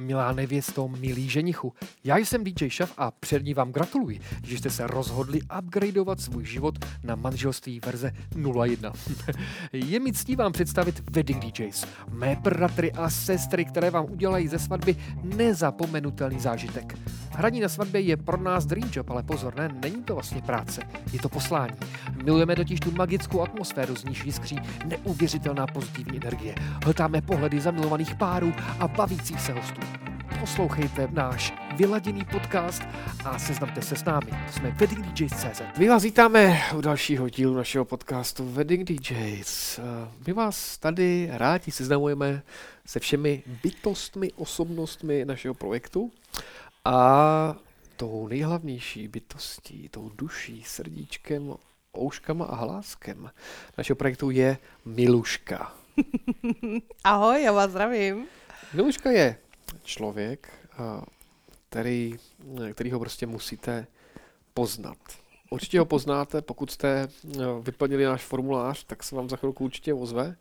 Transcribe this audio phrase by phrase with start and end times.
[0.00, 1.72] Milá nevěsto, milý ženichu,
[2.04, 6.74] já jsem DJ Šaf a přední vám gratuluji, že jste se rozhodli upgradeovat svůj život
[7.04, 8.12] na manželství verze
[8.64, 8.92] 01.
[9.72, 14.58] Je mi ctí vám představit Wedding DJs, mé bratry a sestry, které vám udělají ze
[14.58, 16.98] svatby nezapomenutelný zážitek.
[17.40, 20.82] Hraní na svatbě je pro nás dream job, ale pozor, ne, není to vlastně práce,
[21.12, 21.76] je to poslání.
[22.24, 26.54] Milujeme totiž tu magickou atmosféru, z níž jiskří neuvěřitelná pozitivní energie.
[26.84, 29.80] Hltáme pohledy zamilovaných párů a bavících se hostů.
[30.40, 32.82] Poslouchejte náš vyladěný podcast
[33.24, 34.30] a seznamte se s námi.
[34.50, 35.62] Jsme Wedding DJs.cz.
[35.78, 39.80] My vás vítáme u dalšího dílu našeho podcastu Wedding DJs.
[40.26, 42.42] My vás tady rádi seznamujeme
[42.86, 46.10] se všemi bytostmi, osobnostmi našeho projektu
[46.84, 47.56] a
[47.96, 51.54] tou nejhlavnější bytostí, tou duší, srdíčkem,
[51.98, 53.30] ouškama a hláskem
[53.78, 55.74] našeho projektu je Miluška.
[57.04, 58.26] Ahoj, já vás zdravím.
[58.74, 59.36] Miluška je
[59.82, 60.48] člověk,
[61.68, 62.16] který,
[62.72, 63.86] který ho prostě musíte
[64.54, 64.98] poznat.
[65.50, 67.08] Určitě ho poznáte, pokud jste
[67.62, 70.36] vyplnili náš formulář, tak se vám za chvilku určitě ozve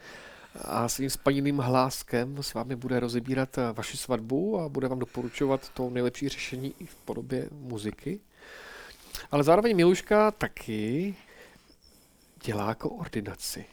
[0.65, 5.89] a svým spaněným hláskem s vámi bude rozebírat vaši svatbu a bude vám doporučovat to
[5.89, 8.19] nejlepší řešení i v podobě muziky.
[9.31, 11.15] Ale zároveň Miluška taky
[12.43, 13.65] dělá koordinaci.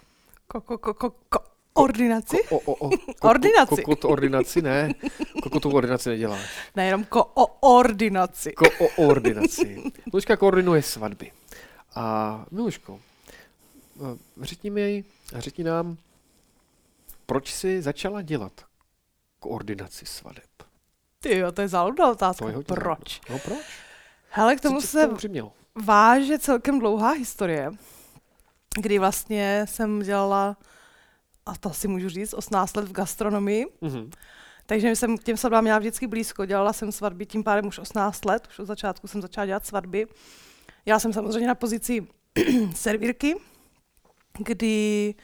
[0.47, 1.39] Ko, ko, ko, ko, ko,
[1.75, 2.37] ordinaci?
[2.49, 2.91] Ko, o, o, o,
[3.23, 3.83] Ordinaci.
[3.83, 4.91] Kokot ordinaci, ne.
[5.43, 6.41] Kokotu ordinaci neděláš.
[6.77, 8.53] Ne, jenom ko o ordinaci.
[8.53, 9.83] Ko o ordinaci.
[10.13, 11.33] Miluška koordinuje svatby.
[11.95, 13.01] A Miluško,
[14.01, 15.97] eh, řekni mi, řekni nám,
[17.27, 18.53] proč jsi začala dělat
[19.41, 20.45] koordinaci svadeb?
[21.21, 22.45] Ty jo, to je záludná otázka.
[22.45, 23.21] To je hodně proč?
[23.31, 23.59] No proč?
[24.31, 25.53] Hele, k tomu se tomu
[25.85, 27.71] váže celkem dlouhá historie,
[28.81, 30.57] kdy vlastně jsem dělala,
[31.47, 34.11] a to si můžu říct, 18 let v gastronomii, Mhm.
[34.67, 36.45] takže jsem k těm svatbám měla vždycky blízko.
[36.45, 40.07] Dělala jsem svatby tím pádem už 18 let, už od začátku jsem začala dělat svatby.
[40.87, 42.07] Já jsem samozřejmě na pozici
[42.75, 43.35] servírky,
[44.39, 45.15] kdy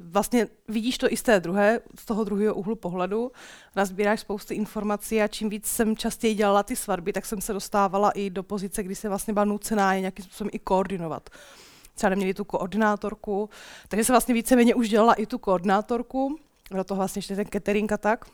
[0.00, 3.32] vlastně vidíš to i z té druhé, z toho druhého úhlu pohledu,
[3.76, 8.10] nazbíráš spousty informací a čím víc jsem častěji dělala ty svatby, tak jsem se dostávala
[8.10, 11.30] i do pozice, kdy jsem vlastně byla nucená je nějakým způsobem i koordinovat.
[11.94, 13.50] Třeba neměli tu koordinátorku,
[13.88, 16.38] takže jsem vlastně víceméně už dělala i tu koordinátorku,
[16.70, 18.24] do toho vlastně ještě ten catering a tak.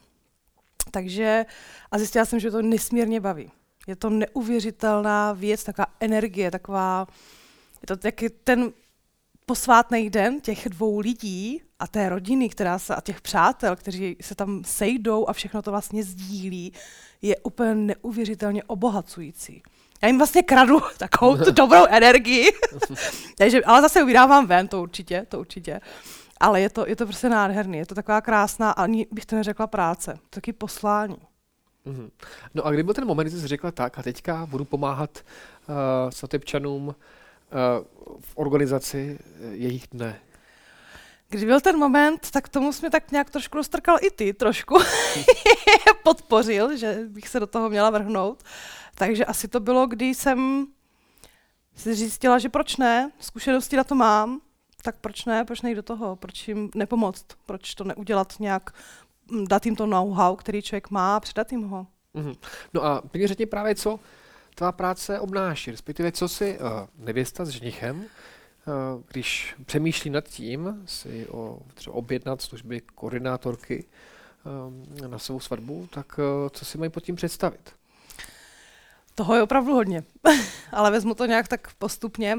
[0.91, 1.47] Takže
[1.91, 3.51] a zjistila jsem, že to nesmírně baví.
[3.87, 7.07] Je to neuvěřitelná věc, taková energie, taková,
[7.83, 8.73] je to taky ten
[9.47, 14.35] posvátný den těch dvou lidí a té rodiny, která se, a těch přátel, kteří se
[14.35, 16.73] tam sejdou a všechno to vlastně sdílí,
[17.23, 19.63] je úplně neuvěřitelně obohacující.
[20.03, 22.53] Já jim vlastně kradu takovou tu dobrou energii,
[23.39, 25.81] takže, ale zase vydávám ven, to určitě, to určitě.
[26.41, 29.67] Ale je to, je to prostě nádherný, je to taková krásná, ani bych to neřekla
[29.67, 31.17] práce, to taky poslání.
[31.85, 32.11] Mhm.
[32.55, 35.11] No a kdy byl ten moment, kdy jsi řekla tak a teďka budu pomáhat
[35.69, 35.75] uh,
[36.11, 36.95] svatebčanům
[38.21, 40.21] v organizaci eh, jejich dne?
[41.29, 44.79] Když byl ten moment, tak tomu jsi mě tak nějak trošku roztrkal i ty, trošku.
[46.03, 48.43] Podpořil, že bych se do toho měla vrhnout.
[48.95, 50.67] Takže asi to bylo, když jsem
[51.77, 54.41] si zjistila, že proč ne, zkušenosti na to mám,
[54.83, 58.71] tak proč ne, proč nejít do toho, proč jim nepomoct, proč to neudělat nějak,
[59.31, 61.87] mm, dát jim to know-how, který člověk má a předat jim ho.
[62.15, 62.35] Mhm.
[62.75, 64.01] No a mě řekni právě, co
[64.57, 66.67] tvá práce obnáší, respektive co si uh,
[66.99, 68.05] nevěsta s ženichem, uh,
[69.13, 73.85] když přemýšlí nad tím, si o, třeba objednat služby koordinátorky
[75.05, 77.73] uh, na svou svatbu, tak uh, co si mají pod tím představit?
[79.15, 80.05] Toho je opravdu hodně,
[80.73, 82.39] ale vezmu to nějak tak postupně.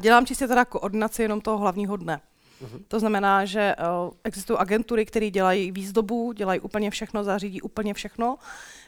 [0.00, 2.20] Dělám čistě teda koordinaci jenom toho hlavního dne.
[2.60, 2.84] Mhm.
[2.88, 3.74] To znamená, že eh,
[4.24, 8.36] existují agentury, které dělají výzdobu, dělají úplně všechno, zařídí úplně všechno.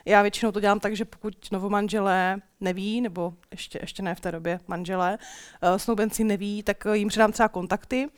[0.07, 4.33] Já většinou to dělám tak, že pokud novomanželé neví, nebo ještě, ještě ne v té
[4.33, 5.19] době manželé,
[5.63, 8.09] eh, snoubenci neví, tak eh, jim předám třeba kontakty,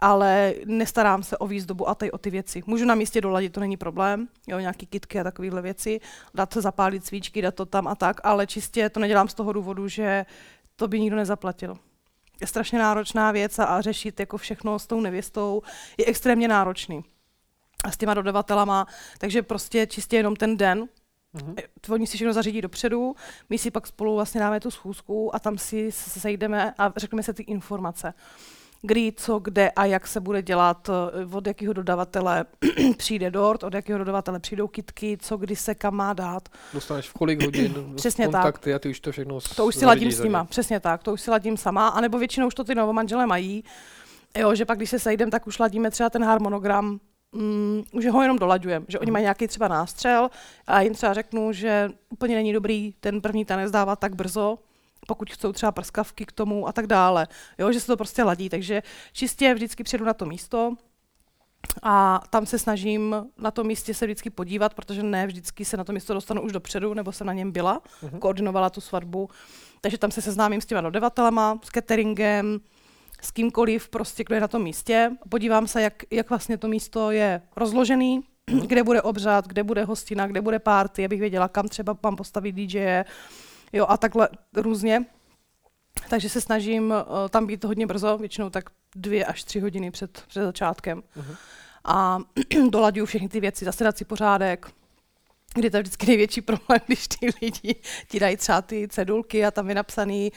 [0.00, 2.62] ale nestarám se o výzdobu a tady o ty věci.
[2.66, 6.00] Můžu na místě doladit, to není problém, jo, nějaký kitky a takovéhle věci,
[6.34, 9.52] dát se zapálit svíčky, dát to tam a tak, ale čistě to nedělám z toho
[9.52, 10.26] důvodu, že
[10.76, 11.78] to by nikdo nezaplatil
[12.40, 15.62] je strašně náročná věc a, a řešit jako všechno s tou nevěstou
[15.98, 17.04] je extrémně náročný.
[17.84, 18.86] A s těma dodavatelama,
[19.18, 20.88] takže prostě čistě jenom ten den,
[21.32, 21.54] Mhm.
[21.58, 23.14] Eh, Oni si všechno zařídí dopředu,
[23.50, 27.22] my si pak spolu vlastně dáme tu schůzku a tam si se sejdeme a řekneme
[27.22, 28.14] se ty informace.
[28.82, 30.88] Kdy, co, kde a jak se bude dělat,
[31.22, 32.44] eh, od jakého dodavatele
[32.96, 36.48] přijde dort, od jakého dodavatele přijdou kitky, co kdy se kam má dát.
[36.74, 38.42] Dostaneš v kolik hodin Přesně tak.
[38.42, 40.46] kontakty a ty už to všechno To už si ladím s nima, ně.
[40.48, 43.64] přesně tak, to už si ladím sama, anebo většinou už to ty novomanželé mají,
[44.36, 47.00] jo, že pak když se sejdem, tak už ladíme třeba ten harmonogram
[47.32, 50.30] mm, že ho jenom dolaďujeme, že oni mají nějaký třeba nástřel
[50.66, 54.58] a jim třeba řeknu, že úplně není dobrý ten první tanec dávat tak brzo,
[55.06, 57.28] pokud chcou třeba prskavky k tomu a tak dále.
[57.58, 58.82] Jo, že se to prostě ladí, takže
[59.12, 60.76] čistě vždycky přijedu na to místo,
[61.82, 65.84] a tam se snažím na tom místě se vždycky podívat, protože ne vždycky se na
[65.84, 68.18] to místo dostanu už dopředu, nebo jsem na něm byla, uh-huh.
[68.18, 69.28] koordinovala tu svatbu.
[69.80, 72.60] Takže tam se seznámím s těma dodavatelema, s cateringem,
[73.22, 75.10] s kýmkoliv, prostě, kdo je na tom místě.
[75.28, 78.20] Podívám se, jak, jak vlastně to místo je rozložený,
[78.66, 82.52] kde bude obřad, kde bude hostina, kde bude party, abych věděla, kam třeba mám postavit
[82.52, 83.04] DJ,
[83.72, 85.04] jo, a takhle různě.
[86.10, 90.22] Takže se snažím uh, tam být hodně brzo, většinou tak dvě až tři hodiny před,
[90.28, 91.02] před začátkem.
[91.16, 91.36] Uh-huh.
[91.84, 92.18] A
[92.70, 94.66] dolaďuju všechny ty věci, zase dát si pořádek,
[95.54, 97.74] kdy to je vždycky největší problém, když ty lidi
[98.08, 100.32] ti dají třeba ty cedulky a tam je napsaný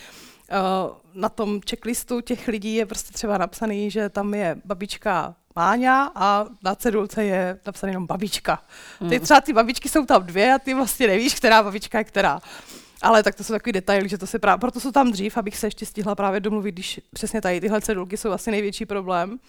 [1.14, 6.46] na tom checklistu těch lidí je prostě třeba napsaný, že tam je babička Máňa a
[6.64, 8.64] na cedulce je napsaný jenom babička.
[9.00, 9.20] Ty mhm.
[9.20, 12.40] třeba ty babičky jsou tam dvě a ty vlastně nevíš, která babička je která.
[13.02, 15.58] Ale tak to jsou takový detaily, že to se právě, proto jsou tam dřív, abych
[15.58, 19.40] se ještě stihla právě domluvit, když přesně tady tyhle cedulky jsou asi největší problém.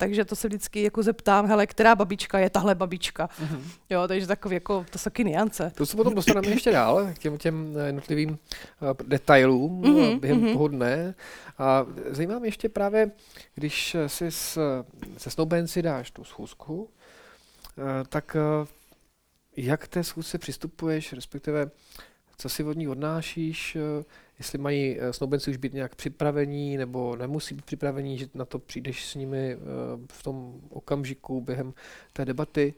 [0.00, 3.26] Takže to se vždycky jako zeptám, hele, která babička je tahle babička.
[3.26, 3.60] Uh-huh.
[3.90, 5.72] Jo, takže takový jako, to jsou taky niance.
[5.74, 8.36] To se potom dostaneme ještě dál, k těm, těm jednotlivým uh,
[9.06, 10.52] detailům uh-huh, během uh-huh.
[10.52, 11.14] toho dne.
[11.58, 13.10] A zajímá mě ještě právě,
[13.54, 14.58] když si s,
[15.16, 16.88] se snoubenci dáš tu schůzku, uh,
[18.08, 18.36] tak
[19.56, 21.70] jak té schůzce přistupuješ, respektive
[22.40, 24.04] co si od ní odnášíš, eh,
[24.38, 28.58] jestli mají eh, snoubenci už být nějak připravení, nebo nemusí být připravení, že na to
[28.58, 29.56] přijdeš s nimi eh,
[30.12, 31.74] v tom okamžiku během
[32.12, 32.74] té debaty.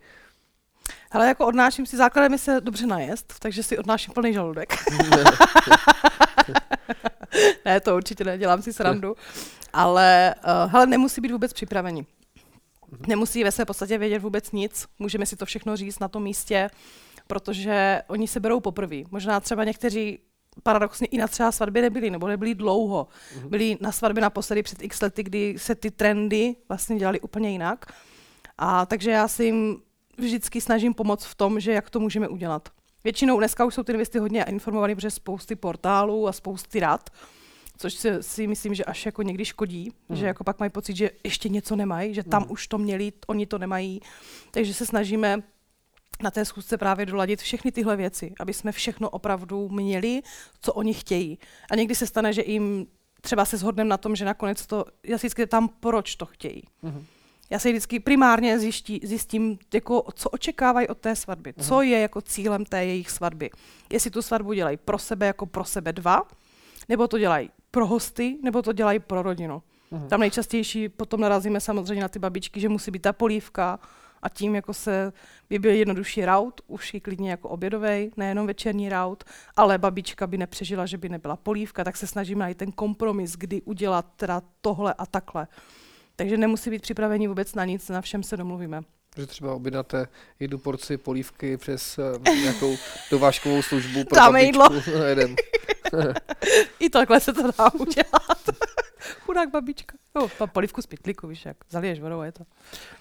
[1.11, 4.75] Ale jako odnáším si základem se dobře najest, takže si odnáším plný žaludek.
[7.65, 9.17] ne, to určitě nedělám si srandu.
[9.73, 12.07] Ale uh, hele, nemusí být vůbec připraveni.
[12.91, 13.03] Mhm.
[13.09, 14.87] Nemusí ve své podstatě vědět vůbec nic.
[14.99, 16.71] Můžeme si to všechno říct na tom místě
[17.33, 18.97] protože oni se berou poprvé.
[19.11, 20.19] Možná třeba někteří
[20.63, 23.09] paradoxně i na třeba svatbě nebyli, nebo nebyli dlouho.
[23.09, 23.49] Mm-hmm.
[23.49, 27.93] Byli na svatbě naposledy před x lety, kdy se ty trendy vlastně dělaly úplně jinak.
[28.59, 29.83] A takže já si jim
[30.19, 32.69] vždycky snažím pomoct v tom, že jak to můžeme udělat.
[33.05, 37.11] Většinou dneska už jsou ty investy hodně informovaný, protože spousty portálů a spousty rad,
[37.77, 40.17] což si, si myslím, že až jako někdy škodí, mm.
[40.17, 42.53] že jako pak mají pocit, že ještě něco nemají, že tam mm.
[42.53, 44.01] už to měli, oni to nemají.
[44.51, 45.43] Takže se snažíme
[46.23, 50.23] na té schůzce právě doladit všechny tyhle věci, aby jsme všechno opravdu měli,
[50.61, 51.39] co oni chtějí.
[51.71, 52.87] A někdy se stane, že jim
[53.21, 56.63] třeba se shodneme na tom, že nakonec to, já si vždycky tam, proč to chtějí.
[56.85, 57.05] Mm-hmm.
[57.51, 61.69] Já si vždycky primárně zjistí, zjistím, jako, co očekávají od té svatby, mm-hmm.
[61.69, 63.51] co je jako cílem té jejich svatby.
[63.91, 66.23] Jestli tu svatbu dělají pro sebe jako pro sebe dva,
[66.89, 69.63] nebo to dělají pro hosty, nebo to dělají pro rodinu.
[69.93, 70.09] Mm-hmm.
[70.09, 73.79] Tam nejčastější potom narazíme samozřejmě na ty babičky, že musí být ta polívka,
[74.23, 75.13] a tím jako se
[75.51, 79.25] by byl jednodušší raut, už i klidně jako obědovej, nejenom večerní raut,
[79.57, 83.63] ale babička by nepřežila, že by nebyla polívka, tak se snažím najít ten kompromis, kdy
[83.63, 85.47] udělat teda tohle a takhle.
[86.17, 88.83] Takže nemusí být připraveni vůbec na nic, na všem se domluvíme.
[89.17, 90.07] Že třeba objednáte
[90.41, 92.77] jednu porci polívky přes uh, nějakou
[93.11, 94.69] dovážkovou službu pro Dáme jídlo.
[96.79, 98.39] I takhle se to dá udělat.
[99.21, 99.97] Chudák babička.
[100.15, 102.45] No, polivku z pitlíku, víš, jak zaliješ vodou a je to.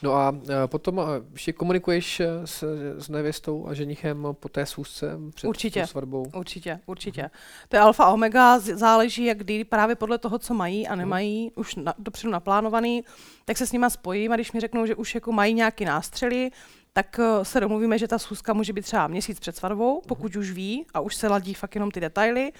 [0.01, 2.63] No a e, potom e, ještě komunikuješ e, s,
[2.97, 6.25] s nevěstou a ženichem po té schůzce před určitě, svatbou?
[6.35, 7.21] Určitě, určitě.
[7.21, 7.31] Mhm.
[7.69, 11.51] To je alfa omega, záleží, jak kdy právě podle toho, co mají a nemají, mhm.
[11.55, 13.03] už na, dopředu naplánovaný,
[13.45, 16.51] tak se s nima spojím a když mi řeknou, že už jako mají nějaký nástřely,
[16.93, 20.01] tak se domluvíme, že ta schůzka může být třeba měsíc před svatbou, mhm.
[20.07, 22.51] pokud už ví a už se ladí fakt jenom ty detaily.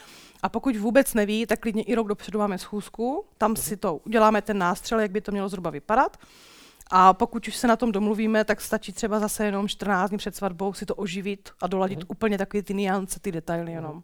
[0.42, 4.42] A pokud vůbec neví, tak klidně i rok dopředu máme schůzku, tam si to uděláme
[4.42, 6.18] ten nástřel, jak by to mělo zhruba vypadat.
[6.92, 10.36] A pokud už se na tom domluvíme, tak stačí třeba zase jenom 14 dní před
[10.36, 12.08] svatbou si to oživit a doladit uh-huh.
[12.08, 13.92] úplně takové ty niance, ty detaily jenom.
[13.92, 14.04] Uh-huh.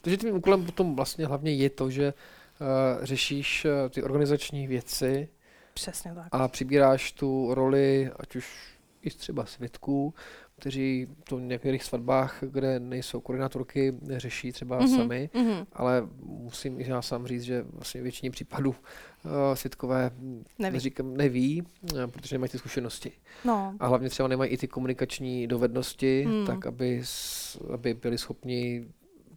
[0.00, 5.28] Takže tvým úkolem potom vlastně hlavně je to, že uh, řešíš uh, ty organizační věci
[5.74, 6.26] Přesně tak.
[6.32, 10.14] a přibíráš tu roli, ať už i třeba svědků,
[10.60, 15.66] kteří to v některých svatbách, kde nejsou koordinátorky, řeší třeba mm-hmm, sami, mm-hmm.
[15.72, 20.10] ale musím i já sám říct, že vlastně většině případů uh, světkové
[20.58, 20.74] neví.
[20.74, 23.12] Neříkám, neví, uh, protože nemají ty zkušenosti.
[23.44, 23.74] No.
[23.80, 26.46] A hlavně třeba nemají i ty komunikační dovednosti, mm.
[26.46, 27.02] tak aby,
[27.72, 28.86] aby byli schopni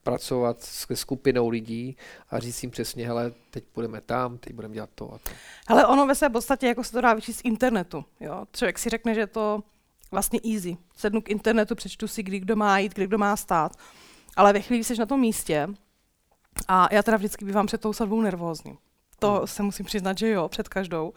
[0.03, 1.97] pracovat s skupinou lidí
[2.29, 5.31] a říct jim přesně, hele, teď půjdeme tam, teď budeme dělat to a to.
[5.67, 8.05] Ale ono ve své podstatě jako se to dá vyčíst z internetu.
[8.19, 8.45] Jo?
[8.51, 9.63] Člověk si řekne, že to
[10.11, 10.77] vlastně easy.
[10.97, 13.75] Sednu k internetu, přečtu si, kdy kdo má jít, kdy kdo má stát.
[14.35, 15.67] Ale ve chvíli, jsi na tom místě,
[16.67, 18.77] a já teda vždycky bývám před tou sadbou nervózní.
[19.19, 19.47] To hmm.
[19.47, 21.13] se musím přiznat, že jo, před každou,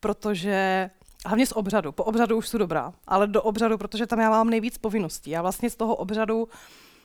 [0.00, 0.90] protože
[1.26, 1.92] hlavně z obřadu.
[1.92, 5.30] Po obřadu už jsou dobrá, ale do obřadu, protože tam já mám nejvíc povinností.
[5.30, 6.48] Já vlastně z toho obřadu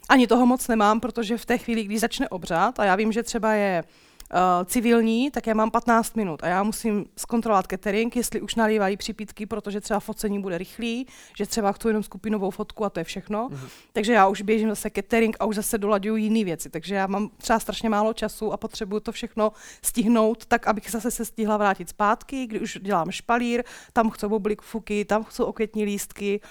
[0.10, 3.24] ani toho moc nemám, protože v té chvíli, když začne obřad, a já vím, že
[3.24, 3.84] třeba je
[4.33, 8.98] uh, civilní, tak já mám 15 minut a já musím zkontrolovat catering, jestli už nalívají
[8.98, 11.07] připítky, protože třeba focení bude rychlý,
[11.38, 13.50] že třeba chci jenom skupinovou fotku a to je všechno.
[13.50, 13.69] Mm-hmm.
[13.93, 16.69] Takže já už běžím zase catering a už zase dolaďuju jiné věci.
[16.69, 21.12] Takže já mám třeba strašně málo času a potřebuju to všechno stihnout tak, abych zase
[21.12, 25.83] se stihla vrátit zpátky, kdy už dělám špalír, tam chci boblik fuky, tam chci okvětní
[25.83, 26.41] lístky.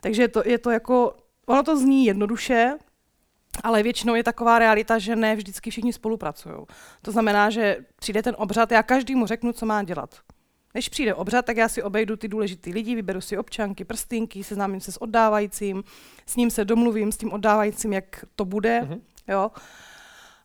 [0.00, 1.14] Takže je to, je to jako,
[1.46, 2.78] ono to zní jednoduše,
[3.62, 6.54] ale většinou je taková realita, že ne vždycky všichni spolupracují.
[7.02, 10.14] To znamená, že přijde ten obřad, já každému řeknu, co má dělat.
[10.74, 14.80] Než přijde obřad, tak já si obejdu ty důležité lidi, vyberu si občanky, prstínky, seznámím
[14.80, 15.84] se s oddávajícím,
[16.26, 18.80] s ním se domluvím, s tím oddávajícím, jak to bude.
[18.80, 19.00] Mm-hmm.
[19.28, 19.50] Jo?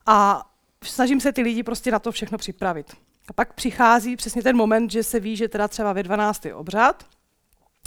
[0.05, 0.45] A
[0.83, 2.95] snažím se ty lidi prostě na to všechno připravit.
[3.27, 6.45] A pak přichází přesně ten moment, že se ví, že teda třeba ve 12.
[6.45, 7.03] je obřad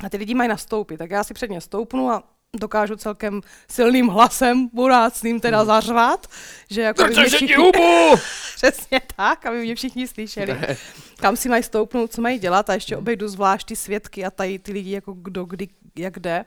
[0.04, 0.96] a ty lidi mají nastoupit.
[0.96, 2.22] Tak já si před ně stoupnu a
[2.56, 3.40] dokážu celkem
[3.70, 5.66] silným hlasem burácným teda hmm.
[5.66, 6.26] zařvat,
[6.70, 7.54] že jako by mě všichni...
[8.56, 10.46] Přesně tak, aby mě všichni slyšeli.
[10.46, 10.76] Ne.
[11.16, 13.02] Kam si mají stoupnout, co mají dělat a ještě hmm.
[13.02, 16.44] obejdu zvlášť ty svědky a tady ty lidi jako kdo, kdy, jak jde.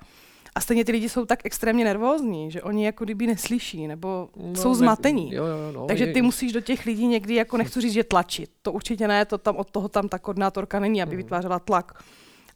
[0.56, 4.56] A stejně ty lidi jsou tak extrémně nervózní, že oni jako kdyby neslyší nebo no,
[4.56, 5.30] jsou zmatení.
[5.30, 7.94] Ne, jo, jo, no, Takže ty je, musíš do těch lidí někdy, jako nechci říct,
[7.94, 8.50] že tlačit.
[8.62, 11.18] To určitě ne, to tam od toho tam ta koordinátorka není, aby mm.
[11.18, 12.04] vytvářela tlak.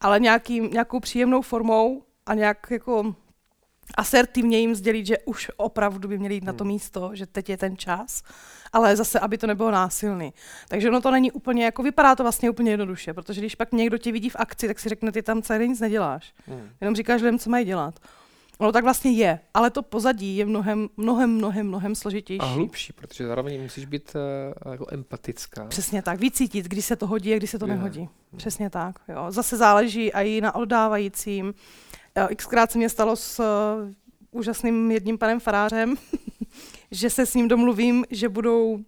[0.02, 3.16] Ale nějaký, nějakou příjemnou formou a nějak jako
[3.98, 6.48] asertivně jim sdělit, že už opravdu by měli jít hmm.
[6.48, 6.74] na to hmm.
[6.74, 8.24] místo, že teď je ten čas,
[8.74, 10.34] ale zase, aby to nebylo násilný.
[10.68, 13.98] Takže ono to není úplně, jako vypadá to vlastně úplně jednoduše, protože když pak někdo
[13.98, 16.34] tě vidí v akci, tak si řekne, ty tam celý nic neděláš.
[16.48, 16.70] Hmm.
[16.82, 18.00] Jenom říkáš lidem, co mají dělat.
[18.58, 22.40] Ono tak vlastně je, ale to pozadí je mnohem, mnohem, mnohem, mnohem složitější.
[22.40, 24.14] A hlubší, protože zároveň musíš být
[24.66, 25.66] uh, jako empatická.
[25.66, 27.76] Přesně tak, vycítit, kdy se to hodí a kdy se to je.
[27.76, 28.10] nehodí.
[28.38, 28.96] Přesně tak.
[29.08, 29.26] Jo.
[29.30, 31.54] Zase záleží i na oddávajícím,
[32.36, 33.94] Xkrát se mě stalo s uh,
[34.32, 35.96] úžasným jedním panem farářem,
[36.92, 38.82] že se s ním domluvím, že budou uh,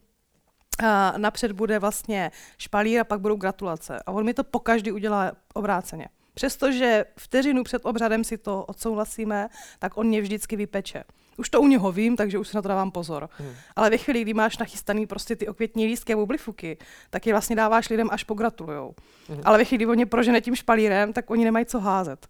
[1.18, 4.00] napřed bude vlastně špalír a pak budou gratulace.
[4.06, 6.08] A on mi to po každý udělá obráceně.
[6.34, 11.04] Přestože vteřinu před obřadem si to odsouhlasíme, tak on mě vždycky vypeče.
[11.38, 13.30] Už to u něho vím, takže už si na to dávám pozor.
[13.38, 13.54] Hmm.
[13.76, 16.78] Ale ve chvíli, kdy máš nachystaný prostě ty okvětní lístky a bublifuky,
[17.10, 18.96] tak je vlastně dáváš lidem až pogratulujou.
[19.30, 19.42] Hmm.
[19.44, 22.28] Ale ve chvíli, kdy oni prožene tím špalírem, tak oni nemají co házet.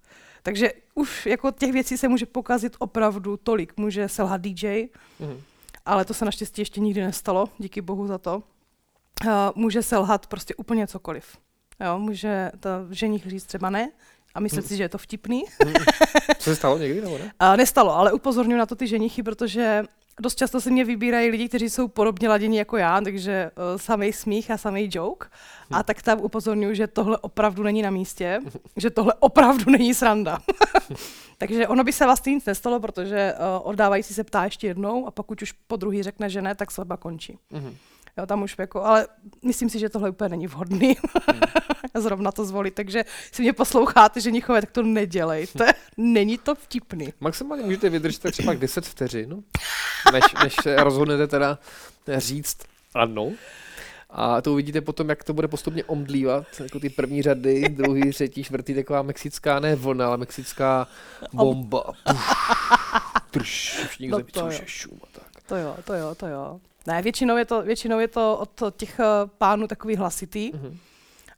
[0.47, 3.73] Takže už jako těch věcí se může pokazit opravdu tolik.
[3.77, 4.87] Může selhat DJ,
[5.19, 5.41] mm.
[5.85, 8.43] ale to se naštěstí ještě nikdy nestalo, díky bohu za to.
[9.25, 11.37] Uh, může selhat prostě úplně cokoliv.
[11.85, 13.91] Jo, může to ženich říct třeba ne,
[14.35, 14.67] a myslet hmm.
[14.67, 15.43] si, že je to vtipný.
[15.63, 15.73] Hmm.
[16.37, 17.31] Co se stalo někdy, nebo ne?
[17.41, 19.83] Uh, nestalo, ale upozorňuji na to ty ženichy, protože
[20.21, 24.13] dost často se mě vybírají lidi, kteří jsou podobně ladění jako já, takže uh, samý
[24.13, 25.27] smích a samý joke.
[25.71, 28.39] A tak tam upozorňuji, že tohle opravdu není na místě,
[28.75, 30.39] že tohle opravdu není sranda.
[31.37, 35.11] takže ono by se vlastně nic nestalo, protože uh, oddávající se ptá ještě jednou a
[35.11, 37.37] pokud už po druhý řekne, že ne, tak svatba končí.
[37.51, 37.73] Mm-hmm.
[38.17, 39.07] Jo, tam už jako, ale
[39.45, 40.97] myslím si, že tohle úplně není vhodný
[41.27, 41.41] hmm.
[42.01, 45.73] zrovna to zvolit, takže si mě posloucháte, že nichové, tak to nedělejte.
[45.97, 47.13] není to vtipný.
[47.19, 49.43] Maximálně můžete vydržet třeba 10 vteřin,
[50.13, 51.59] než, než se rozhodnete teda
[52.17, 52.57] říct
[52.95, 53.31] ano.
[54.09, 58.43] A to uvidíte potom, jak to bude postupně omdlívat, jako ty první řady, druhý, třetí,
[58.43, 60.87] čtvrtý, taková mexická, ne vlna, ale mexická
[61.33, 61.83] bomba.
[63.31, 64.59] Pš, všichni no to, jo.
[64.65, 65.43] šum a tak.
[65.47, 66.59] To jo, to jo, to jo.
[66.87, 70.51] Ne, většinou je to, většinou je to od těch uh, pánů takový hlasitý.
[70.51, 70.77] Mm-hmm.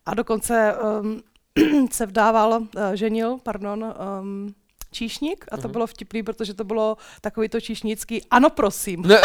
[0.05, 1.21] A dokonce um,
[1.91, 4.53] se vdával, uh, ženil, pardon, um,
[4.91, 5.71] číšník a to mm-hmm.
[5.71, 9.01] bylo vtipný, protože to bylo takový to číšnický ano prosím.
[9.01, 9.21] Ne,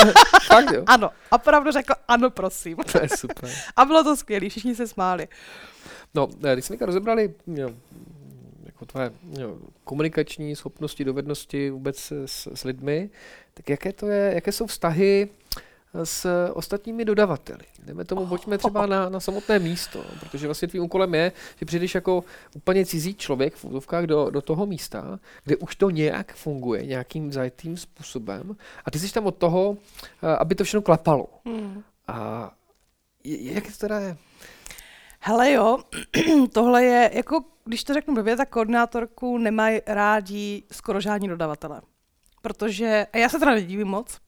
[0.46, 0.82] fakt jo?
[0.86, 2.76] ano, a opravdu řekl ano prosím.
[2.76, 3.50] To je super.
[3.76, 5.28] a bylo to skvělé, všichni se smáli.
[6.14, 7.70] No, když jsme rozebrali jo,
[8.64, 13.10] jako tvoje jo, komunikační schopnosti, dovednosti vůbec s, s lidmi,
[13.54, 15.28] tak jaké to je, jaké jsou vztahy
[16.04, 17.64] s ostatními dodavateli.
[17.84, 21.94] Jdeme tomu, pojďme třeba na, na samotné místo, protože vlastně tvým úkolem je, že přijdeš
[21.94, 22.24] jako
[22.54, 27.32] úplně cizí člověk v útovkách do, do toho místa, kde už to nějak funguje, nějakým
[27.32, 29.76] zajetým způsobem a ty jsi tam od toho,
[30.22, 31.26] eh, aby to všechno klapalo.
[31.44, 31.82] Hmm.
[32.08, 32.50] A
[33.24, 34.16] jak to teda je?
[35.20, 35.78] Hele jo,
[36.52, 41.82] tohle je, jako když to řeknu blbě, tak koordinátorku nemají rádi skoro žádní dodavatele.
[42.42, 44.18] Protože, a já se teda nedívím moc,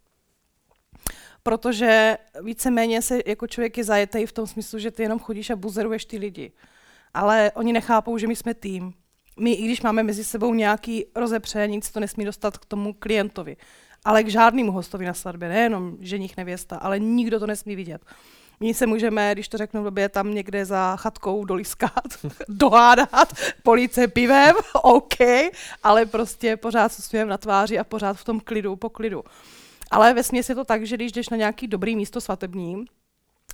[1.46, 5.56] protože víceméně se jako člověk je zajetý v tom smyslu, že ty jenom chodíš a
[5.56, 6.52] buzeruješ ty lidi.
[7.14, 8.92] Ale oni nechápou, že my jsme tým.
[9.40, 13.56] My, i když máme mezi sebou nějaký rozepře, nic to nesmí dostat k tomu klientovi.
[14.04, 18.02] Ale k žádnému hostovi na svatbě, nejenom ženich nevěsta, ale nikdo to nesmí vidět.
[18.60, 22.08] My se můžeme, když to řeknu blbě, tam někde za chatkou doliskat,
[22.48, 25.18] dohádat, police pivem, OK,
[25.82, 29.24] ale prostě pořád se na tváři a pořád v tom klidu, po klidu.
[29.90, 32.84] Ale ve je to tak, že když jdeš na nějaký dobrý místo svatební,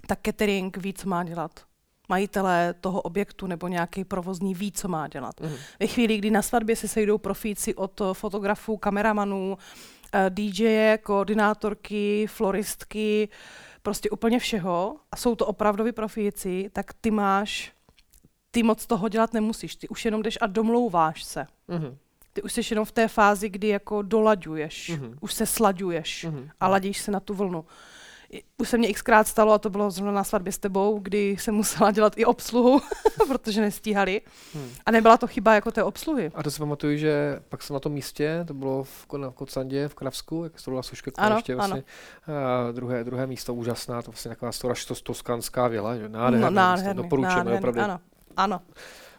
[0.07, 1.65] tak catering ví, co má dělat
[2.09, 5.41] majitelé toho objektu nebo nějaký provozní ví, co má dělat.
[5.41, 5.57] Mm.
[5.81, 9.59] Ve chvíli, kdy na svatbě se sejdou profíci od fotografů, kameramanů,
[10.13, 13.29] eh, DJ, koordinátorky, floristky,
[13.83, 17.73] prostě úplně všeho a jsou to opravdoví profíci, tak ty máš,
[18.51, 21.47] ty moc toho dělat nemusíš, ty už jenom jdeš a domlouváš se.
[21.69, 21.97] Mm.
[22.33, 25.15] Ty už jsi jenom v té fázi, kdy jako dolaďuješ, mm-hmm.
[25.21, 26.51] už se slaďuješ mm-hmm.
[26.61, 27.65] a ladíš se na tu vlnu
[28.59, 31.55] už se mě xkrát stalo, a to bylo zrovna na svatbě s tebou, kdy jsem
[31.55, 32.81] musela dělat i obsluhu,
[33.29, 34.21] protože nestíhali.
[34.55, 34.71] Hmm.
[34.87, 36.31] A nebyla to chyba jako té obsluhy.
[36.35, 39.89] A to si pamatuju, že pak jsem na tom místě, to bylo v, na Kocandě,
[39.89, 41.85] v Kravsku, jak to byla Suška, ano, ještě vlastně,
[42.27, 42.37] ano.
[42.69, 46.09] A druhé, druhé místo úžasná, to vlastně taková stora toskanská vila, že?
[46.09, 47.81] Nádherný, no, nádherný, doporučujeme, nádherný, opravdu.
[47.81, 48.01] Ano,
[48.37, 48.61] ano.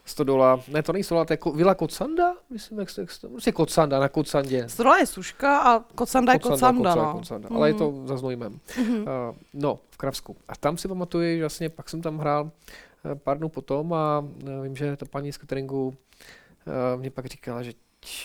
[0.06, 3.52] Stodola, ne, to není Stodola, to je ko, Vila Kocanda, myslím, jak se to, prostě
[3.52, 4.70] Kocanda, na Kocandě.
[4.70, 7.14] Stodola je Suška a Kocanda je Kocanda, Kocanda, no.
[7.14, 7.56] Kocanda, mm.
[7.56, 8.08] ale je to mhm.
[8.08, 8.60] za Znojmem.
[8.68, 9.02] Mm-hmm.
[9.02, 10.36] Uh, no, v Kravsku.
[10.48, 14.20] A tam si pamatuju, že vlastně pak jsem tam hrál uh, pár dnů potom a
[14.20, 17.74] uh, vím, že ta paní z cateringu uh, mě pak říkala, že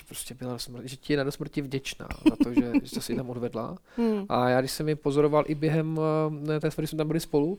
[0.07, 3.31] prostě byla smrt, že ti je na smrti vděčná za to, že, že si tam
[3.31, 3.77] odvedla.
[3.97, 4.27] Hmm.
[4.29, 7.59] A já, když jsem ji pozoroval i během uh, té svatby, jsme tam byli spolu,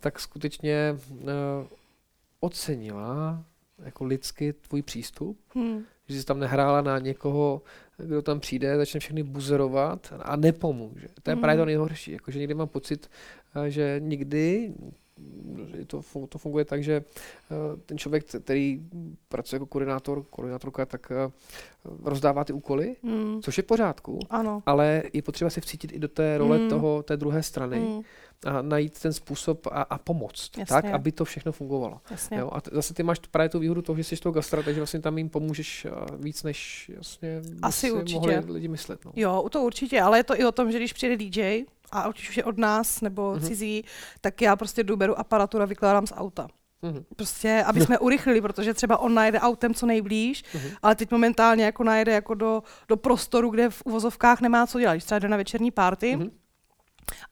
[0.00, 1.28] tak skutečně uh,
[2.40, 3.44] ocenila
[3.84, 5.84] jako lidsky tvůj přístup, hmm.
[6.08, 7.62] že jsi tam nehrála na někoho,
[7.96, 11.08] kdo tam přijde, začne všechny buzerovat a nepomůže.
[11.22, 11.42] To je hmm.
[11.42, 12.12] právě to nejhorší.
[12.12, 13.10] Jako, že někdy mám pocit,
[13.66, 14.74] eh, že nikdy
[15.86, 17.54] to, to funguje tak, že eh,
[17.86, 18.80] ten člověk, který
[19.28, 21.30] pracuje jako koordinátor, koordinátorka, tak eh,
[22.04, 23.42] rozdává ty úkoly, hmm.
[23.42, 24.62] což je v pořádku, ano.
[24.66, 26.68] ale je potřeba se vcítit i do té role hmm.
[26.68, 27.78] toho, té druhé strany.
[27.78, 28.02] Hmm
[28.46, 30.74] a najít ten způsob a, a pomoct, Jasně.
[30.74, 32.00] tak, aby to všechno fungovalo.
[32.10, 32.38] Jasně.
[32.38, 32.50] Jo?
[32.52, 35.00] A t- zase ty máš právě tu výhodu toho, že jsi toho gastra, takže vlastně
[35.00, 35.86] tam jim pomůžeš
[36.18, 38.14] víc, než jasně Asi určitě.
[38.14, 39.04] mohli lidi myslet.
[39.04, 39.12] No.
[39.16, 42.36] Jo, to určitě, ale je to i o tom, že když přijde DJ, a už
[42.36, 43.46] je od nás nebo mm-hmm.
[43.46, 43.84] cizí,
[44.20, 46.48] tak já prostě jdu, beru aparaturu a vykládám z auta.
[46.82, 47.04] Mm-hmm.
[47.16, 50.76] Prostě, aby jsme urychlili, protože třeba on najede autem co nejblíž, mm-hmm.
[50.82, 54.92] ale teď momentálně jako najede jako do, do prostoru, kde v uvozovkách nemá co dělat.
[54.92, 56.30] Když třeba jde na večerní party, mm-hmm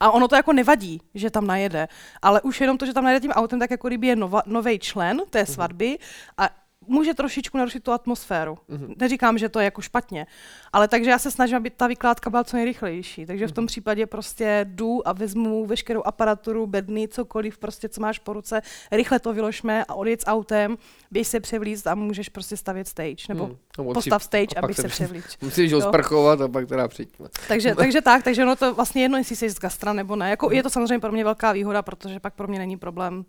[0.01, 1.88] a ono to jako nevadí, že tam najede,
[2.23, 4.16] ale už jenom to, že tam najede tím autem, tak jako kdyby je
[4.47, 5.47] nový člen té mhm.
[5.47, 5.99] svatby
[6.38, 6.51] a
[6.87, 8.59] může trošičku narušit tu atmosféru.
[8.70, 8.94] Mm-hmm.
[9.01, 10.27] Neříkám, že to je jako špatně,
[10.72, 13.27] ale takže já se snažím, aby ta vykládka byla co nejrychlejší.
[13.27, 13.49] Takže mm-hmm.
[13.49, 13.66] v tom mhm.
[13.66, 19.18] případě prostě jdu a vezmu veškerou aparaturu, bedny, cokoliv, prostě co máš po ruce, rychle
[19.18, 20.79] to vyložme a odjet s autem,
[21.11, 23.57] běž se převlíct a můžeš prostě stavět stage, nebo mm.
[23.79, 25.42] no, postav stage, aby se převlíct.
[25.42, 27.09] Musíš ho sprchovat a pak teda přijď.
[27.49, 30.31] Takže, takže tak, takže ono to vlastně jedno, jestli jsi z gastra nebo ne.
[30.31, 30.53] Jako, mm.
[30.53, 33.25] Je to samozřejmě pro mě velká výhoda, protože pak pro mě není problém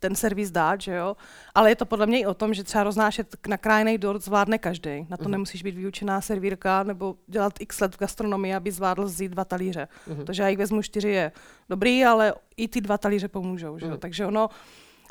[0.00, 1.16] ten servis dát, že jo.
[1.54, 5.06] Ale je to podle mě i o tom, že třeba roznášet nakrájený dort zvládne každý.
[5.08, 5.30] Na to uh-huh.
[5.30, 9.88] nemusíš být vyučená servírka nebo dělat x let v gastronomii, aby zvládl vzít dva talíře.
[10.08, 10.24] Uh-huh.
[10.24, 11.32] Takže já jich vezmu čtyři je
[11.68, 13.92] dobrý, ale i ty dva talíře pomůžou, že jo.
[13.92, 13.98] Uh-huh.
[13.98, 14.48] Takže ono,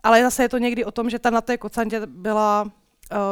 [0.04, 2.70] ale zase je to někdy o tom, že ta na té kocantě byla uh,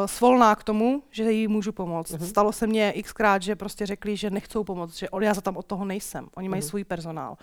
[0.06, 2.12] svolná k tomu, že jí můžu pomoct.
[2.12, 2.26] Uh-huh.
[2.26, 5.65] Stalo se mně xkrát, že prostě řekli, že nechcou pomoct, že já za tam od
[5.65, 6.28] toho nejsem.
[6.36, 6.68] Oni mají uh-huh.
[6.68, 7.38] svůj personál.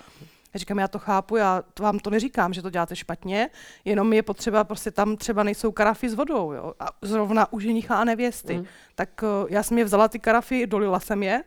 [0.54, 3.50] Já říkám, já to chápu, já to vám to neříkám, že to děláte špatně,
[3.84, 8.00] jenom je potřeba, prostě tam třeba nejsou karafy s vodou, jo, a zrovna u ženicha
[8.00, 8.58] a nevěsty.
[8.58, 8.64] Mm.
[8.94, 11.44] Tak uh, já jsem je vzala ty karafy, dolila jsem je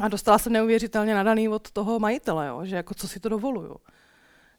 [0.00, 3.76] a dostala jsem neuvěřitelně nadaný od toho majitele, jo, že jako co si to dovoluju.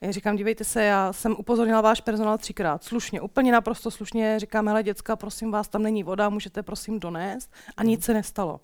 [0.02, 4.68] Já říkám, dívejte se, já jsem upozornila váš personál třikrát, slušně, úplně naprosto slušně, říkám,
[4.68, 8.60] hele děcka, prosím vás, tam není voda, můžete prosím donést a nic se nestalo.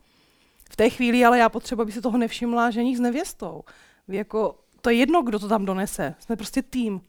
[0.71, 3.61] V té chvíli ale já potřebuji, aby si toho nevšimla ženich s nevěstou.
[4.11, 6.15] Jako, to je jedno, kdo to tam donese.
[6.19, 7.01] Jsme prostě tým.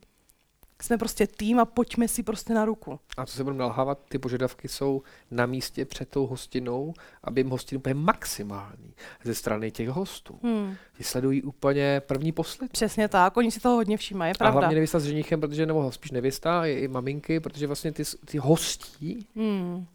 [0.82, 3.00] Jsme prostě tým a pojďme si prostě na ruku.
[3.16, 7.50] A co se budeme nalhávat, ty požadavky jsou na místě před tou hostinou, aby jim
[7.50, 10.38] hostinu úplně maximální ze strany těch hostů.
[10.42, 10.74] Hmm.
[10.96, 12.72] Ti sledují úplně první posled.
[12.72, 14.56] Přesně tak, oni si toho hodně všímají, je pravda.
[14.56, 18.02] A hlavně nevěsta s ženichem, protože nebo spíš nevěsta, i, i maminky, protože vlastně ty,
[18.24, 19.86] ty hostí hmm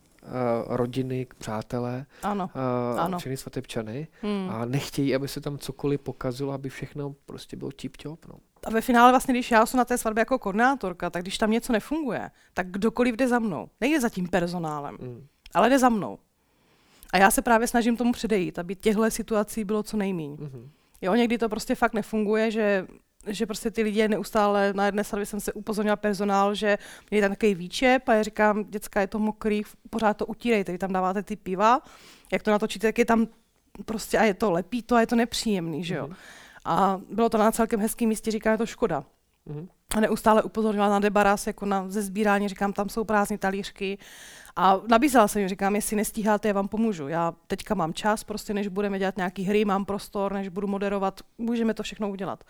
[0.68, 3.20] rodiny, přátelé, ano, uh, ano.
[3.20, 4.50] všechny svatebčany hmm.
[4.50, 8.26] a nechtějí, aby se tam cokoliv pokazilo, aby všechno prostě bylo tip top.
[8.26, 8.36] No.
[8.64, 11.52] A ve finále vlastně, když já jsem na té svatbě jako koordinátorka, tak když tam
[11.52, 13.70] něco nefunguje, tak kdokoliv jde za mnou.
[13.82, 15.28] Nejde za tím personálem, hmm.
[15.54, 16.20] ale jde za mnou.
[17.14, 20.36] A já se právě snažím tomu předejít, aby těchto situací bylo co nejméně.
[20.36, 20.70] hmm
[21.02, 22.88] Jo, někdy to prostě fakt nefunguje, že
[23.28, 26.78] že prostě ty lidi neustále, na jedné straně jsem se upozornila personál, že
[27.12, 30.78] je tam takový výčep a já říkám, děcka, je to mokrý, pořád to utírejte, vy
[30.78, 31.82] tam dáváte ty piva,
[32.32, 33.28] jak to natočíte, tak je tam
[33.86, 36.08] prostě a je to lepí to a je to nepříjemný, že jo.
[36.08, 36.16] Mm-hmm.
[36.66, 39.04] A bylo to na celkem hezkém místě, říká, je to škoda.
[39.48, 39.68] Mm-hmm.
[39.96, 43.98] A neustále upozorňovala na debaras, jako na ze sbírání, říkám, tam jsou prázdné talířky.
[44.56, 47.08] A nabízela jsem jim, říkám, jestli nestíháte, já vám pomůžu.
[47.08, 51.22] Já teďka mám čas, prostě než budeme dělat nějaký hry, mám prostor, než budu moderovat,
[51.38, 52.44] můžeme to všechno udělat.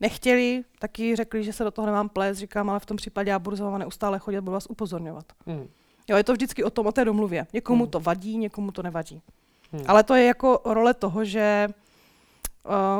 [0.00, 3.38] Nechtěli, taky řekli, že se do toho nemám ples, říkám, ale v tom případě já
[3.38, 5.24] budu za váma neustále chodit, budu vás upozorňovat.
[5.46, 5.68] Mm.
[6.08, 7.46] Jo, je to vždycky o tom, o té domluvě.
[7.52, 7.90] Někomu mm.
[7.90, 9.22] to vadí, někomu to nevadí.
[9.72, 9.84] Mm.
[9.86, 11.68] Ale to je jako role toho, že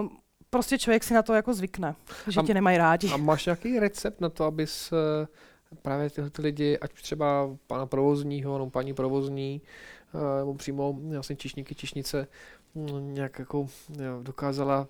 [0.01, 0.09] uh,
[0.51, 1.95] prostě člověk si na to jako zvykne,
[2.29, 3.09] že a, tě nemají rádi.
[3.09, 7.87] A máš nějaký recept na to, abys uh, právě tyhle ty lidi, ať třeba pana
[7.87, 9.61] provozního nebo paní provozní,
[10.13, 12.27] uh, nebo přímo vlastně čišníky, čišnice,
[12.75, 14.89] um, nějak jako jo, dokázala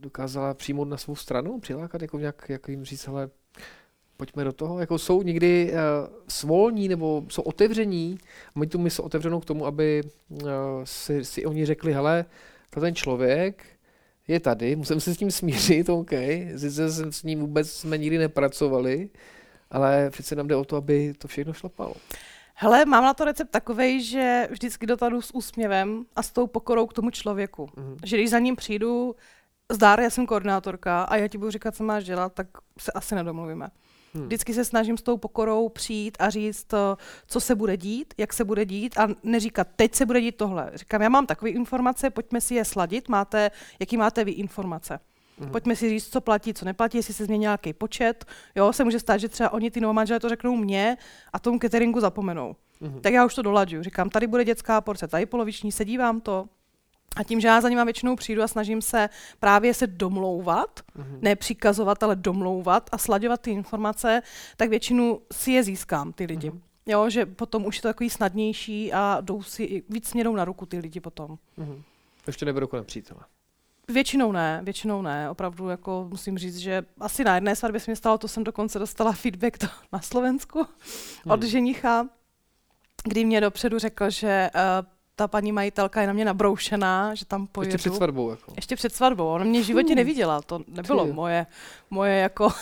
[0.00, 3.28] dokázala přijmout na svou stranu, přilákat, jako nějak, jak jim říct, hele,
[4.16, 4.80] pojďme do toho.
[4.80, 5.78] Jako jsou někdy uh,
[6.28, 8.18] svolní nebo jsou otevření,
[8.54, 10.48] mají tu mysl otevřenou k tomu, aby uh,
[10.84, 12.24] si, si oni řekli, hele,
[12.80, 13.64] ten člověk
[14.28, 16.10] je tady, musím se s tím smířit, OK,
[16.56, 19.08] sice jsem s ním vůbec jsme nikdy nepracovali,
[19.70, 21.94] ale přece nám jde o to, aby to všechno šlapalo.
[22.54, 26.86] Hele, mám na to recept takový, že vždycky dotadu s úsměvem a s tou pokorou
[26.86, 27.66] k tomu člověku.
[27.66, 27.96] Mm-hmm.
[28.04, 29.16] Že když za ním přijdu,
[29.72, 32.46] zdár, já jsem koordinátorka a já ti budu říkat, co máš dělat, tak
[32.78, 33.68] se asi nedomluvíme.
[34.14, 34.24] Hmm.
[34.24, 36.74] Vždycky se snažím s tou pokorou přijít a říct,
[37.26, 40.70] co se bude dít, jak se bude dít a neříkat, teď se bude dít tohle.
[40.74, 43.50] Říkám, já mám takové informace, pojďme si je sladit, máte,
[43.80, 45.00] jaký máte vy informace.
[45.38, 45.50] Hmm.
[45.50, 48.24] Pojďme si říct, co platí, co neplatí, jestli se změní nějaký počet.
[48.54, 50.96] Jo, se může stát, že třeba oni ty novomanželé to řeknou mně
[51.32, 52.56] a tomu cateringu zapomenou.
[52.80, 53.00] Hmm.
[53.00, 53.82] Tak já už to dolaďuju.
[53.82, 56.48] Říkám, tady bude dětská porce, tady poloviční, sedí vám to,
[57.16, 59.08] a tím, že já za nima většinou přijdu a snažím se
[59.40, 61.18] právě se domlouvat, mm-hmm.
[61.22, 64.22] ne přikazovat, ale domlouvat a slaďovat ty informace,
[64.56, 66.50] tak většinu si je získám, ty lidi.
[66.50, 66.60] Mm-hmm.
[66.86, 70.66] Jo, že potom už je to takový snadnější a jdou si víc směrou na ruku
[70.66, 71.38] ty lidi potom.
[71.58, 71.82] Mm-hmm.
[72.26, 73.20] Ještě neberu kolem přítele.
[73.88, 75.30] Většinou ne, většinou ne.
[75.30, 78.78] Opravdu jako musím říct, že asi na jedné svatbě se mi stalo, to jsem dokonce
[78.78, 81.32] dostala feedback to na Slovensku hmm.
[81.32, 82.08] od ženicha,
[83.04, 84.60] kdy mě dopředu řekl, že uh,
[85.16, 87.74] ta paní majitelka je na mě nabroušená, že tam pojedu.
[87.74, 88.30] Ještě před svatbou.
[88.30, 88.52] Jako.
[88.56, 89.26] Ještě před svatbou.
[89.26, 89.96] Ona mě v životě hmm.
[89.96, 90.42] neviděla.
[90.42, 91.46] To nebylo moje,
[91.90, 92.52] moje jako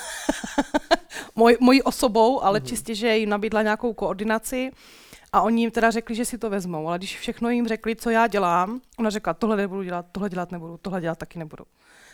[1.36, 2.68] moj, mojí osobou, ale hmm.
[2.68, 4.70] čistě, že jim nabídla nějakou koordinaci
[5.32, 6.88] a oni jim teda řekli, že si to vezmou.
[6.88, 10.52] Ale když všechno jim řekli, co já dělám, ona řekla, tohle nebudu dělat, tohle dělat
[10.52, 11.64] nebudu, tohle dělat taky nebudu.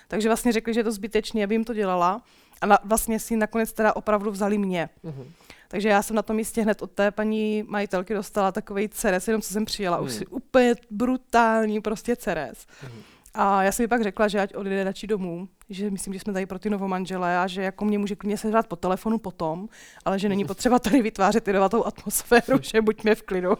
[0.08, 2.22] Takže vlastně řekli, že je to zbytečné, aby jim to dělala.
[2.60, 4.88] A na, vlastně si nakonec teda opravdu vzali mě.
[5.04, 5.32] Hmm.
[5.72, 9.42] Takže já jsem na tom místě hned od té paní majitelky dostala takový ceres, jenom
[9.42, 10.00] co jsem přijela.
[10.00, 10.04] Mm.
[10.04, 12.66] Už si úplně brutální prostě ceres.
[12.82, 13.02] Mm.
[13.34, 16.32] A já jsem mi pak řekla, že ať odjede radši domů, že myslím, že jsme
[16.32, 19.68] tady pro ty novomanželé a že jako mě může klidně sehrát po telefonu potom,
[20.04, 23.50] ale že není potřeba tady vytvářet inovatou atmosféru, že buďme v klidu.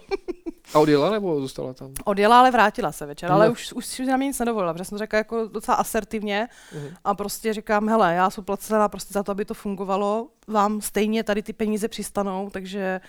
[0.75, 1.93] a odjela nebo zůstala tam?
[2.05, 4.99] Odjela, ale vrátila se večer, ale už, už si na mě nic nedovolila, protože jsem
[4.99, 6.95] řekla jako docela asertivně uh-huh.
[7.05, 11.25] a prostě říkám, hele, já jsem placená prostě za to, aby to fungovalo, vám stejně
[11.25, 13.01] tady ty peníze přistanou, takže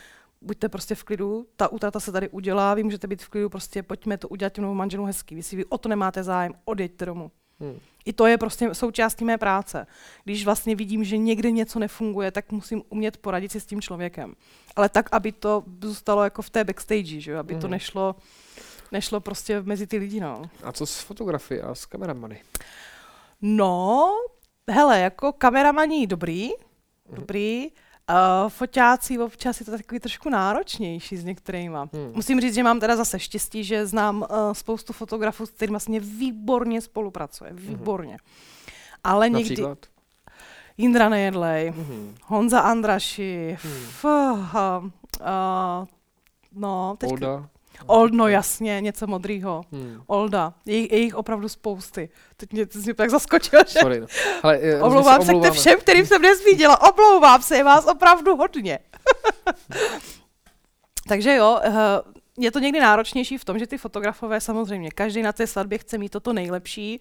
[0.41, 3.83] buďte prostě v klidu, ta útrata se tady udělá, vy můžete být v klidu, prostě
[3.83, 5.35] pojďme to udělat těm manželům hezký.
[5.35, 7.31] Vy si vy o to nemáte zájem, odjeďte domů.
[7.59, 7.79] Hmm.
[8.05, 9.87] I to je prostě součástí mé práce.
[10.23, 14.33] Když vlastně vidím, že někde něco nefunguje, tak musím umět poradit si s tím člověkem.
[14.75, 17.37] Ale tak, aby to zůstalo jako v té backstage, že?
[17.37, 17.61] aby hmm.
[17.61, 18.15] to nešlo,
[18.91, 20.19] nešlo prostě mezi ty lidi.
[20.19, 20.41] No.
[20.63, 22.41] A co s fotografií a s kameramany?
[23.41, 24.09] No,
[24.69, 27.17] hele, jako kameramaní dobrý, hmm.
[28.09, 31.89] Uh, foťáci občas je to takový trošku náročnější s některýma.
[31.93, 32.11] Hmm.
[32.13, 35.99] Musím říct, že mám teda zase štěstí, že znám uh, spoustu fotografů, s kterými vlastně
[35.99, 37.49] výborně spolupracuje.
[37.49, 37.59] Hmm.
[37.59, 38.11] Výborně.
[38.11, 38.19] Hmm.
[39.03, 39.63] Ale někdy...
[40.77, 42.15] Jindra Nejedlej, hmm.
[42.23, 43.73] Honza Andraši, hmm.
[43.73, 44.11] f, uh,
[44.81, 44.89] uh,
[46.51, 47.49] no, teďka, Olda.
[47.85, 49.61] Old, no jasně, něco modrýho.
[49.71, 50.01] Hmm.
[50.07, 50.53] Olda.
[50.65, 52.09] Je, je jich opravdu spousty.
[52.37, 53.79] Teď mě, to tak zaskočil, že...
[53.79, 54.07] Sorry, no.
[54.43, 56.93] Ale, uh, omlouvám se k všem, kterým jsem nezvíděla.
[56.93, 58.79] Omlouvám se, je vás opravdu hodně.
[61.07, 61.73] Takže jo, uh,
[62.37, 65.97] je to někdy náročnější v tom, že ty fotografové samozřejmě, každý na té svatbě chce
[65.97, 66.99] mít toto nejlepší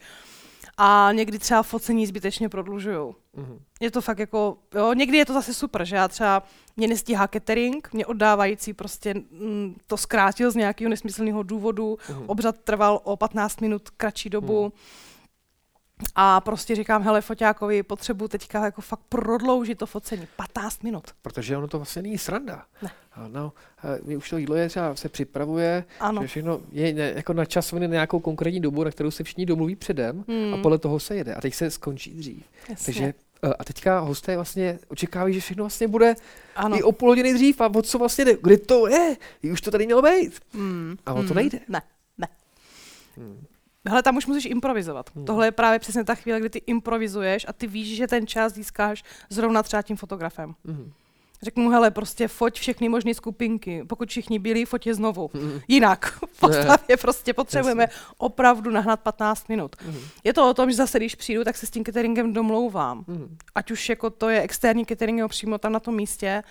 [0.82, 2.96] a někdy třeba focení zbytečně prodlužují.
[2.96, 3.58] Mm-hmm.
[3.80, 6.42] Je to fakt jako, jo, někdy je to zase super, že já třeba,
[6.76, 12.24] mě nestíhá catering, mě oddávající prostě mm, to zkrátil z nějakého nesmyslného důvodu, mm-hmm.
[12.26, 14.70] obřad trval o 15 minut kratší dobu, mm.
[16.14, 20.28] A prostě říkám, hele, foťákovi potřebuji teďka jako fakt prodloužit to focení.
[20.36, 21.04] 15 minut.
[21.22, 22.62] Protože ono to vlastně není sranda.
[22.82, 22.90] Ne.
[23.28, 23.52] No,
[24.04, 26.22] my už to jídlo je třeba se připravuje, ano.
[26.22, 29.76] že všechno je ne, jako načasované na nějakou konkrétní dobu, na kterou se všichni domluví
[29.76, 30.54] předem hmm.
[30.54, 31.34] a podle toho se jede.
[31.34, 32.44] A teď se skončí dřív.
[32.68, 32.84] Jasně.
[32.84, 36.14] Takže e, a teďka hosté vlastně očekávají, že všechno vlastně bude
[36.56, 36.78] ano.
[36.78, 39.16] i o půl hodiny dřív a o co vlastně jde, kde to je,
[39.52, 40.40] už to tady mělo být.
[40.52, 40.96] Hmm.
[41.06, 41.36] A o to hmm.
[41.36, 41.60] nejde.
[41.68, 41.82] Ne,
[42.18, 42.28] ne.
[43.16, 43.44] Hmm.
[43.88, 45.10] Hele, tam už musíš improvizovat.
[45.14, 45.24] Hmm.
[45.24, 48.52] Tohle je právě přesně ta chvíle, kdy ty improvizuješ a ty víš, že ten čas
[48.52, 50.54] získáš zrovna třeba tím fotografem.
[50.64, 50.92] Hmm.
[51.42, 53.84] Řeknu mu, hele, prostě foť všechny možné skupinky.
[53.86, 55.30] Pokud všichni byli, foť je znovu.
[55.34, 55.60] Mm.
[55.68, 56.18] Jinak.
[56.32, 57.96] V podstatě prostě potřebujeme Jasně.
[58.18, 59.76] opravdu nahnat 15 minut.
[59.86, 59.98] Mm.
[60.24, 63.04] Je to o tom, že zase, když přijdu, tak se s tím cateringem domlouvám.
[63.06, 63.36] Mm.
[63.54, 66.42] Ať už jako to je externí catering přímo tam na tom místě,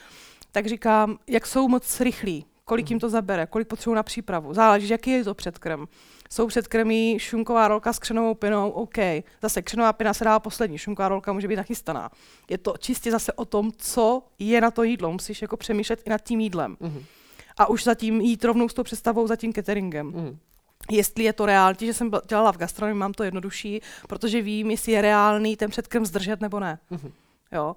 [0.51, 4.53] tak říkám, jak jsou moc rychlí, kolik jim to zabere, kolik potřebují na přípravu.
[4.53, 5.86] Záleží, jaký je to předkrm
[6.32, 8.97] jsou předkrmí šunková rolka s křenovou pinou, OK.
[9.41, 12.10] Zase křenová pina se dá poslední, šunková rolka může být nachystaná.
[12.49, 15.12] Je to čistě zase o tom, co je na to jídlo.
[15.12, 16.77] Musíš jako přemýšlet i nad tím jídlem.
[16.82, 17.03] Mm-hmm.
[17.58, 20.12] A už zatím jít rovnou s tou představou za tím cateringem.
[20.12, 20.38] Mm-hmm
[20.91, 24.91] jestli je to reálný, že jsem dělala v gastronomii, mám to jednodušší, protože vím, jestli
[24.91, 26.79] je reálný ten předkrm zdržet nebo ne.
[26.91, 27.12] Mm-hmm.
[27.51, 27.75] Jo.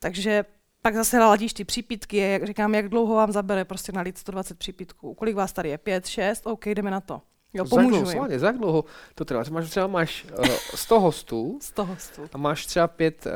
[0.00, 0.44] Takže
[0.82, 5.14] pak zase ladíš ty přípitky, jak říkám, jak dlouho vám zabere prostě nalít 120 přípitků.
[5.14, 5.78] Kolik vás tady je?
[5.78, 6.46] 5, 6?
[6.46, 7.22] OK, jdeme na to.
[7.54, 9.42] Jo, pomůžu za dlouho, za dlouho to trvá?
[9.50, 13.32] Máš třeba máš uh, 100 hostů, 100 hostů a máš třeba pět, uh,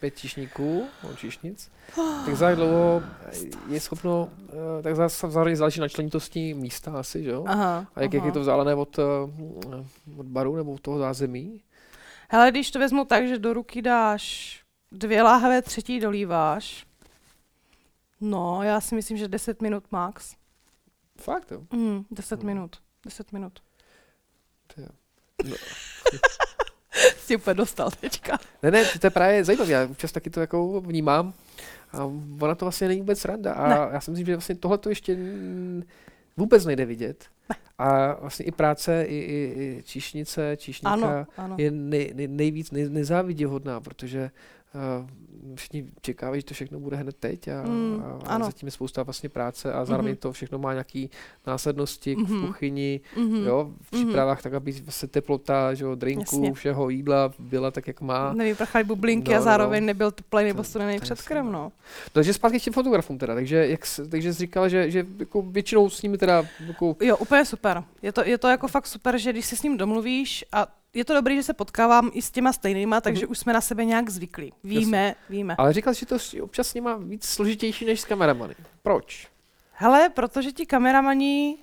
[0.00, 1.70] pět číšníků, no, číšnic,
[2.26, 3.02] tak za dlouho
[3.68, 7.44] je schopno, uh, tak zase záleží na členitosti místa asi, že jo?
[7.46, 8.16] Aha, a jak, aha.
[8.16, 9.04] jak je to vzdálené od, uh,
[10.20, 11.60] od baru nebo od toho zázemí?
[12.30, 14.60] Hele, když to vezmu tak, že do ruky dáš
[14.92, 16.86] dvě láhve, třetí dolíváš,
[18.20, 20.36] no, já si myslím, že 10 minut max.
[21.16, 21.62] Fakt, jo?
[21.72, 22.46] Mm, 10 hmm.
[22.46, 22.76] minut.
[23.04, 23.62] 10 minut.
[25.44, 25.56] No.
[27.16, 28.38] Jsi úplně dostal teďka.
[28.62, 29.72] Ne, ne, to je právě zajímavé.
[29.72, 31.34] Já občas taky to jako vnímám.
[31.92, 32.04] A
[32.40, 33.52] ona to vlastně není vůbec randa.
[33.52, 33.74] A ne.
[33.92, 35.16] já si myslím, že vlastně tohle to ještě
[36.36, 37.26] vůbec nejde vidět.
[37.48, 37.56] Ne.
[37.78, 41.54] A vlastně i práce, i, i, i číšnice, číšníka ano, ano.
[41.58, 44.30] je nej, nej, nejvíc nej, nezáviděhodná, protože
[45.54, 49.02] všichni čekávají, že to všechno bude hned teď a, mm, a, a zatím je spousta
[49.02, 50.18] vlastně práce a zároveň mm-hmm.
[50.18, 51.10] to všechno má nějaký
[51.46, 52.26] následnosti mm-hmm.
[52.26, 52.46] v mhm.
[52.46, 53.46] kuchyni, mm-hmm.
[53.46, 54.04] jo, v mhm.
[54.04, 54.42] přípravách mm-hmm.
[54.42, 56.52] tak, aby se teplota, že jo, drinku, Jasně.
[56.52, 58.32] všeho jídla byla tak, jak má.
[58.32, 59.86] Nevyprchali bublinky no, a zároveň no.
[59.86, 61.72] nebyl teplej nebo studený předkrem, no.
[62.12, 65.90] Takže zpátky k těm fotografům teda, takže, jak, takže jsi říkal, že, že jako většinou
[65.90, 66.96] s nimi teda jako...
[67.00, 67.82] Jo, úplně super.
[68.02, 71.04] Je to, je to jako fakt super, že když si s ním domluvíš a je
[71.04, 73.30] to dobré, že se potkávám i s těma stejnýma, takže mm-hmm.
[73.30, 74.52] už jsme na sebe nějak zvykli.
[74.64, 75.14] Víme, Jasně.
[75.30, 75.54] víme.
[75.58, 78.54] Ale říkal jsi, že to občas s nima víc složitější než s kameramany.
[78.82, 79.28] Proč?
[79.72, 81.58] Hele, protože ti kameramani,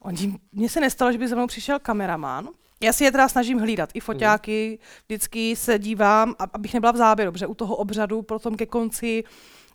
[0.00, 2.48] oni, mně se nestalo, že by za mnou přišel kameraman.
[2.80, 4.86] Já si je teda snažím hlídat, i foťáky, mm.
[5.06, 9.24] vždycky se dívám, abych nebyla v záběru, protože u toho obřadu potom ke konci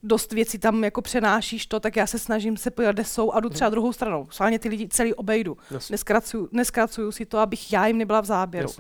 [0.03, 3.39] dost věcí tam jako přenášíš to, tak já se snažím se podívat, kde jsou a
[3.39, 3.71] jdu třeba mhm.
[3.71, 4.27] druhou stranou.
[4.29, 5.57] Sválně ty lidi celý obejdu.
[5.89, 8.69] Neskracuju, neskracuju si to, abych já jim nebyla v záběru.
[8.69, 8.79] Yes.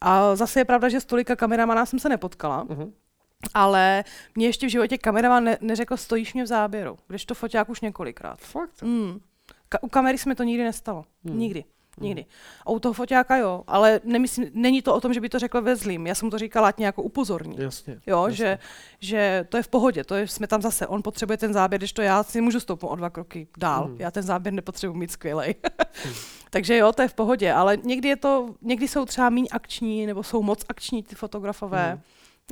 [0.00, 2.64] A zase je pravda, že s tolika kameramana jsem se nepotkala.
[2.64, 2.92] Uh-huh.
[3.54, 7.68] Ale mě ještě v životě kameraman ne- neřekl, stojíš mě v záběru, když to foťák
[7.68, 8.40] už několikrát.
[8.40, 8.82] Fakt?
[8.82, 9.20] Mm.
[9.70, 11.04] Ka- u kamery jsme to nikdy nestalo.
[11.24, 11.38] Hmm.
[11.38, 11.64] Nikdy.
[12.00, 12.26] Nikdy.
[12.66, 15.62] A u toho foťáka jo, ale nemyslím, není to o tom, že by to řekl
[15.62, 16.06] ve zlým.
[16.06, 17.56] Já jsem to říkala ať nějak upozorní.
[17.58, 18.36] Jasně, jo, jasně.
[18.36, 18.58] Že,
[19.00, 20.86] že to je v pohodě, to je, jsme tam zase.
[20.86, 23.84] On potřebuje ten záběr, když to já si můžu stoupnout o dva kroky dál.
[23.84, 23.96] Hmm.
[23.98, 25.54] Já ten záběr nepotřebuji mít skvělej.
[26.04, 26.14] hmm.
[26.50, 30.06] Takže jo, to je v pohodě, ale někdy je to, někdy jsou třeba méně akční,
[30.06, 31.90] nebo jsou moc akční ty fotografové.
[31.90, 32.00] Hmm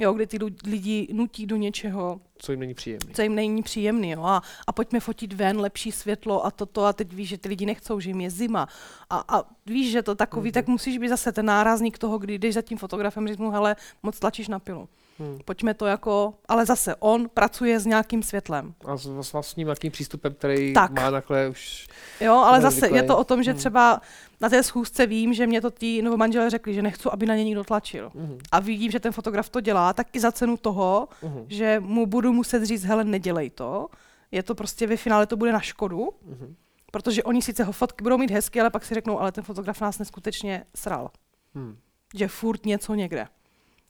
[0.01, 3.15] jo, kdy ty lidi nutí do něčeho, co jim není příjemný.
[3.15, 4.23] Co jim není příjemný, jo.
[4.23, 7.67] A, a pojďme fotit ven, lepší světlo a toto a teď víš, že ty lidi
[7.67, 8.69] nechcou, že jim je zima.
[9.11, 10.55] A, a víš, že to takový, mm-hmm.
[10.55, 13.77] tak musíš být zase ten nárazník toho, kdy jdeš za tím fotografem, říct mu, hele,
[14.03, 14.89] moc tlačíš na pilu.
[15.19, 15.39] Hmm.
[15.45, 18.75] Pojďme to jako, ale zase on pracuje s nějakým světlem.
[18.85, 20.91] A s, s vlastním nějakým přístupem, který tak.
[20.91, 21.89] má takhle už...
[22.21, 22.97] Jo, ale zase zvyklý.
[22.97, 23.59] je to o tom, že hmm.
[23.59, 24.01] třeba
[24.41, 27.37] na té schůzce vím, že mě to ti nebo manželé řekli, že nechci, aby na
[27.37, 28.11] ně někdo tlačil.
[28.15, 28.39] Hmm.
[28.53, 31.45] A vidím, že ten fotograf to dělá, tak i za cenu toho, hmm.
[31.49, 33.89] že mu budu muset říct, hele, nedělej to.
[34.31, 36.09] Je to prostě ve finále to bude na škodu.
[36.27, 36.55] Hmm.
[36.91, 39.81] Protože oni sice ho fotky budou mít hezky, ale pak si řeknou, ale ten fotograf
[39.81, 41.11] nás neskutečně sral.
[41.55, 41.77] Hmm.
[42.15, 43.27] Že furt něco někde.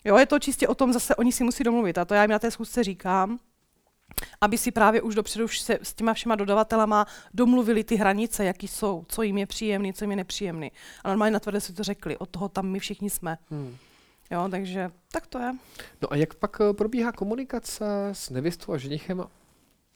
[0.05, 1.99] Jo, je to čistě o tom, zase oni si musí domluvit.
[1.99, 3.39] A to já jim na té schůzce říkám,
[4.41, 9.05] aby si právě už dopředu se s těma všema dodavatelama domluvili ty hranice, jaký jsou,
[9.09, 10.73] co jim je příjemný, co jim je nepříjemný.
[11.05, 13.39] A normálně na si to řekli, od toho tam my všichni jsme.
[13.51, 13.77] Hmm.
[14.31, 15.53] Jo, takže tak to je.
[16.03, 19.25] No a jak pak eh, probíhá komunikace s nevěstou a ženichem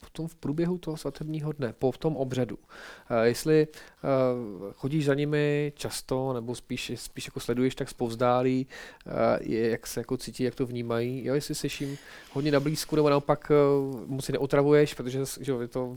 [0.00, 2.56] potom v průběhu toho svatebního dne, po tom obřadu.
[2.56, 8.66] Uh, jestli uh, chodíš za nimi často, nebo spíš, spíš jako sleduješ tak zpovzdálí,
[9.40, 11.98] je, jak se jako cítí, jak to vnímají, jo, jestli seš jim
[12.32, 13.52] hodně na blízku, nebo naopak
[14.06, 15.96] mu si neotravuješ, protože že je to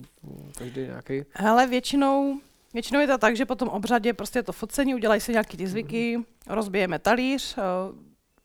[0.57, 1.23] každý nějaký...
[1.35, 2.39] Ale většinou
[2.73, 5.67] Většinou je to tak, že po tom obřadě prostě to focení, udělají si nějaký ty
[5.67, 6.23] zvyky, mm.
[6.47, 7.57] rozbijeme talíř,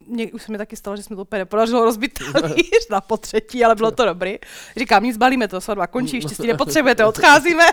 [0.06, 3.64] mě, už se mi taky stalo, že jsme to úplně nepodařilo rozbit talíř na potřetí,
[3.64, 4.38] ale bylo to dobrý.
[4.76, 7.64] Říkám, nic, balíme to, svatba končí, štěstí nepotřebujete, odcházíme.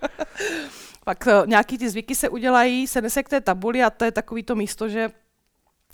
[1.04, 4.12] Pak uh, nějaký ty zvyky se udělají, se nese k té tabuli a to je
[4.12, 5.10] takový to místo, že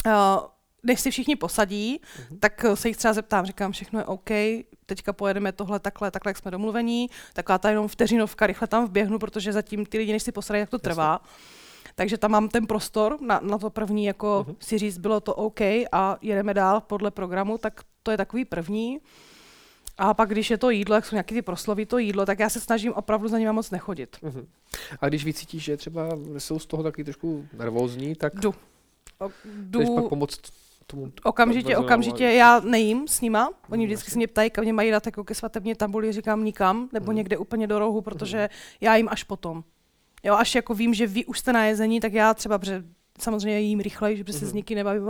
[0.06, 0.12] uh,
[0.82, 2.38] než si všichni posadí, uh-huh.
[2.40, 4.30] tak se jich třeba zeptám, říkám, všechno je OK,
[4.86, 9.18] teďka pojedeme tohle takhle, takhle, jak jsme domluvení, taková ta jenom vteřinovka, rychle tam vběhnu,
[9.18, 11.20] protože zatím ty lidi, než si posadají, jak to trvá.
[11.94, 14.56] Takže tam mám ten prostor na, na to první, jako uh-huh.
[14.60, 15.60] si říct, bylo to OK
[15.92, 19.00] a jedeme dál podle programu, tak to je takový první.
[19.98, 22.48] A pak, když je to jídlo, jak jsou nějaké ty proslovy, to jídlo, tak já
[22.48, 24.16] se snažím opravdu za nimi moc nechodit.
[24.22, 24.46] Uh-huh.
[25.00, 28.54] A když vycítíš, že třeba jsou z toho taky trošku nervózní, tak jdu.
[29.18, 30.40] O, jdu pak pomoct
[30.86, 34.90] tomu okamžitě, okamžitě, já nejím s nima, oni vždycky se mě ptají, kam mě mají
[34.90, 37.16] dát jako ke svatebně tabuli, říkám nikam, nebo hmm.
[37.16, 38.48] někde úplně do rohu, protože hmm.
[38.80, 39.64] já jim až potom.
[40.22, 42.84] Jo, až jako vím, že vy už jste na jezení, tak já třeba, protože
[43.20, 44.48] samozřejmě jím rychleji, že by se mm-hmm.
[44.48, 45.08] s nikým nebavím,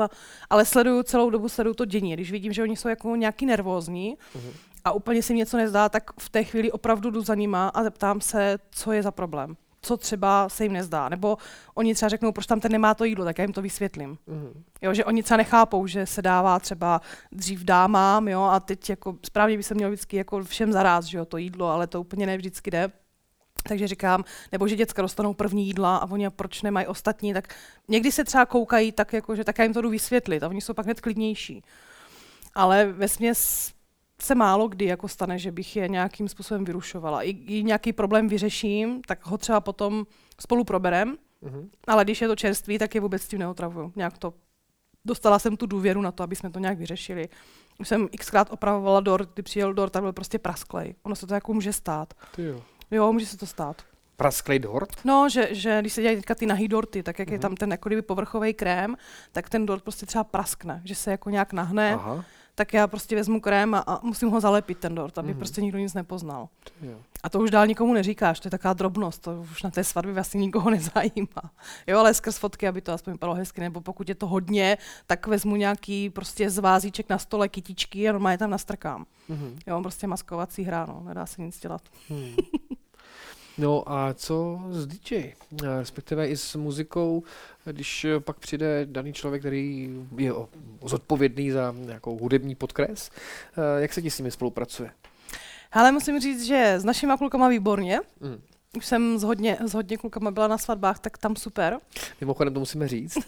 [0.51, 2.13] ale sleduju celou dobu, sleduju to dění.
[2.13, 4.53] Když vidím, že oni jsou jako nějaký nervózní mm-hmm.
[4.85, 8.21] a úplně si něco nezdá, tak v té chvíli opravdu jdu za nima a zeptám
[8.21, 11.09] se, co je za problém co třeba se jim nezdá.
[11.09, 11.37] Nebo
[11.75, 14.19] oni třeba řeknou, proč tam ten nemá to jídlo, tak já jim to vysvětlím.
[14.29, 14.53] Mm-hmm.
[14.83, 17.01] Jo, že oni třeba nechápou, že se dává třeba
[17.33, 21.19] dřív dámám, jo, a teď jako správně by se mělo vždycky jako všem zaráz, že
[21.19, 22.91] jo, to jídlo, ale to úplně ne vždycky jde.
[23.63, 27.55] Takže říkám, nebo že děcka dostanou první jídla a oni proč nemají ostatní, tak
[27.89, 30.61] někdy se třeba koukají tak, jako, že tak já jim to jdu vysvětlit a oni
[30.61, 31.63] jsou pak hned klidnější.
[32.55, 33.73] Ale ve směs
[34.23, 37.23] se málo kdy jako stane, že bych je nějakým způsobem vyrušovala.
[37.23, 40.07] I, i nějaký problém vyřeším, tak ho třeba potom
[40.41, 41.69] spolu proberem, uh-huh.
[41.87, 43.93] ale když je to čerství, tak je vůbec s tím neotravuju.
[43.97, 44.35] Nějak to
[45.05, 47.29] dostala jsem tu důvěru na to, aby jsme to nějak vyřešili.
[47.79, 50.95] Už jsem xkrát opravovala dort, kdy přijel dort, tak byl prostě prasklej.
[51.03, 52.15] Ono se to jako může stát.
[52.37, 52.63] Ty jo.
[52.93, 53.83] Jo, může se to stát.
[54.17, 55.05] Prasklej dort?
[55.05, 57.33] No, že, že když se dělají teďka ty nahý dorty, tak jak uh-huh.
[57.33, 57.43] je mhm.
[57.43, 58.97] tam ten jako povrchový krém,
[59.33, 61.95] tak ten dort prostě třeba praskne, že se jako nějak nahne.
[61.95, 62.25] Aha
[62.55, 65.39] tak já prostě vezmu krém a, a musím ho zalepit ten dort, aby mm.
[65.39, 66.49] prostě nikdo nic nepoznal.
[66.83, 66.99] Jo.
[67.23, 70.15] A to už dál nikomu neříkáš, to je taková drobnost, to už na té svatbě
[70.15, 71.51] vlastně nikoho nezajímá.
[71.87, 75.27] Jo, ale skrz fotky, aby to aspoň vypadalo hezky, nebo pokud je to hodně, tak
[75.27, 79.07] vezmu nějaký prostě zvázíček na stole, kytičky a normálně tam nastrkám.
[79.29, 79.59] Mm.
[79.67, 81.83] Jo, prostě maskovací hra, no, nedá se nic dělat.
[82.11, 82.37] Mm.
[83.63, 85.33] No a co s DJ?
[85.79, 87.23] Respektive i s muzikou,
[87.65, 90.33] když pak přijde daný člověk, který je
[90.85, 93.11] zodpovědný za nějakou hudební podkres,
[93.79, 94.91] jak se ti s nimi spolupracuje?
[95.73, 98.01] Ale musím říct, že s našimi klukama výborně.
[98.21, 98.43] Mm.
[98.77, 101.79] Už jsem s hodně, s hodně klukama byla na svatbách, tak tam super.
[102.21, 103.19] Mimochodem to musíme říct.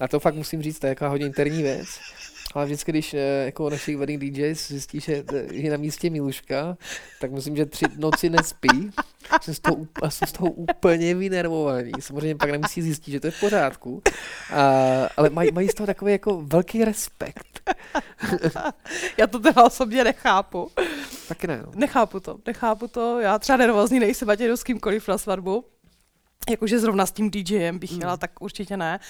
[0.00, 1.88] A to fakt musím říct, to je jaká hodně interní věc.
[2.56, 6.76] Ale vždycky, když eh, jako naši wedding DJs zjistí, že je na místě Miluška,
[7.20, 8.90] tak myslím, že tři noci nespí.
[9.40, 9.76] Jsem z toho,
[10.08, 11.92] jsem z toho úplně vynervovaný.
[12.00, 14.02] Samozřejmě pak nemusí zjistit, že to je v pořádku.
[14.52, 14.62] A,
[15.16, 17.70] ale maj, mají z toho takový jako velký respekt.
[19.16, 20.70] Já to teda osobně nechápu.
[21.28, 21.62] Taky ne.
[21.66, 21.72] No.
[21.74, 23.20] Nechápu to, nechápu to.
[23.20, 25.64] Já třeba nervózní nejsem, ať jdu s kýmkoliv na svatbu.
[26.50, 28.18] Jakože zrovna s tím DJem bych jela, mm.
[28.18, 29.00] tak určitě ne.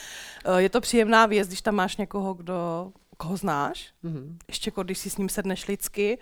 [0.44, 4.36] Eh, je to příjemná věc, když tam máš někoho, kdo koho znáš, mm-hmm.
[4.48, 6.18] ještě jako když si s ním sedneš lidsky.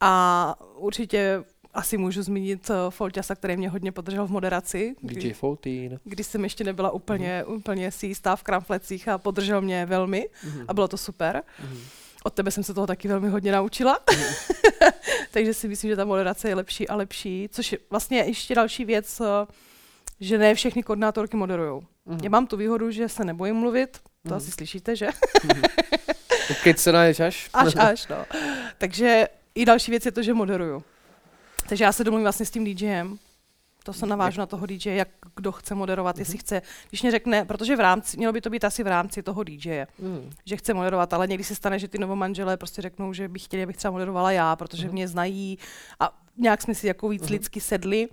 [0.00, 4.94] A určitě asi můžu zmínit uh, Folťasa, který mě hodně podržel v moderaci.
[5.02, 6.00] DJ Foltín.
[6.04, 7.54] Když jsem ještě nebyla úplně, mm-hmm.
[7.54, 10.64] úplně si jistá v kramflecích a podržel mě velmi mm-hmm.
[10.68, 11.42] a bylo to super.
[11.62, 11.78] Mm-hmm.
[12.24, 13.98] Od tebe jsem se toho taky velmi hodně naučila.
[14.06, 14.92] Mm-hmm.
[15.30, 17.48] Takže si myslím, že ta moderace je lepší a lepší.
[17.52, 19.26] Což je vlastně ještě další věc, uh,
[20.20, 21.80] že ne všechny koordinátorky moderují.
[22.06, 22.20] Mm-hmm.
[22.22, 24.36] Já mám tu výhodu, že se nebojím mluvit, to mm-hmm.
[24.36, 25.06] asi slyšíte, že?
[25.06, 25.68] mm-hmm.
[26.62, 27.50] Kecena je až?
[27.52, 28.26] Až, až, no.
[28.78, 30.84] Takže i další věc je to, že moderuju.
[31.68, 33.18] Takže já se domluvím vlastně s tím DJem,
[33.84, 36.18] to se navážu na toho DJ, jak kdo chce moderovat, mm-hmm.
[36.18, 36.40] jestli mhm.
[36.40, 39.44] chce, když mě řekne, protože v rámci, mělo by to být asi v rámci toho
[39.44, 40.30] DJ, mm.
[40.44, 43.62] že chce moderovat, ale někdy se stane, že ty novomanželé prostě řeknou, že by chtěli,
[43.62, 44.92] abych třeba moderovala já, protože mm.
[44.92, 45.58] mě znají
[46.00, 47.28] a nějak jsme si jako víc mm.
[47.28, 48.08] lidsky sedli,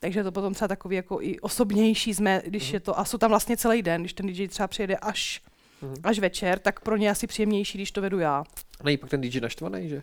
[0.00, 2.74] takže to potom třeba takový jako i osobnější jsme, když mm.
[2.74, 5.42] je to, a jsou tam vlastně celý den, když ten DJ třeba přijede až
[5.82, 5.94] mm.
[6.02, 8.44] až večer, tak pro ně asi příjemnější, když to vedu já.
[8.84, 10.02] Není pak ten DJ naštvaný, že,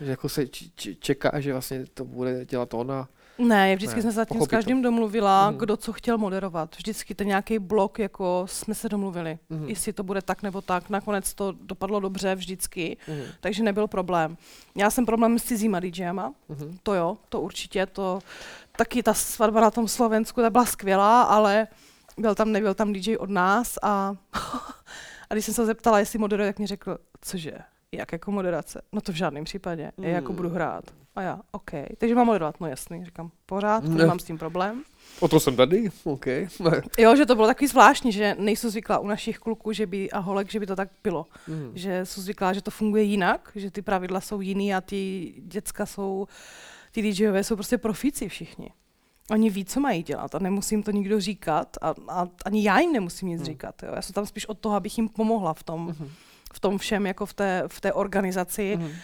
[0.00, 3.08] že jako se č- čeká, že vlastně to bude dělat ona.
[3.38, 4.82] Ne, vždycky ne, jsme se zatím s každým to.
[4.82, 5.56] domluvila, mm.
[5.56, 6.76] kdo co chtěl moderovat.
[6.76, 9.68] Vždycky ten nějaký blok, jako jsme se domluvili, mm.
[9.68, 10.90] jestli to bude tak nebo tak.
[10.90, 13.22] Nakonec to dopadlo dobře vždycky, mm.
[13.40, 14.36] takže nebyl problém.
[14.74, 16.78] Já jsem problém s cizíma DJama, mm.
[16.82, 18.18] to jo, to určitě, to
[18.76, 21.66] taky ta svatba na tom Slovensku, ta byla skvělá, ale
[22.18, 24.12] byl tam, nebyl tam DJ od nás a,
[25.30, 27.52] a když jsem se zeptala, jestli moderuje, tak mi řekl, cože,
[27.92, 28.82] jak jako moderace?
[28.92, 30.04] No to v žádném případě, mm.
[30.04, 30.84] jako budu hrát.
[31.16, 31.70] A já, OK.
[31.98, 34.82] Takže mám moderovat, no jasný, říkám, pořád, nemám s tím problém.
[35.20, 36.26] O to jsem tady, OK.
[36.98, 40.18] jo, že to bylo takový zvláštní, že nejsou zvyklá u našich kluků, že by, a
[40.18, 41.26] holek, že by to tak bylo.
[41.48, 41.72] Mm.
[41.74, 45.86] Že jsou zvyklá, že to funguje jinak, že ty pravidla jsou jiný a ty děcka
[45.86, 46.26] jsou,
[46.92, 48.70] ty DJové jsou prostě profíci všichni.
[49.30, 52.92] Oni ví, co mají dělat a nemusím to nikdo říkat a, a ani já jim
[52.92, 53.46] nemusím nic hmm.
[53.46, 53.82] říkat.
[53.82, 53.92] Jo.
[53.94, 56.10] Já jsem tam spíš od toho, abych jim pomohla v tom, hmm.
[56.52, 58.76] v tom všem, jako v té, v té organizaci.
[58.76, 58.86] Hmm.
[58.86, 58.94] Uh,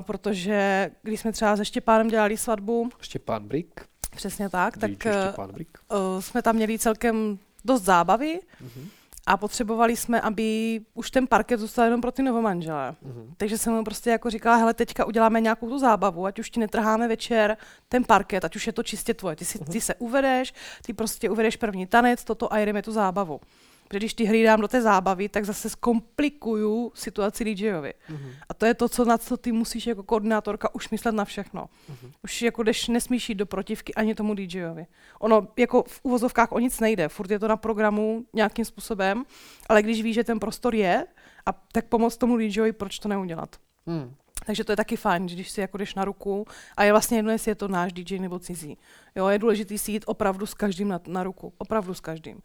[0.00, 2.90] protože když jsme třeba se Štěpánem dělali svatbu...
[3.00, 3.80] Štěpán Brik.
[4.10, 8.40] Přesně tak, tak uh, jsme tam měli celkem dost zábavy.
[8.60, 8.88] Hmm
[9.26, 12.90] a potřebovali jsme, aby už ten parket zůstal jenom pro ty novomanželé.
[12.90, 13.34] Mm-hmm.
[13.36, 16.60] Takže jsem mu prostě jako říkala, hele, teďka uděláme nějakou tu zábavu, ať už ti
[16.60, 17.56] netrháme večer
[17.88, 19.36] ten parket, ať už je to čistě tvoje.
[19.36, 19.72] Ty, si, mm-hmm.
[19.72, 20.54] ty se uvedeš,
[20.86, 23.40] ty prostě uvedeš první tanec, toto a jedeme tu zábavu.
[23.88, 27.94] Protože když ty hry dám do té zábavy, tak zase zkomplikuju situaci DJovi.
[28.10, 28.30] Mm-hmm.
[28.48, 31.64] A to je to, co na co ty musíš jako koordinátorka už myslet na všechno.
[31.64, 32.10] Mm-hmm.
[32.24, 34.86] Už jako jdeš, nesmíš jít do protivky ani tomu DJovi.
[35.20, 39.24] Ono jako v uvozovkách o nic nejde, furt je to na programu nějakým způsobem,
[39.68, 41.06] ale když víš, že ten prostor je,
[41.46, 43.56] a tak pomoct tomu DJovi, proč to neudělat.
[43.86, 44.14] Mm.
[44.46, 47.30] Takže to je taky fajn, když si jako jdeš na ruku a je vlastně jedno,
[47.30, 48.78] jestli je to náš DJ nebo cizí.
[49.16, 51.52] Jo, je důležité si jít opravdu s každým na, na ruku.
[51.58, 52.40] Opravdu s každým.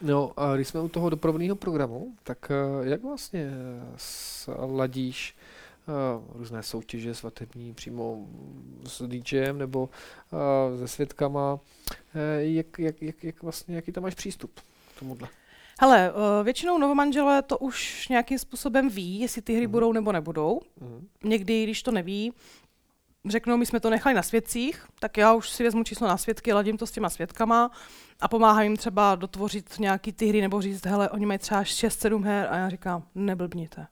[0.00, 3.50] No a když jsme u toho doprovodného programu, tak eh, jak vlastně
[3.96, 5.36] sladíš
[5.88, 8.26] uh, různé soutěže svatební přímo
[8.86, 9.88] s DJem nebo
[10.78, 11.60] se svědkama, uh,
[12.38, 14.60] jak, jak, jak, jak vlastně, jaký tam máš přístup
[14.94, 15.28] k tomuhle?
[15.80, 19.72] Hele, většinou novomanželé to už nějakým způsobem ví, jestli ty hry mm.
[19.72, 20.60] budou nebo nebudou.
[20.80, 21.08] Mm.
[21.24, 22.32] Někdy, když to neví,
[23.30, 26.52] řeknou, my jsme to nechali na svědcích, tak já už si vezmu číslo na svědky,
[26.52, 27.70] ladím to s těma svědkama
[28.20, 32.24] a pomáhám jim třeba dotvořit nějaký ty hry nebo říct, hele, oni mají třeba 6-7
[32.24, 33.86] her a já říkám, neblbněte.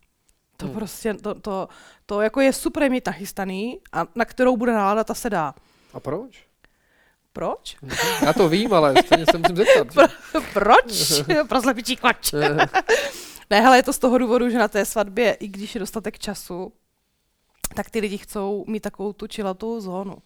[0.57, 0.75] To hmm.
[0.75, 1.69] prostě, to, to,
[2.07, 5.55] to jako je super mít nachystaný a na kterou bude nálada, ta se dá.
[5.95, 6.47] A proč?
[7.33, 7.77] Proč?
[8.25, 9.95] Já to vím, ale stejně se musím zeptat.
[9.95, 10.07] Pro,
[10.53, 11.23] proč?
[11.49, 12.33] Pro zlepičí klač.
[13.51, 16.19] ne, hele, je to z toho důvodu, že na té svatbě, i když je dostatek
[16.19, 16.73] času,
[17.75, 20.17] tak ty lidi chcou mít takovou tu čilatou zónu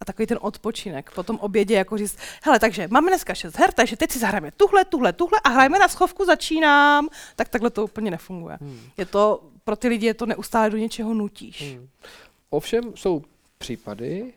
[0.00, 3.72] a takový ten odpočinek po tom obědě, jako říct, hele, takže máme dneska šest her,
[3.72, 7.08] takže teď si zahrajeme tuhle, tuhle, tuhle a hrajeme na schovku, začínám.
[7.36, 8.58] Tak takhle to úplně nefunguje.
[8.60, 8.80] Hmm.
[8.96, 11.74] Je to, pro ty lidi je to neustále do něčeho nutíš.
[11.74, 11.88] Hmm.
[12.50, 13.22] Ovšem jsou
[13.58, 14.32] případy,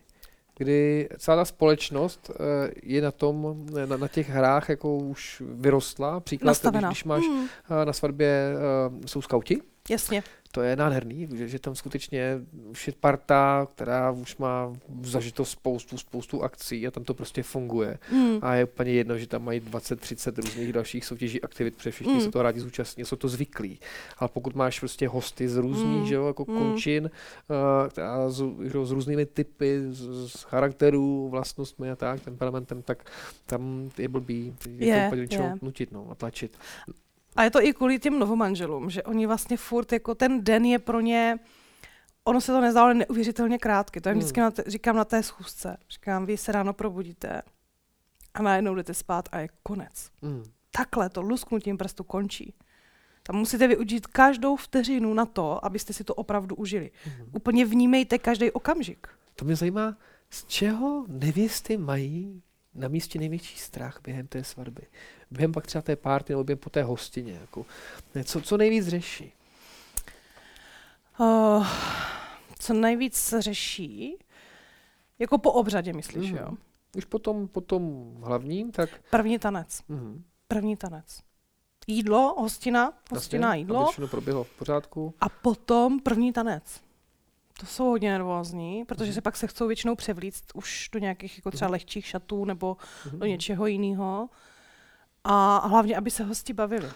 [0.56, 6.20] kdy celá ta společnost eh, je na tom, na, na těch hrách jako už vyrostla.
[6.20, 7.48] Příklad, když, když máš hmm.
[7.84, 9.60] na svatbě, eh, jsou skauti.
[9.90, 10.22] Jasně
[10.52, 14.72] to je nádherný, že, že tam skutečně už je parta, která už má
[15.02, 17.98] zažito spoustu, spoustu akcí a tam to prostě funguje.
[18.12, 18.38] Mm.
[18.42, 22.20] A je úplně jedno, že tam mají 20-30 různých dalších soutěží aktivit, protože všichni mm.
[22.20, 23.80] se to rádi zúčastní, jsou to zvyklí.
[24.18, 26.06] Ale pokud máš prostě hosty z různých, mm.
[26.06, 26.58] že jo, jako mm.
[26.58, 27.10] končin,
[27.48, 33.10] uh, z, že, s různými typy, z, z charakterů, vlastnostmi a tak, temperamentem, tak
[33.46, 35.62] tam je blbý, je, je to úplně yeah.
[35.62, 36.58] nutit no, a tlačit.
[37.38, 40.78] A je to i kvůli těm novomanželům, že oni vlastně furt, jako ten den je
[40.78, 41.38] pro ně,
[42.24, 44.00] ono se to nezdálo neuvěřitelně krátky.
[44.00, 44.20] To jim hmm.
[44.20, 45.76] vždycky na te, říkám na té schůzce.
[45.90, 47.42] Říkám, vy se ráno probudíte
[48.34, 50.10] a najednou jdete spát a je konec.
[50.22, 50.44] Hmm.
[50.70, 52.54] Takhle to lusknutím prstu končí.
[53.22, 56.90] Tam musíte využít každou vteřinu na to, abyste si to opravdu užili.
[57.04, 57.26] Hmm.
[57.32, 59.06] Úplně vnímejte každý okamžik.
[59.36, 59.96] To mě zajímá,
[60.30, 62.42] z čeho nevěsty mají
[62.74, 64.82] na místě největší strach během té svatby?
[65.30, 67.32] Během pak třeba té párty nebo během po té hostině?
[67.32, 67.66] Jako,
[68.24, 69.32] co, co nejvíc řeší?
[71.18, 71.66] Uh,
[72.58, 74.18] co nejvíc řeší?
[75.18, 76.38] Jako po obřadě, myslíš, mm.
[76.38, 76.50] jo?
[76.96, 78.90] Už potom, potom hlavním, tak...
[79.10, 79.82] První tanec.
[79.88, 80.24] Mm.
[80.48, 81.20] První tanec.
[81.86, 83.90] Jídlo, hostina, hostina, Jasně, jídlo.
[84.04, 85.14] A proběhlo v pořádku.
[85.20, 86.80] A potom první tanec
[87.60, 91.50] to jsou hodně nervózní, protože se pak se chcou většinou převlíct už do nějakých jako
[91.50, 91.72] třeba mhm.
[91.72, 93.28] lehčích šatů nebo do mhm.
[93.28, 94.28] něčeho jiného.
[95.24, 96.88] A hlavně, aby se hosti bavili.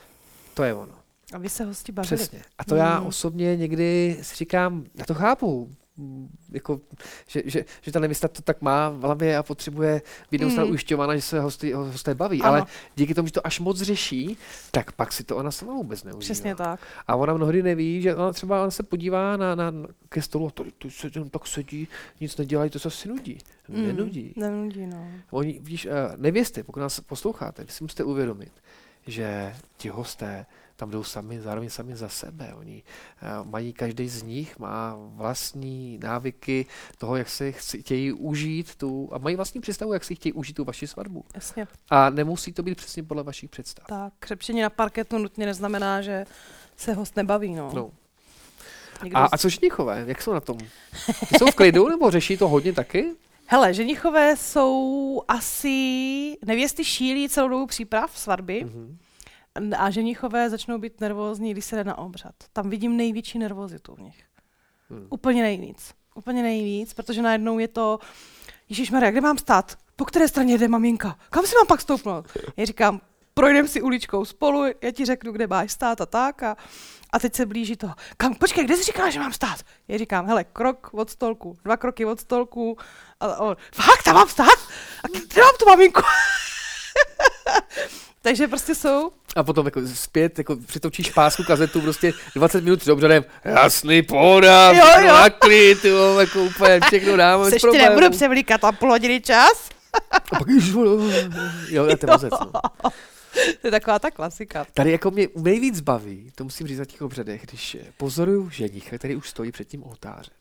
[0.54, 0.94] To je ono.
[1.34, 2.16] Aby se hosti bavili.
[2.16, 2.42] Přesně.
[2.58, 5.74] A to já osobně někdy si říkám, já to chápu,
[6.52, 6.80] jako,
[7.28, 10.70] že, že, že ta nevěsta to tak má v hlavě a potřebuje být neustále mm.
[10.70, 12.42] ujišťována, že se hosty, hosté baví.
[12.42, 12.50] Ano.
[12.50, 12.66] Ale
[12.96, 14.36] díky tomu, že to až moc řeší,
[14.70, 16.20] tak pak si to ona sama vůbec neužívá.
[16.20, 16.80] Přesně tak.
[17.06, 19.72] A ona mnohdy neví, že ona třeba ona se podívá na, na,
[20.08, 21.88] ke stolu a to, to se tam tak sedí,
[22.20, 23.38] nic nedělají, to se asi nudí.
[23.68, 23.86] Mm.
[23.86, 24.32] Nenudí.
[24.36, 25.10] Nenudí, no.
[25.30, 28.52] Oni, víš, eh, nevěsty, pokud nás posloucháte, si musíte uvědomit,
[29.06, 30.46] že ti hosté
[30.82, 32.54] tam jdou sami, zároveň sami za sebe.
[32.54, 32.82] Oni
[33.42, 36.66] uh, mají, každý z nich má vlastní návyky
[36.98, 40.64] toho, jak se chtějí užít tu, a mají vlastní představu, jak si chtějí užít tu
[40.64, 41.24] vaši svatbu.
[41.34, 41.66] Jasně.
[41.90, 43.86] A nemusí to být přesně podle vašich představ.
[43.86, 46.24] Tak, křepšení na parketu nutně neznamená, že
[46.76, 47.70] se host nebaví, no.
[47.74, 47.90] no.
[49.14, 50.58] A, a co ženichové, jak jsou na tom?
[51.38, 53.12] Jsou v klidu nebo řeší to hodně taky?
[53.46, 58.64] Hele, ženichové jsou asi, nevěsty šílí celou dobu příprav svatby.
[58.64, 58.96] Mm-hmm.
[59.78, 62.34] A ženichové začnou být nervózní, když se jde na obřad.
[62.52, 64.24] Tam vidím největší nervozitu v nich.
[64.90, 65.06] Hmm.
[65.10, 65.94] Úplně nejvíc.
[66.14, 67.98] Úplně nejvíc, protože najednou je to,
[68.68, 69.76] Ježíš Maria, kde mám stát?
[70.02, 71.16] po které straně jde maminka?
[71.30, 72.26] Kam si mám pak stoupnout?
[72.56, 73.00] Já říkám,
[73.34, 76.42] projdeme si uličkou spolu, já ti řeknu, kde máš stát a tak.
[76.42, 76.56] A,
[77.12, 77.90] a teď se blíží to.
[78.16, 79.58] Kam, počkej, kde jsi říkala, že mám stát?
[79.88, 82.78] Já říkám, hele, krok od stolku, dva kroky od stolku.
[83.20, 84.58] A on, fakt, tam mám stát?
[85.04, 86.02] A kde mám tu maminku?
[88.22, 89.10] Takže prostě jsou.
[89.36, 94.72] A potom jako zpět, jako přitočíš pásku kazetu prostě 20 minut před obřadem, jasný, pohoda,
[94.72, 98.90] Jo, jo, na klid, jo, jako úplně všechno dáme Seš ti nebudu převlíkat tam půl
[98.90, 99.68] hodiny čas?
[100.10, 100.74] A pak, ježiš,
[101.68, 102.60] jo, to je mazec, no.
[103.60, 104.66] To je taková ta klasika.
[104.74, 109.16] Tady jako mě nejvíc baví, to musím říct za těch obřadech, když pozoruju ženicha, který
[109.16, 110.34] už stojí před tím oltářem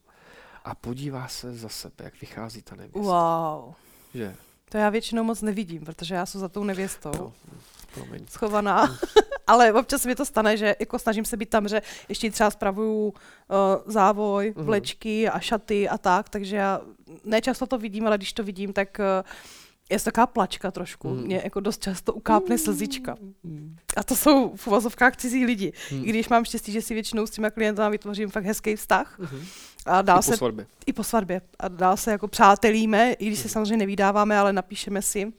[0.65, 2.99] a podívá se za sebe, jak vychází ta nevěsta.
[2.99, 3.73] Wow.
[4.13, 4.36] Že?
[4.72, 7.11] To já většinou moc nevidím, protože já jsem za tou nevěstou.
[7.17, 7.34] No,
[7.93, 8.26] promiň.
[8.30, 8.97] schovaná,
[9.47, 13.05] ale občas mi to stane, že jako snažím se být tam, že ještě třeba spravuju
[13.07, 13.13] uh,
[13.86, 14.65] závoj, Mhm.
[14.65, 16.82] vlečky a šaty a tak, takže já
[17.26, 19.05] nečasto to vidím, ale když to vidím, tak uh,
[19.92, 21.10] je to taková plačka trošku.
[21.10, 21.24] Mhm.
[21.24, 23.16] Mě jako dost často ukápne slzička.
[23.98, 25.74] A to jsou v uvozovkách cizí lidi.
[25.92, 26.02] Mhm.
[26.06, 29.46] I když mám štěstí, že si většinou s těma klientama vytvořím fakt hezký vztah Mhm.
[29.86, 30.66] a I dál po se svatbě.
[30.86, 31.42] i po svatbě.
[31.60, 35.34] A dál se jako přátelíme, i když se samozřejmě nevídáváme, ale napíšeme si.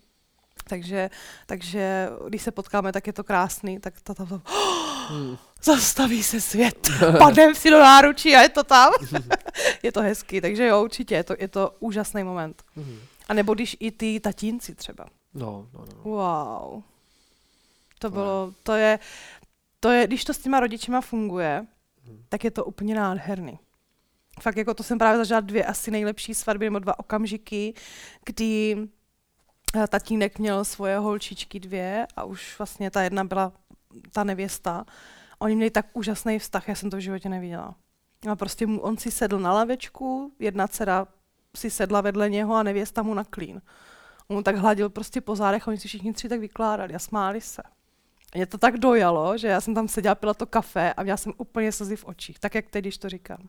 [0.69, 1.11] Takže,
[1.47, 3.81] takže když se potkáme, tak je to krásný.
[3.81, 4.43] Tak ta, ta, ta,
[5.09, 5.37] Hmm.
[5.65, 6.89] zastaví se svět,
[7.19, 8.93] padnem si do náručí a je to tam.
[9.83, 12.63] je to hezký, takže jo, určitě, je to, je to úžasný moment.
[12.77, 12.99] Mhm.
[13.33, 15.07] A nebo když i ty tatínci třeba.
[15.35, 16.03] No, no, no.
[16.03, 16.83] Wow.
[16.83, 16.83] To
[17.99, 18.99] To bylo, to je,
[19.81, 21.67] to je, když to s těma rodičema funguje,
[22.07, 22.25] Hmm.
[22.29, 23.59] tak je to úplně nádherný.
[24.41, 27.75] Fakt jako to jsem právě zažila dvě asi nejlepší svatby nebo dva okamžiky,
[28.25, 28.77] kdy
[29.77, 33.53] eh, tatínek měl svoje holčičky dvě a už vlastně ta jedna byla
[34.13, 34.85] ta nevěsta.
[35.39, 37.75] Oni měli tak úžasný vztah, já jsem to v životě neviděla.
[38.31, 41.07] A prostě mu, on si sedl na lavečku, jedna dcera
[41.57, 43.63] si sedla vedle něho a nevěsta mu na klín.
[44.29, 46.99] On mu tak hladil prostě po zádech a oni si všichni tři tak vykládali a
[46.99, 47.63] smáli se.
[47.63, 51.17] A Mě to tak dojalo, že já jsem tam seděla, pila to kafe a měla
[51.17, 53.49] jsem úplně slzy v očích, tak jak teď, když to říkám.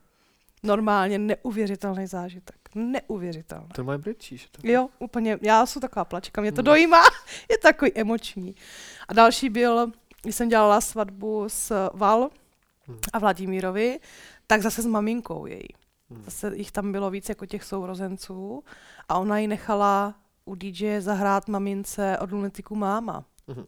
[0.62, 2.56] Normálně neuvěřitelný zážitek.
[2.74, 3.68] Neuvěřitelný.
[3.74, 4.48] To má brečíš.
[4.62, 6.64] Jo, úplně, já jsem taková plačka, mě to Hmm.
[6.64, 7.02] dojímá,
[7.50, 8.54] je takový emoční.
[9.08, 9.92] A další byl,
[10.22, 12.30] když jsem dělala svatbu s Val
[12.86, 12.98] Hmm.
[13.12, 14.00] a Vladimírovi,
[14.46, 15.68] tak zase s maminkou její.
[16.10, 16.22] Hmm.
[16.24, 18.64] Zase jich tam bylo víc jako těch sourozenců
[19.08, 23.24] a ona ji nechala u DJ zahrát mamince od lunetiku máma.
[23.46, 23.64] Mhm.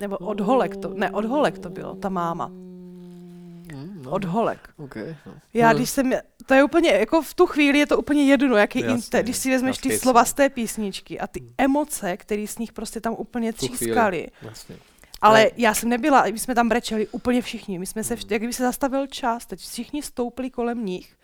[0.00, 2.46] Nebo od holek to, ne, od holek to bylo, ta máma.
[2.46, 4.70] Mm, no, Od holek.
[4.76, 5.32] Okay, no.
[5.54, 5.76] Já, No.
[5.78, 6.12] když jsem,
[6.46, 9.36] to je úplně, jako v tu chvíli je to úplně jedno, jaký Jasně, inte, když
[9.36, 11.50] si vezmeš ty slova z té písničky a ty Hmm.
[11.58, 14.28] emoce, které z nich prostě tam úplně třískaly.
[14.42, 14.76] Jasně.
[15.20, 15.50] Ale Ne.
[15.56, 18.52] já jsem nebyla, my jsme tam brečeli úplně všichni, my jsme se, vš- jak kdyby
[18.52, 21.16] se zastavil čas, teď všichni stoupili kolem nich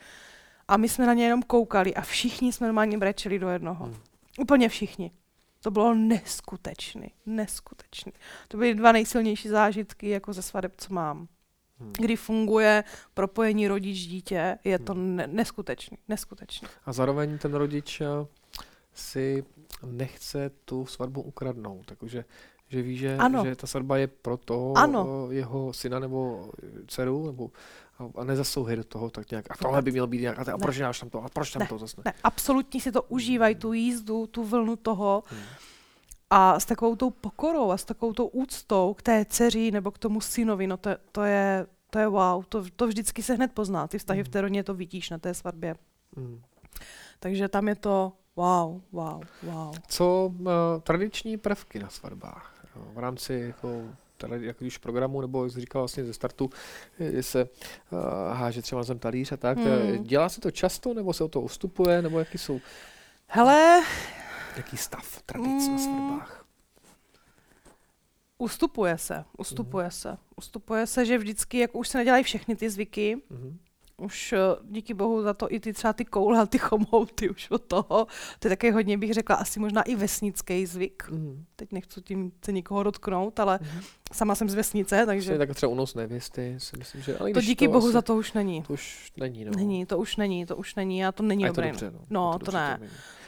[0.72, 3.84] a my jsme na ně jenom koukali a všichni jsme normálně brečeli do jednoho.
[3.84, 3.96] Hmm.
[4.38, 5.10] Úplně všichni.
[5.60, 8.12] To bylo neskutečný, neskutečný.
[8.48, 11.28] To byly dva nejsilnější zážitky jako ze svadeb, co mám.
[11.78, 11.92] Hmm.
[11.98, 16.68] Kdy funguje propojení rodič-dítě, je to ne- neskutečný, neskutečný.
[16.86, 18.06] A zároveň ten rodič eh,
[18.94, 19.44] si
[19.86, 22.24] nechce tu svatbu ukradnout, takže
[22.68, 23.44] že ví, že, Ano.
[23.44, 25.28] že ta svatba je pro toho Ano.
[25.30, 26.50] eh, jeho syna nebo
[26.86, 27.50] dceru, nebo
[28.02, 29.50] a- a nezasouhej do toho tak nějak.
[29.50, 31.50] A tohle by mělo být nějak, a, te- a proč dáš tam to, a proč
[31.52, 31.66] tam Ne.
[31.68, 32.02] to zase ne?
[32.06, 35.40] Ne, absolutně si to užívají, tu jízdu, tu vlnu toho Hmm.
[36.30, 39.98] a s takovou tou pokorou a s takovou tou úctou k té dceři nebo k
[39.98, 43.86] tomu synovi, no to, to je to je wow, to, to vždycky se hned pozná,
[43.88, 45.74] ty vztahy v té rodině to vidíš na té svatbě.
[46.16, 46.42] Hmm.
[47.20, 49.74] Takže tam je to wow, wow, wow.
[49.88, 50.46] Co uh,
[50.82, 52.54] tradiční prvky na svatbách?
[52.76, 53.82] Jo, v rámci jako
[54.28, 56.50] tradi- jak už programu, nebo jak jsi říkal vlastně ze startu,
[57.20, 57.98] se uh,
[58.32, 59.58] háže třeba na zem talíř a tak.
[59.58, 60.04] Hmm.
[60.04, 62.60] Dělá se to často, nebo se o to ustupuje, nebo jaký jsou,
[63.26, 63.82] Hele,
[64.56, 65.78] jaký stav tradic na Mm.
[65.78, 66.44] svatbách?
[68.38, 70.16] ustupuje se, ustupuje se.
[70.36, 73.58] Ustupuje se, že vždycky, jako už se nedělají všechny ty zvyky, Mhm.
[74.02, 74.38] Už eh,
[74.70, 78.06] díky bohu za to i ty třeba ty koule a ty chomouty už od toho.
[78.38, 81.02] To je taky hodně, bych řekla, asi možná i vesnický zvyk.
[81.10, 81.44] Mhm.
[81.56, 83.80] Teď nechci tím se nikoho dotknout, ale Mhm.
[84.12, 87.18] sama jsem z vesnice, takže tak třeba unos nevěsty, si myslím, že...
[87.18, 88.62] Ale to díky bohu asi, za to už není.
[88.62, 89.52] To už není, no.
[89.56, 91.70] Není, to už není, to už není a to není a je to dobré.
[91.70, 92.00] dobře, no.
[92.10, 92.78] No, to dobře, ne.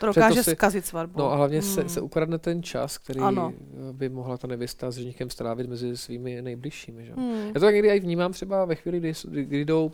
[0.00, 1.18] To Protože dokáže to si- zkazit svatbu.
[1.18, 1.88] No a hlavně se, Mm.
[1.88, 3.52] se ukradne ten čas, který Ano.
[3.56, 7.04] eh, by mohla ta nevěsta s ženichem strávit mezi svými nejbližšími.
[7.06, 7.12] Že?
[7.12, 7.46] Hmm.
[7.46, 9.12] Já to tak někdy i vnímám třeba ve chvíli, kdy,
[9.44, 9.92] kdy jdou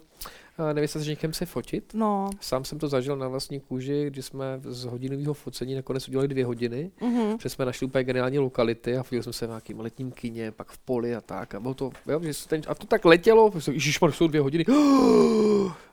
[0.72, 1.94] nevěsta s ženichem se fotit.
[1.94, 2.30] No.
[2.40, 6.44] Sám jsem to zažil na vlastní kůži, kdy jsme z hodinového focení nakonec udělali dvě
[6.46, 7.36] hodiny, Mhm.
[7.36, 10.70] protože jsme našli úplně geniální lokality a fotil jsem se v nějakým letním kině, pak
[10.70, 11.54] v poli a tak.
[11.54, 14.64] A, bylo to, jo, že ten, a to tak letělo, Ježíš, jsou dvě hodiny.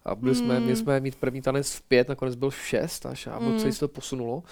[0.05, 0.63] A byli jsme, Mm.
[0.63, 3.59] měli jsme mít první tanec v pět, nakonec byl v šest až a Mm.
[3.59, 4.43] celý se to posunulo.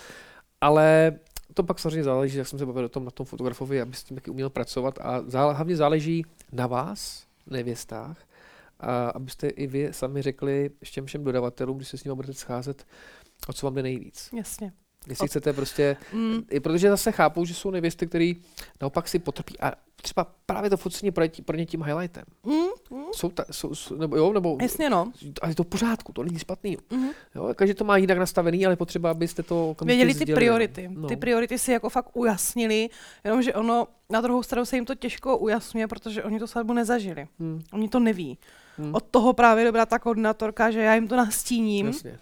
[0.61, 1.13] Ale
[1.53, 4.03] to pak samozřejmě záleží, jak jsem se bavil o tom na tom fotografovi, aby s
[4.03, 8.18] tím taky uměl pracovat a zá, hlavně záleží na vás, nevěstách,
[8.80, 12.88] a abyste i vy sami řekli všem všem dodavatelům, když se s nimi budete scházet,
[13.47, 14.30] o co vám jde nejvíc.
[14.38, 14.73] Jasně.
[15.08, 16.43] Jestli chcete prostě, mm.
[16.49, 18.34] i protože zase chápou, že jsou nevěsty, které
[18.82, 19.74] naopak si potrpí a
[20.06, 22.24] třeba právě to focení pro, pro ně tím highlightem.
[22.43, 22.97] Mm.
[22.97, 23.06] Mm.
[23.12, 24.58] Jsou, ta, jsou, jsou, nebo jo, nebo...
[24.62, 25.12] Jasně no.
[25.41, 26.78] Ale je to v pořádku, to není špatný.
[26.91, 27.10] Mm.
[27.36, 30.36] Jo, každý to má jinak nastavený, ale potřeba, abyste to Věděli ty sdělili.
[30.36, 30.89] priority.
[30.91, 31.08] No.
[31.08, 32.89] Ty priority si jako fakt ujasnili,
[33.24, 37.28] jenomže ono, na druhou stranu se jim to těžko ujasňuje, protože oni to svatbu nezažili.
[37.39, 37.62] Mm.
[37.74, 38.38] Oni to neví.
[38.78, 38.95] Mm.
[38.95, 41.88] Od toho právě dobrá ta koordinátorka, že já jim to nastíním.
[41.88, 42.20] Jasně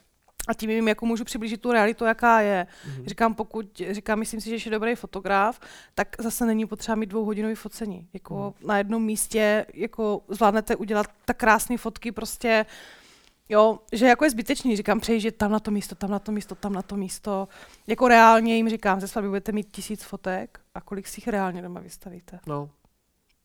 [0.47, 2.67] a tím jim jako můžu přiblížit tu realitu, jaká je.
[2.67, 3.05] Mm-hmm.
[3.05, 5.59] Říkám, pokud, říkám, myslím si, že je dobrý fotograf,
[5.95, 8.07] tak zase není potřeba mít dvouhodinový focení.
[8.13, 8.67] Jako mm.
[8.67, 12.65] na jednom místě jako zvládnete udělat tak krásné fotky, prostě
[13.49, 16.55] Jo, že jako je zbytečný, říkám, přejít tam na to místo, tam na to místo,
[16.55, 17.47] tam na to místo.
[17.87, 21.61] Jako reálně jim říkám, ze svatby budete mít tisíc fotek a kolik si jich reálně
[21.61, 22.39] doma vystavíte.
[22.47, 22.69] No,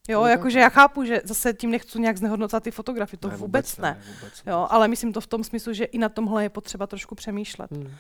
[0.08, 3.76] Jo, jakože já chápu, že zase tím nechci nějak znehodnocat ty fotografie, to ne, vůbec,
[3.76, 3.90] vůbec ne.
[3.90, 6.86] ne vůbec, jo, ale myslím to v tom smyslu, že i na tomhle je potřeba
[6.86, 7.70] trošku přemýšlet.
[7.70, 7.90] Hmm.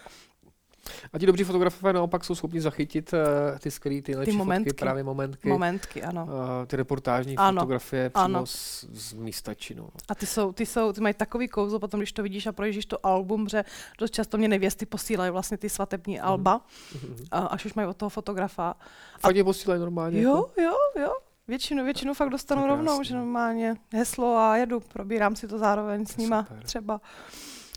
[1.12, 3.18] A ti dobří fotografové naopak jsou schopni zachytit uh,
[3.58, 4.70] ty skvělé, ty ty momentky.
[4.70, 5.48] fotky, právě momentky.
[5.48, 6.24] Momentky, ano.
[6.24, 7.60] Uh, ty reportážní ano.
[7.60, 8.46] fotografie přímo ano.
[8.46, 9.88] z, z místa činu.
[10.08, 12.86] A ty jsou, ty jsou, ty mají takový kouzlo, potom když to vidíš a projíždíš
[12.86, 13.64] to album, že
[13.98, 16.26] dost často mě nevěsty posílají vlastně ty svatební mm-hmm.
[16.26, 16.60] alba,
[16.92, 17.48] mm-hmm.
[17.50, 18.74] až už mají od toho fotografa.
[19.20, 20.22] Fakt je posílají normálně?
[20.22, 20.60] Jo, jako?
[20.62, 21.12] jo, jo.
[21.48, 26.16] Většinu, většinu fakt dostanu rovnou, že normálně heslo a jedu, probírám si to zároveň s
[26.16, 26.62] nima Super.
[26.62, 27.00] třeba.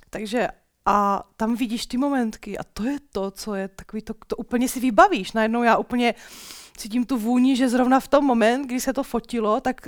[0.10, 0.48] Takže
[0.86, 4.70] a tam vidíš ty momentky a to je to, co je takový, to, to úplně
[4.70, 5.32] si vybavíš.
[5.32, 6.16] Najednou já úplně
[6.78, 9.88] cítím tu vůni, že zrovna v tom moment, kdy se to fotilo, tak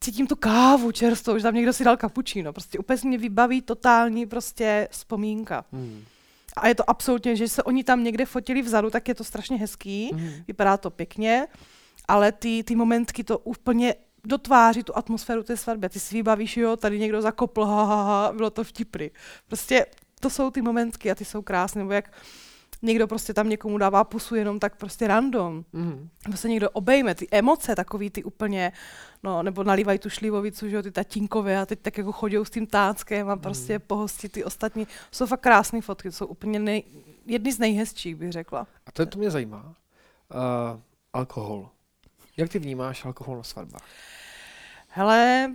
[0.00, 2.52] cítím tu kávu čerstvou, že tam někdo si dal kapučíno.
[2.52, 5.64] Prostě úplně si mě vybaví totální prostě vzpomínka.
[5.72, 6.04] Hmm.
[6.56, 9.56] A je to absolutně, že se oni tam někde fotili vzadu, tak je to strašně
[9.56, 10.30] hezký, hmm.
[10.46, 11.46] vypadá to pěkně
[12.08, 13.94] ale ty, ty momentky to úplně
[14.24, 15.88] dotváří tu atmosféru té svatby.
[15.88, 19.10] Ty si vybavíš, jo, tady někdo zakopl, ha, ha, ha, bylo to vtipry.
[19.46, 19.86] Prostě
[20.20, 22.12] to jsou ty momentky a ty jsou krásné, nebo jak
[22.82, 25.64] někdo prostě tam někomu dává pusu jenom tak prostě random.
[25.72, 26.08] Mm.
[26.26, 28.72] Nebo se někdo obejme, ty emoce takový ty úplně,
[29.22, 32.50] no, nebo nalívají tu šlivovicu, že jo, ty tatínkové a teď tak jako chodí s
[32.50, 33.84] tím táckem a prostě mm.
[33.86, 34.86] pohostí ty ostatní.
[35.10, 36.82] Jsou fakt krásné fotky, jsou úplně nej,
[37.26, 38.66] jedny z nejhezčích, bych řekla.
[38.86, 39.74] A to, to mě zajímá.
[40.34, 40.80] Uh,
[41.12, 41.68] alkohol.
[42.36, 43.84] Jak ty vnímáš alkohol na svatbách?
[44.88, 45.50] Hele,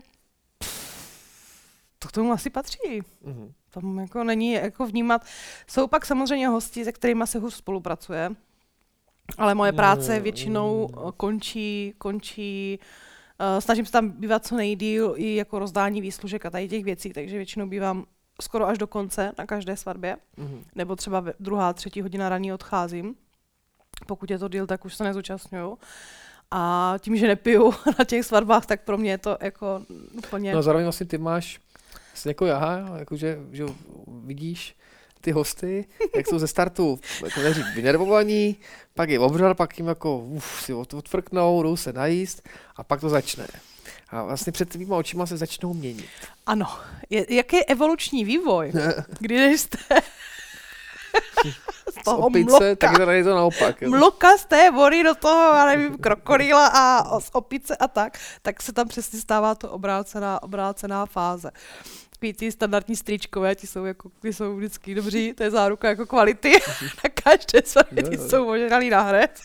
[1.99, 3.01] to k tomu asi patří.
[3.25, 3.51] Mm-hmm.
[3.69, 5.25] Tam jako není jako vnímat.
[5.67, 8.31] Jsou pak samozřejmě hosti, se kterými se hůř spolupracuje,
[9.37, 12.79] ale moje práce mm, většinou končí, končí
[13.39, 17.13] uh, snažím se tam bývat co nejdíl i jako rozdání výslužek a tady těch věcí,
[17.13, 18.05] takže většinou bývám
[18.41, 20.63] skoro až do konce na každé svatbě, mm-hmm.
[20.75, 23.15] nebo třeba druhá, třetí hodina raní odcházím.
[24.07, 25.77] Pokud je to díl, tak už se nezúčastňuju.
[26.51, 29.81] A tím, že nepiju na těch svatbách, tak pro mě je to jako
[30.17, 30.53] úplně...
[30.53, 31.59] No zároveň vlastně ty máš
[32.11, 33.65] vlastně jako já, jakože že
[34.23, 34.75] vidíš
[35.21, 35.85] ty hosty,
[36.15, 38.57] jak jsou ze startu jako neřík vynervovaní,
[38.93, 43.09] pak je obřad, pak jim jako uf, si odfrknou, jdou se najíst a pak to
[43.09, 43.47] začne.
[44.09, 46.09] A vlastně před tvýma očima se začnou měnit.
[46.45, 46.67] Ano.
[47.09, 48.71] Je, jaký je evoluční vývoj?
[49.19, 49.77] Když jste
[51.99, 52.75] z toho z opice, mloka.
[52.75, 53.81] tak je to naopak.
[53.81, 53.89] Jo.
[53.89, 58.61] Mloka z té vody do toho, já nevím, krokodýla a z opice a tak, tak
[58.61, 61.51] se tam přesně stává to obrácená, obrácená fáze.
[62.09, 66.05] Takový ty standardní stričkové, ti jsou, jako, ty jsou vždycky dobří, to je záruka jako
[66.05, 66.51] kvality.
[67.03, 69.39] na každé svatbě ty jsou ožralý na hned.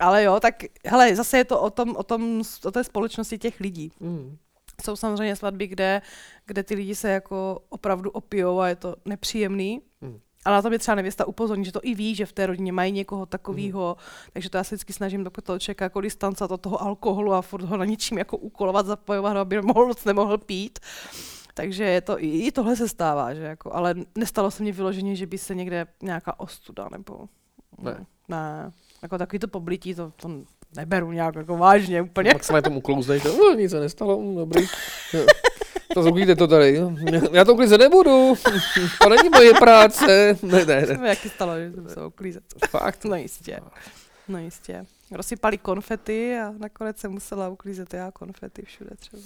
[0.00, 3.60] Ale jo, tak hele, zase je to o, tom, o, tom, o té společnosti těch
[3.60, 3.92] lidí.
[4.00, 4.36] Mm.
[4.84, 6.02] Jsou samozřejmě svatby, kde,
[6.46, 9.82] kde ty lidi se jako opravdu opijou a je to nepříjemný.
[10.00, 10.20] Mm.
[10.44, 12.72] Ale na to by třeba nevěsta upozorní, že to i ví, že v té rodině
[12.72, 14.30] mají někoho takového, mm.
[14.32, 17.42] takže to já se vždycky snažím do toho člověka jako distancovat od toho alkoholu a
[17.42, 20.78] furt ho na ničím jako úkolovat, zapojovat, aby mohl moc nemohl pít.
[21.54, 25.26] Takže je to, i tohle se stává, že jako, ale nestalo se mně vyloženě, že
[25.26, 27.28] by se někde nějaká ostuda nebo...
[27.78, 28.06] Ne.
[28.28, 28.72] Ne.
[29.02, 30.30] Jako takový to poblití, to, to
[30.76, 32.32] neberu nějak jako vážně úplně.
[32.32, 34.66] Maximálně tomu klouzneš, no, nic se nestalo, mm, dobrý.
[35.94, 36.80] To zvuklíte to tady.
[37.32, 38.34] Já to uklízet nebudu.
[39.02, 40.38] To není moje práce.
[40.42, 41.08] Ne, ne, ne.
[41.08, 42.42] Jaký stalo, že to se uklízet.
[42.68, 43.04] Fakt?
[43.04, 43.60] No jistě.
[44.28, 44.86] No jistě.
[45.10, 49.22] Rozsypali konfety a nakonec se musela uklízet já konfety všude třeba.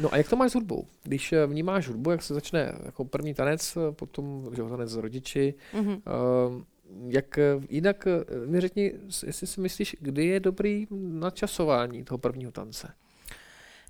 [0.00, 0.86] No a jak to máš s hudbou?
[1.02, 4.96] Když eh, vnímáš hudbu, jak se začne jako první tanec, eh, potom že tanec s
[4.96, 6.00] rodiči, mm-hmm.
[6.46, 6.62] uh,
[7.08, 7.38] jak
[7.68, 8.08] jinak
[8.46, 8.92] mi řekni,
[9.26, 12.94] jestli si myslíš, kdy je dobrý načasování toho prvního tance?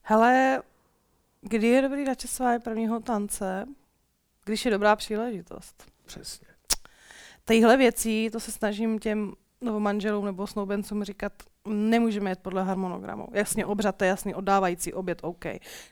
[0.03, 0.63] Hele,
[1.43, 3.67] Kdy je dobrý načasování prvního tance?
[4.45, 5.85] Když je dobrá příležitost.
[6.05, 6.47] Přesně.
[7.45, 11.33] Tyhle věcí, to se snažím těm nebo manželům nebo snoubencům říkat,
[11.69, 13.29] nemůžeme jet podle harmonogramu.
[13.33, 15.45] Jasně, obřad je jasný, oddávající oběd, OK.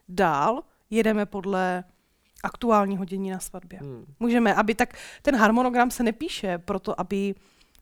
[0.08, 1.84] Dál jedeme podle
[2.42, 3.78] aktuálního dění na svatbě.
[3.78, 4.04] Hmm.
[4.20, 7.34] Můžeme, aby tak, ten harmonogram se nepíše proto, aby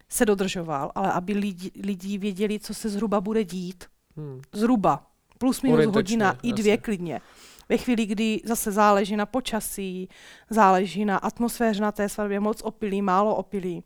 [0.08, 3.84] se dodržoval, ale aby lidi, lidi věděli, co se zhruba bude dít.
[4.16, 4.40] Hmm.
[4.52, 5.06] Zhruba.
[5.38, 7.20] Plus minus hodina, i dvě klidně.
[7.68, 10.08] Ve chvíli, kdy zase záleží na počasí,
[10.50, 13.84] záleží na atmosféře na té svatbě, moc opilí, málo opilí.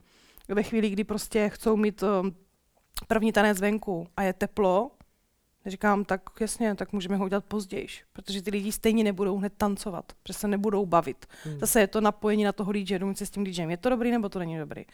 [0.48, 2.36] Ve chvíli, kdy prostě chcou mít um,
[3.08, 4.90] první tanec venku a je teplo,
[5.66, 10.12] Říkám, tak jasně, tak můžeme ho udělat později, protože ty lidi stejně nebudou hned tancovat,
[10.22, 11.26] protože se nebudou bavit.
[11.44, 11.58] Hmm.
[11.58, 14.10] Zase je to napojení na toho DJ, domluvit se s tím DJem, je to dobrý
[14.10, 14.84] nebo to není dobrý.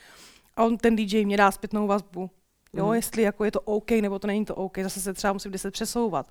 [0.56, 2.30] A on, ten DJ mě dá zpětnou vazbu,
[2.72, 2.94] jo, hmm.
[2.94, 5.70] jestli jako je to OK nebo to není to OK, zase se třeba musím deset
[5.70, 6.30] přesouvat.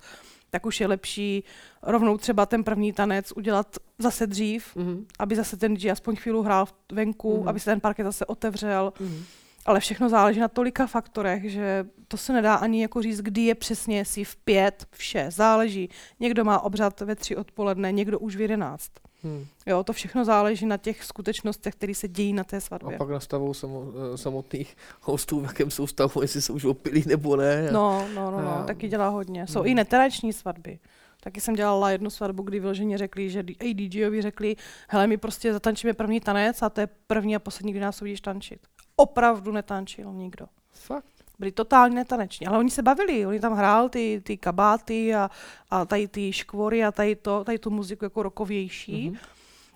[0.50, 1.44] Tak už je lepší
[1.82, 5.06] rovnou třeba ten první tanec udělat zase dřív, hmm.
[5.18, 7.48] aby zase ten DJ aspoň chvíli hrál venku, hmm.
[7.48, 8.92] aby se ten parket zase otevřel.
[9.00, 9.24] Hmm
[9.68, 13.54] ale všechno záleží na tolika faktorech, že to se nedá ani jako říct, kdy je
[13.54, 15.88] přesně, jestli v pět, v šest, záleží.
[16.20, 18.90] Někdo má obřad ve tři odpoledne, někdo už v jedenáct.
[19.22, 19.46] Hmm.
[19.66, 22.94] Jo, to všechno záleží na těch skutečnostech, které se dějí na té svatbě.
[22.94, 27.04] A pak nastavou samo, eh, samotných hostů, v jakém jsou stavu, jestli jsou už opilí
[27.06, 27.68] nebo ne.
[27.72, 29.46] No, no, no, no taky dělá hodně.
[29.46, 29.68] Jsou hmm.
[29.68, 30.78] i netereční svatby.
[31.20, 34.56] Taky jsem dělala jednu svatbu, kdy vyloženě řekli, že i DJovi řekli,
[34.88, 38.20] hele, my prostě zatančíme první tanec a to je první a poslední, kdy nás uvidíš
[38.20, 38.60] tančit
[38.98, 40.46] opravdu netančil nikdo.
[40.72, 41.06] Fakt?
[41.38, 45.30] Byli totálně netaneční, ale oni se bavili, oni tam hrál ty, ty kabáty a,
[45.70, 49.18] a tady ty škvory a tady, to, tady tu muziku jako rokovější mm-hmm.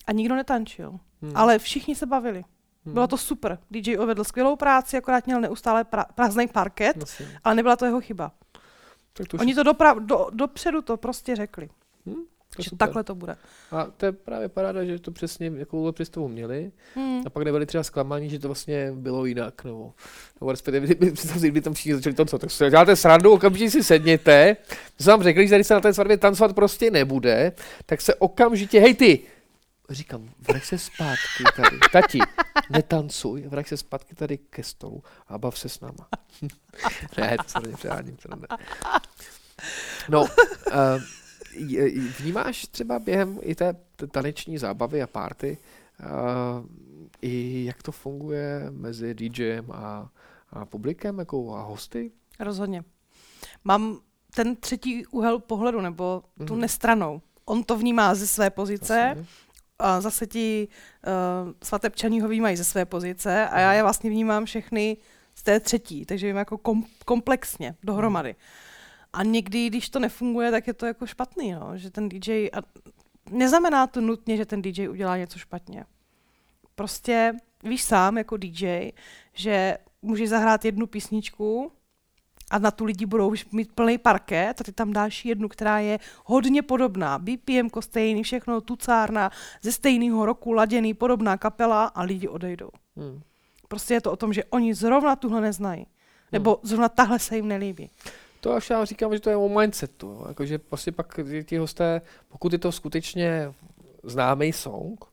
[0.07, 0.99] a nikdo netančil.
[1.21, 1.33] Mm.
[1.35, 2.45] Ale všichni se bavili.
[2.85, 2.95] Hmm.
[2.95, 3.59] Bylo to super.
[3.71, 7.29] DJ ovedl skvělou práci, akorát měl neustále pra- prázdný parket, Myslím.
[7.45, 8.33] ale nebyla to jeho chyba.
[9.13, 11.69] Tak to Oni to dopra- do, dopředu to prostě řekli.
[12.07, 12.23] Hmm.
[12.59, 12.87] Že super.
[12.87, 13.37] takhle to bude.
[13.71, 17.23] A to je právě paráda, že to přesně jakou představu měli hmm.
[17.27, 19.93] a pak nebyli třeba zklamání, že to vlastně bylo jinak, nebo,
[20.41, 24.57] nebo respektive, kdyby, kdyby tam všichni začali tancovat, tak se děláte srandu, okamžitě si sedněte,
[24.99, 27.53] my vám řekli, že tady se na té svatbě tancovat prostě nebude,
[27.87, 29.21] tak se okamžitě, hej ty,
[29.91, 32.19] říkám, vrať se zpátky tady, tati,
[32.71, 36.09] netancuj, vrať se zpátky tady ke stolu a bav se s náma.
[37.19, 38.47] ne, to se nepřeháním, to ne.
[40.09, 40.29] No, uh,
[42.21, 43.77] Vnímáš třeba během i té
[44.11, 45.59] taneční zábavy a párty,
[46.01, 46.67] uh,
[47.23, 50.11] i jak to funguje mezi DJem a,
[50.51, 52.11] a publikem jako a hosty?
[52.41, 52.85] Rozhodně.
[53.65, 54.01] Mám
[54.35, 56.59] ten třetí úhel pohledu, nebo tu mm-hmm.
[56.59, 57.23] nestranou.
[57.45, 59.27] On to vnímá ze své pozice, Vlastně.
[59.79, 60.69] a zase ti
[61.07, 63.77] uh, svatebčaní ho vnímají ze své pozice a já mhm.
[63.77, 64.97] je vlastně vnímám všechny
[65.35, 68.31] z té třetí, takže vím jako kom, komplexně dohromady.
[68.31, 68.72] Mm.
[69.13, 72.63] A někdy, když to nefunguje, tak je to jako špatný, no, že ten DJ, a
[73.31, 75.85] neznamená to nutně, že ten DJ udělá něco špatně.
[76.75, 77.35] Prostě
[77.65, 78.91] víš sám jako DJ,
[79.33, 81.73] že můžeš zahrát jednu písničku
[82.51, 85.99] a na tu lidi budou mít plný parket a ty tam dáš jednu, která je
[86.25, 87.19] hodně podobná.
[87.19, 89.31] BPM stejný, všechno, tucárna,
[89.63, 92.69] ze stejného roku, laděný, podobná kapela a lidi odejdou.
[92.97, 93.21] Hmm.
[93.69, 95.87] Prostě je to o tom, že oni zrovna tuhle neznají.
[96.33, 96.69] Nebo hmm.
[96.69, 97.91] zrovna tahle se jim nelíbí.
[98.43, 100.25] To až já říkám, že to je o mindsetu.
[100.29, 103.53] Jakože prostě pak ti hosté, pokud je to skutečně
[104.03, 105.05] známý song,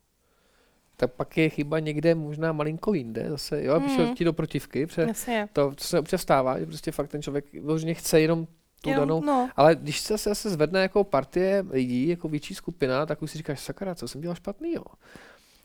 [0.97, 4.15] tak pak je chyba někde možná malinko jinde, zase, jo, mm.
[4.15, 5.07] ti do protivky, protože
[5.53, 8.47] to, to se občas stává, že prostě fakt ten člověk vložně chce jenom
[8.82, 9.49] tu jo, danou, no.
[9.55, 13.59] ale když se zase zvedne jako partie lidí, jako větší skupina, tak už si říkáš,
[13.59, 14.84] sakra, co jsem dělal špatný, jo.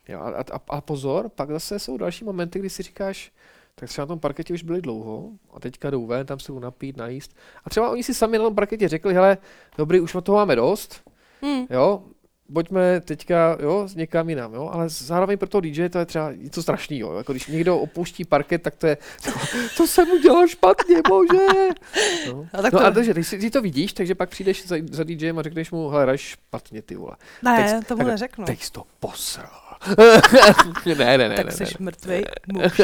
[0.09, 3.33] jo a, a, a, pozor, pak zase jsou další momenty, kdy si říkáš,
[3.75, 6.59] tak třeba na tom parketě už byli dlouho a teďka jdou ven, tam se jdou
[6.59, 7.37] napít, najíst.
[7.64, 9.39] A třeba oni si sami na tom parketě řekli, hele,
[9.79, 11.03] dobrý, už toho máme dost,
[11.43, 11.66] hmm.
[11.70, 12.03] jo,
[12.53, 16.33] pojďme teďka jo, s někam jinam, jo, ale zároveň pro toho DJ to je třeba
[16.33, 19.31] něco strašného, jako když někdo opouští parket, tak to je, to,
[19.77, 21.47] to jsem udělal špatně, bože.
[22.27, 22.87] No, a, tak no to...
[22.87, 25.70] a takže, když, si, když to vidíš, takže pak přijdeš za, za DJem a řekneš
[25.70, 27.16] mu, hele, hraj špatně, ty vole.
[27.43, 28.45] Ne, teď, tomu neřeknu.
[28.45, 29.64] Teď jsi to posral.
[30.99, 31.37] ne, ne, ne.
[31.37, 31.70] Tak ne, jsi ne.
[31.78, 32.62] mrtvej muž.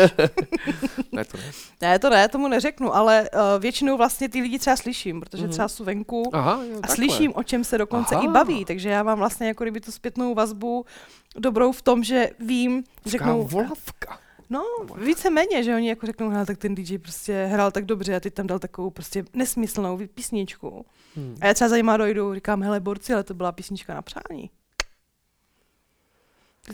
[1.13, 1.53] ne, to ne.
[1.81, 5.51] Ne, to ne, tomu neřeknu, ale uh, většinou vlastně ty lidi třeba slyším, protože mm-hmm.
[5.51, 6.97] třeba jsou venku Aha, jo, a takhle.
[6.97, 8.25] slyším, o čem se dokonce Aha.
[8.25, 10.85] i baví, takže já mám vlastně jako kdyby tu zpětnou vazbu
[11.37, 13.43] dobrou v tom, že vím, řeknou...
[13.43, 14.19] volavka.
[14.53, 14.63] No,
[14.97, 18.47] víceméně, že oni jako řeknou, tak ten DJ prostě hrál tak dobře a teď tam
[18.47, 20.87] dal takovou prostě nesmyslnou písničku.
[21.17, 21.37] Hmm.
[21.41, 24.51] A já třeba zajímá dojdu, říkám, hele borci, ale to byla písnička na přání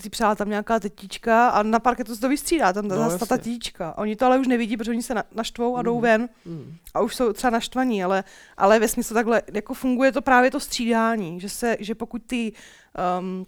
[0.00, 3.98] si přála tam nějaká tetička a na parketu se to vystřídá, tam no, ta tetička.
[3.98, 6.02] Oni to ale už nevidí, protože oni se naštvou a jdou mm.
[6.02, 6.76] ven mm.
[6.94, 8.24] a už jsou třeba naštvaní, ale,
[8.56, 12.52] ale ve smyslu takhle, jako funguje to právě to střídání, že, se, že pokud ty
[13.20, 13.46] um,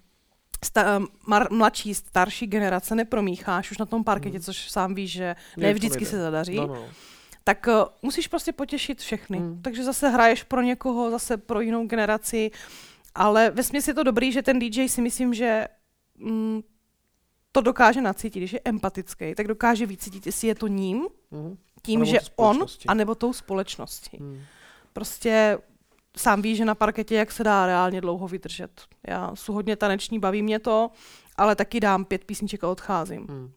[0.65, 5.75] sta- mar- mladší, starší generace nepromícháš už na tom parketě, což sám víš, že ne
[5.75, 6.85] vždycky se zadaří, No, no.
[7.45, 9.39] tak uh, musíš prostě potěšit všechny.
[9.39, 9.63] Hmm.
[9.63, 12.51] Takže zase hraješ pro někoho, zase pro jinou generaci,
[13.15, 15.69] ale ve je to dobrý, že ten DJ si myslím, že
[16.21, 16.61] mm,
[17.53, 21.57] to dokáže nacítit, když je empatický, tak dokáže vycítit, jestli je to ním, Mhm.
[21.83, 24.17] tím, že on, anebo tou společností.
[24.21, 24.41] Hmm.
[24.93, 25.59] Prostě
[26.17, 28.71] sám víš, že na parketě jak se dá reálně dlouho vydržet.
[29.07, 30.91] Já jsem hodně taneční, baví mě to,
[31.37, 33.27] ale taky dám pět písniček a odcházím.
[33.29, 33.51] Hmm.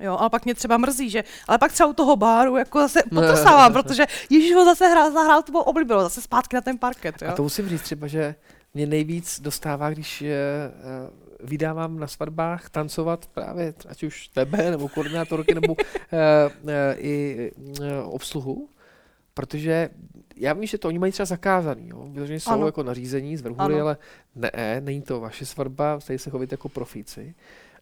[0.00, 3.02] Jo, ale pak mě třeba mrzí, že, ale pak třeba u toho báru jako zase
[3.14, 7.28] potrestávám, protože Ježíš ho zase hrál, zahrál to oblíbenou, zase zpátky na ten parket, jo.
[7.28, 8.34] A to musím říct třeba, že
[8.74, 10.26] mě nejvíc dostává, když uh,
[11.42, 15.78] vydávám na svatbách tancovat právě ať už tebe, nebo koordinátorky, nebo uh,
[16.62, 18.68] uh, i uh, obsluhu,
[19.34, 19.88] protože
[20.36, 22.10] já vím, že to oni mají třeba zakázaný, jo?
[22.14, 22.66] protože jsou Ano.
[22.66, 23.80] jako nařízení z vrchu, Ano.
[23.80, 23.96] ale
[24.34, 27.34] ne, není to vaše svatba, tady se chovit jako profíci.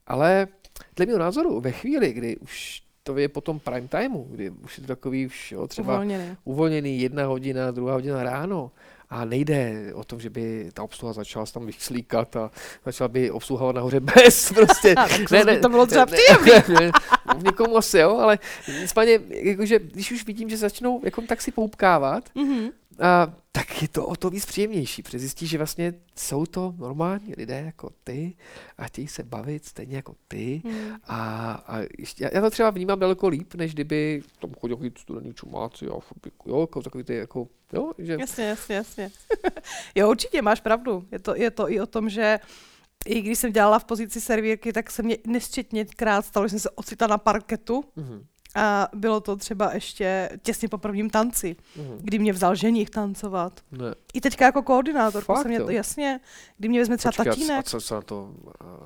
[0.07, 0.48] Ale
[0.96, 4.78] dle mého názoru, ve chvíli, kdy už to je po tom prime timeu, kdy už
[4.78, 6.36] je to takový už jo, třeba Uvolněný.
[6.44, 8.70] uvolněný jedna hodina, druhá hodina ráno
[9.11, 12.50] a nejde o tom, že by ta obsluha začala tam vyslíkat a
[12.84, 14.94] začala by obsluhovat nahoře bez prostě.
[15.28, 16.64] Zase by to bylo třeba příjemné.
[16.80, 18.38] Ne, někomu asi jo, ale
[18.80, 22.68] nicméně, jakože, když už vidím, že začnou jako tak si poupkávat, Mhm.
[23.01, 27.34] A, tak je to o to víc příjemnější, protože zjistí, že vlastně jsou to normální
[27.36, 28.36] lidé jako ty
[28.78, 30.97] a chtějí se bavit stejně jako ty Hmm.
[31.05, 35.34] a, a ještě, já, to třeba vnímám daleko líp, než kdyby tam chodili takový studený
[35.34, 35.99] čumáci a
[36.47, 39.11] jo, jako takový ty jako, jo, že Jasně, jasně, jasně.
[39.95, 41.05] jo, určitě máš pravdu.
[41.12, 42.38] Je to, je to i o tom, že
[43.07, 46.70] i když jsem dělala v pozici servírky, tak se mě nesčetněkrát stalo, že jsem se
[46.70, 52.18] ocitla na parketu mhm, a bylo to třeba ještě těsně po prvním tanci, mhm, kdy
[52.18, 53.61] mě vzal ženich tancovat.
[53.72, 53.94] ne.
[54.14, 56.20] I teďka jako koordinátor, Fakt, se mě to, jasně,
[56.59, 57.59] kdy mě vezme třeba Počkej, tatínek.
[57.59, 58.30] A co se na to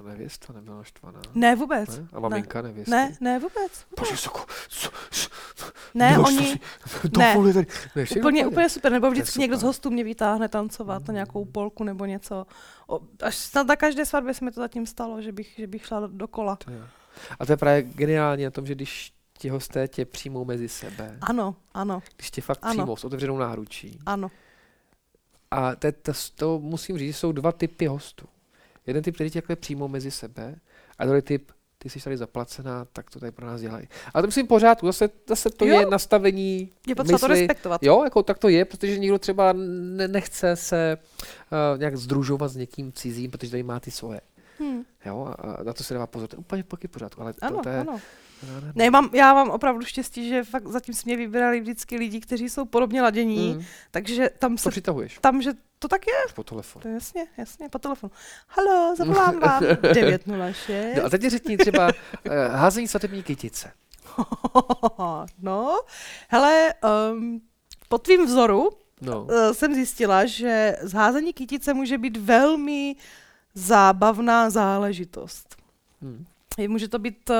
[0.06, 1.20] nevěsta nebyla naštvaná?
[1.34, 1.98] Ne, vůbec.
[1.98, 2.08] Ne?
[2.12, 2.90] A maminka nevěsty?
[2.90, 3.86] Ne, ne, vůbec.
[3.98, 5.28] Bože, soko, co, co,
[5.94, 6.60] Ne, Miloš, oni,
[7.18, 7.34] ne.
[7.52, 7.66] tady.
[7.96, 11.44] Ne, všechno úplně, úplně super, nebo vždycky někdo z hostů mě vytáhne tancovat na nějakou
[11.44, 12.46] polku nebo něco.
[12.86, 15.86] O, až snad na každé svatbě se mi to zatím stalo, že bych, že bych
[15.86, 16.56] šla do kola.
[16.56, 16.82] To je.
[17.38, 21.18] A to je právě geniální na tom, že když ti hosté tě přijmou mezi sebe,
[21.20, 22.74] Ano, ano, když tě fakt Ano.
[22.74, 24.30] přijmou s otevřenou náručí, ano.
[25.50, 28.26] A to, to, to musím říct, že jsou dva typy hostů.
[28.86, 30.54] Jeden typ, který tě takhle přijmou mezi sebe,
[30.98, 33.88] a druhý typ, ty jsi tady zaplacená, tak to tady pro nás dělají.
[34.14, 35.80] A to myslím v pořádku, zase, zase to Jo.
[35.80, 37.40] je nastavení Je potřeba to mysli.
[37.40, 37.82] respektovat.
[37.82, 39.52] Jo, jako tak to je, protože někdo třeba
[39.96, 40.98] ne, nechce se
[41.74, 44.20] uh, nějak združovat s někým cizím, protože tady má ty svoje.
[44.62, 44.82] Hm.
[45.06, 46.28] Jo, a, a na to se dává pozor.
[46.28, 47.80] To je úplně pak v pořádku, ale to, Ano, to je...
[47.80, 48.00] ano.
[48.74, 52.48] Ne, mám, já mám opravdu štěstí, že fakt zatím si mě vybrali vždycky lidi, kteří
[52.48, 56.12] jsou podobně ladění, Mm, takže tam to se, přitahuješ tam, že to tak je.
[56.34, 56.82] po telefonu.
[56.82, 58.10] To je jasně, jasně, po telefonu.
[58.48, 59.62] Halo, zavolám vám
[59.92, 60.96] 906.
[60.96, 63.72] No a teď řekni třeba uh, házení svatební kytice.
[65.42, 65.80] no,
[66.28, 66.74] hele,
[67.12, 67.40] um,
[67.88, 68.70] po tvým vzoru
[69.00, 69.22] No.
[69.24, 72.96] uh, jsem zjistila, že zházení kytice může být velmi
[73.54, 75.56] zábavná záležitost.
[76.02, 76.24] Hmm.
[76.58, 77.36] Je- Může to být uh,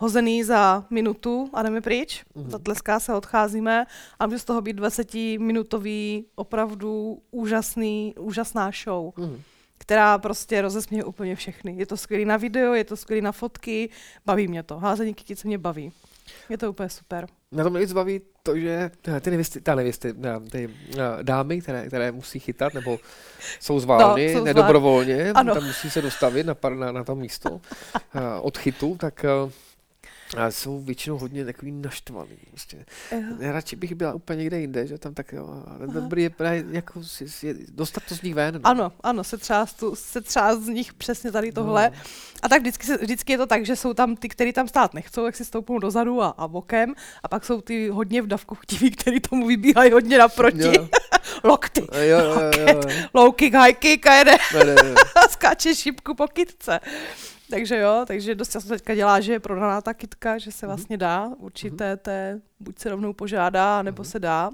[0.00, 2.50] hozený za minutu a jdeme pryč, Mhm.
[2.50, 3.86] zatleská se, odcházíme
[4.18, 9.40] a může z toho být 20-minutový opravdu úžasný, úžasná show, Hmm.
[9.78, 11.74] která prostě rozesměje úplně všechny.
[11.78, 13.88] Je to skvělý na video, je to skvělý na fotky,
[14.26, 14.78] baví mě to.
[14.78, 15.92] Házení kytice mě baví.
[16.48, 17.26] Je to úplně super.
[17.52, 20.72] Na tom nejvíc baví to, že eh, ty nevěsty, ta nevěsty, ne, ty uh,
[21.22, 22.98] dámy, které, které musí chytat, nebo
[23.60, 24.44] jsou zvány No, jsou no, zvány.
[24.44, 27.60] nedobrovolně, tam musí se dostavit na, na, na to místo uh,
[28.40, 29.24] od chytu, tak
[30.36, 32.36] a jsou většinou hodně takový naštvaný.
[32.50, 32.84] Prostě.
[33.40, 37.04] Já radši bych byla úplně někde jinde, že tam tak jo, dobrý je právě jako
[37.04, 38.54] si, si, dostat to z nich ven.
[38.54, 38.60] no.
[38.64, 41.90] Ano, ano, se třeba, se třeba z nich přesně tady tohle.
[41.94, 42.00] No.
[42.42, 44.94] A tak vždycky, se, vždycky je to tak, že jsou tam ty, kteří tam stát
[44.94, 46.94] nechcou, jak si stoupnou dozadu a, a bokem.
[47.22, 50.66] A pak jsou ty hodně v davku chtiví, kteří tomu vybíhají hodně naproti.
[50.76, 50.88] Jo.
[51.44, 52.80] Lokty, Jo, jo, jo, jo.
[53.14, 54.94] low kick, high kick a jede Ne, ne, ne.
[55.30, 56.80] skáče šipku po kitce.
[57.50, 60.76] Takže jo, takže dost často teďka dělá, že je prodaná ta kitka, že se Mhm.
[60.76, 64.10] vlastně dá určité té, buď se rovnou požádá, nebo Mhm.
[64.10, 64.50] se dá.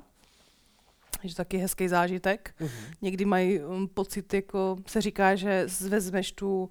[1.20, 2.54] Takže taky hezký zážitek.
[2.60, 2.70] Mhm.
[3.02, 6.70] Někdy mají um, pocit, jako se říká, že vezmeš tu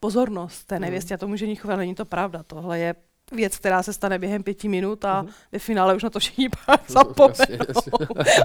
[0.00, 0.82] pozornost té Mhm.
[0.82, 2.42] nevěstě a tomu ženichovi, ale není to pravda.
[2.42, 2.94] Tohle je
[3.32, 5.30] věc, která se stane během pěti minut a Mhm.
[5.52, 6.48] ve finále už na to všichni
[6.88, 7.64] zapomenou.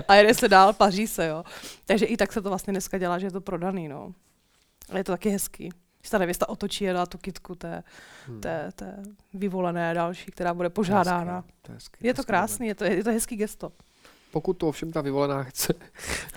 [0.07, 1.43] A jede se dál, paří se, jo.
[1.86, 4.14] Takže i tak se to vlastně dneska dělá, že je to prodaný, no.
[4.89, 5.70] A je to taky hezký.
[6.02, 7.84] Když ta nevěsta otočí a dá tu kitku té,
[8.28, 8.41] Hmm.
[8.41, 11.36] té, té vyvolené další, která bude požádána.
[11.36, 13.72] hezký, to je hezký, Je to krásný, je to, je to hezký gesto.
[14.32, 15.74] Pokud to ovšem ta vyvolená chce.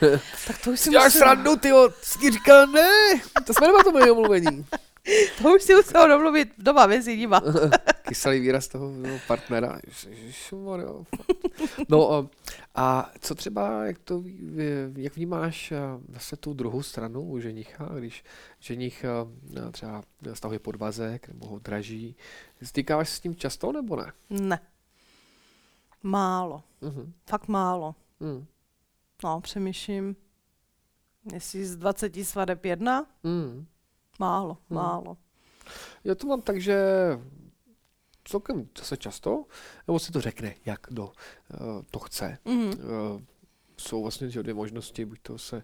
[0.47, 1.89] Tak to už si Děláš musel, srandu, tyjo.
[2.03, 2.89] Jsi říká, ne.
[3.47, 4.67] To jsme nemá to moje omluvení.
[5.43, 7.43] to už si musel domluvit doma mezi nima.
[8.03, 9.79] Kyselý výraz toho no, partnera.
[10.09, 11.34] Ježišmarja, fakt.
[11.89, 12.29] No
[12.75, 14.23] a, co třeba, jak to,
[14.97, 15.73] jak vnímáš
[16.09, 18.25] zase tu druhou stranu u ženicha, když
[18.61, 19.05] ženich
[19.73, 20.03] třeba
[20.33, 22.17] stahuje podvazek nebo ho draží.
[22.63, 24.13] Stýkáváš se s tím často nebo ne?
[24.31, 24.61] Ne.
[26.03, 26.63] Málo.
[26.81, 27.13] Mhm.
[27.29, 27.95] Fakt málo.
[28.21, 28.47] Mm.
[29.25, 30.17] No, přemýšlím,
[31.33, 33.07] jestli z 20 svadeb jedna?
[33.23, 33.67] Mm.
[34.19, 34.77] Málo, Hmm.
[34.79, 35.17] málo.
[36.05, 36.79] Já to mám tak, že
[38.25, 39.45] celkem zase často,
[39.87, 41.13] nebo si to řekne, jak kdo uh,
[41.91, 42.39] to chce.
[42.45, 42.67] Mhm.
[42.67, 42.75] Uh,
[43.77, 45.63] jsou vlastně dvě možnosti, buď to se,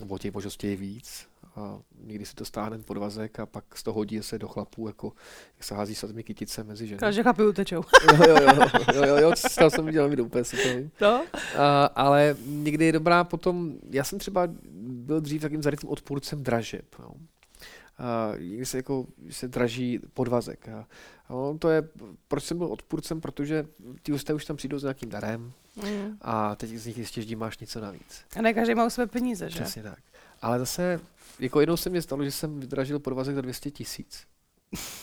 [0.00, 1.28] nebo těch možností je víc,
[1.58, 5.12] a někdy si to stáhne podvazek a pak z toho hodí se do chlapů, jako
[5.56, 6.98] jak se hází sadmi kytice mezi ženy.
[6.98, 7.76] Každý chlapi utečou.
[8.12, 10.90] jo, jo, jo, jo, jo, jo, tam jsem viděl video úplně super.
[11.00, 11.24] No?
[11.58, 16.84] A, ale někdy je dobrá potom, já jsem třeba byl dřív takým zarytým odpůrcem dražeb.
[16.98, 17.10] No.
[17.98, 20.68] A když se, jako, se draží podvazek.
[20.68, 20.86] A,
[21.28, 21.88] a on to je,
[22.28, 23.66] proč jsem byl odpůrcem, protože
[24.02, 26.18] ty hosté už tam přijdou s nějakým darem Mm.
[26.22, 28.24] a teď z nich ještě vždy máš něco navíc.
[28.38, 29.60] A ne každý má u sebe peníze, že?
[29.60, 29.98] Přesně tak.
[30.42, 31.00] Ale zase,
[31.38, 34.26] jako jednou se mi stalo, že jsem vydražil podvazek za 200 tisíc.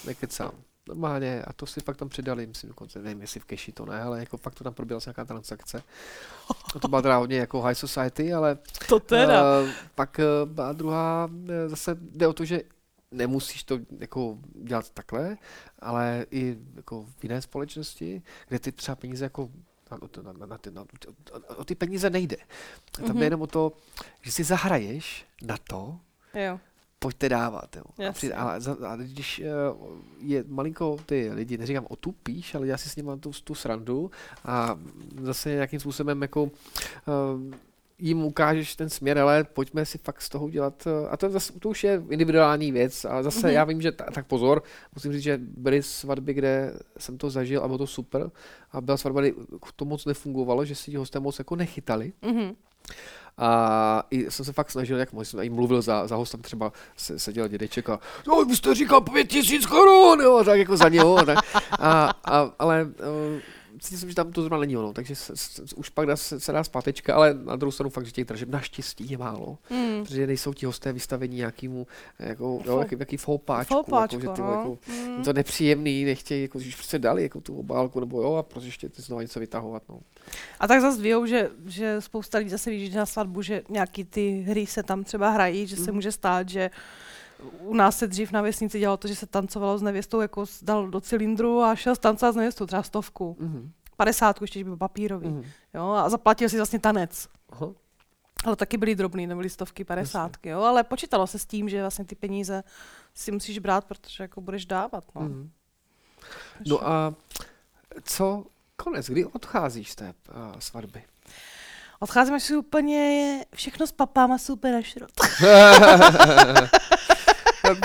[0.06, 0.52] Nekecám.
[0.88, 4.02] Normálně, a to si fakt tam přidali, myslím dokonce, nevím, jestli v keši to ne,
[4.02, 5.84] ale jako fakt to tam proběhla nějaká transakce.
[6.76, 8.58] A to byla teda hodně jako high society, ale
[8.90, 9.62] To teda.
[9.62, 12.62] Uh, pak uh, byla druhá, eh, zase jde o to, že
[13.16, 15.38] nemusíš to jako dělat takhle,
[15.80, 19.50] ale i jako v jiné společnosti, kde ty třeba peníze jako
[19.92, 20.86] na, na, na, na, ty, na,
[21.58, 22.38] o ty peníze nejde.
[22.92, 23.18] Tam Mhm.
[23.18, 23.72] je jenom o to,
[24.22, 26.00] že si zahraješ na to,
[26.34, 26.60] Jo.
[27.00, 27.76] pojďte dávat.
[27.76, 27.84] Jo.
[28.10, 29.46] A, při, a, za- a když eh,
[30.20, 34.12] je malinko ty lidi, neříkám otupíš, ale já si s nimi mám tu, tu srandu
[34.46, 34.80] a
[35.22, 36.50] zase nějakým způsobem jako uh,
[38.00, 41.54] jim ukážeš ten směr, ale pojďme si fakt z toho udělat, eh, a to, zase,
[41.60, 43.56] to už je individuální věc a zase Mhm.
[43.56, 44.64] já vím, že ta, tak pozor,
[44.96, 48.32] musím říct, že byly svatby, kde jsem to zažil a bylo to super
[48.72, 49.34] a byla svatba, kdy
[49.76, 52.56] to moc nefungovalo, že si ti hosté moc jako nechytali Mhm.
[53.38, 57.20] a i jsem se fakt snažil, jak jsem i mluvil za, za hostem, třeba se,
[57.20, 61.26] seděl dědeček a jo, vy jste říkal pět tisíc korun, jo, tak jako za něho.
[61.26, 61.38] Tak.
[61.80, 62.88] a, a, ale
[63.80, 66.40] cítil jsem, že tam to zrovna není ono, takže se, se, už pak dá, se,
[66.40, 70.04] se dá zpátečka, ale na druhou stranu fakt, že těch dražeb naštěstí je málo, Mm.
[70.04, 71.88] protože nejsou ti hosté vystavení nějakému,
[72.20, 74.52] jako, jo, Fo- jaký, jaký foupáčku, Foupáčko, jako, že ty, no.
[74.52, 74.78] jako,
[75.18, 75.24] Mm.
[75.24, 78.90] to nepříjemný, nechtějí, jako, když prostě dali jako tu obálku, nebo jo, a prostě ještě
[78.90, 80.00] ty znovu něco vytahovat, no.
[80.60, 84.32] A tak zase vějou, že, že spousta lidí zase že na svatbu, že nějaký ty
[84.48, 85.94] hry se tam třeba hrají, že se Mhm.
[85.94, 86.70] může stát, že
[87.60, 90.88] u nás se dřív na vesnici dělalo to, že se tancovalo s nevěstou, jako dal
[90.88, 93.72] do cylindru a šel tancovat s nevěstou, třeba stovku, Mhm.
[93.98, 95.44] padesátku, ještě když byl papírový, Mhm.
[95.74, 97.28] jo, a zaplatil si vlastně tanec.
[97.50, 97.68] Aha.
[98.46, 102.06] Ale taky byly drobný, nebyly stovky, padesátky, jo, ale počítalo se s tím, že vlastně
[102.06, 102.64] ty peníze
[103.14, 105.22] si musíš brát, protože jako budeš dávat, no.
[105.22, 105.50] Mhm.
[106.68, 107.14] No a
[108.04, 111.04] co konec, kdy odcházíš z té uh, svatby?
[112.00, 115.12] Odcházím, až si úplně všechno s papáma super na šrot.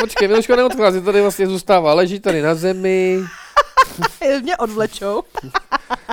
[0.01, 3.21] Počkej, Miloška neodchází, tady vlastně zůstává, leží tady na zemi
[4.43, 5.23] Mě odvlečou.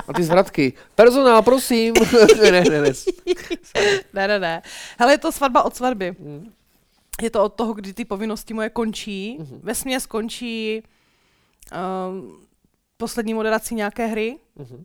[0.08, 0.72] a ty zvratky.
[0.94, 1.94] Personál, prosím.
[2.42, 2.92] ne, ne, ne.
[4.12, 4.62] Ne, ne, ne.
[4.98, 6.14] Hele, je to svatba od svatby.
[6.18, 6.52] Mhm.
[7.22, 9.36] Je to od toho, kdy ty povinnosti moje končí.
[9.40, 9.46] Mhm.
[9.48, 9.60] Mm-hmm.
[9.62, 10.82] Ve směs končí
[12.08, 12.46] um,
[12.96, 14.84] poslední moderací nějaké hry, Mhm.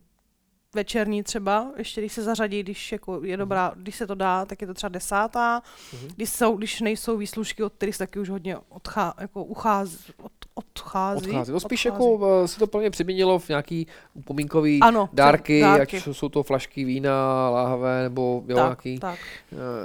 [0.74, 4.62] Večerní třeba, ještě když se zařadí, když jako je dobrá, když se to dá, tak
[4.62, 5.62] je to třeba desátá.
[5.94, 6.08] Mhm.
[6.16, 10.32] Když, jsou, když nejsou výslužky, od kterých se taky už hodně odchá, jako uchází, od,
[10.54, 11.28] odchází.
[11.28, 11.52] Odchází.
[11.52, 12.04] No spíš odchází.
[12.04, 15.98] jako se to plně přeměnilo v nějaký upomínkový ano, dárky, dárky.
[15.98, 19.20] ať jsou to flašky vína, láhve, nebo jo, tak, nějaký tak.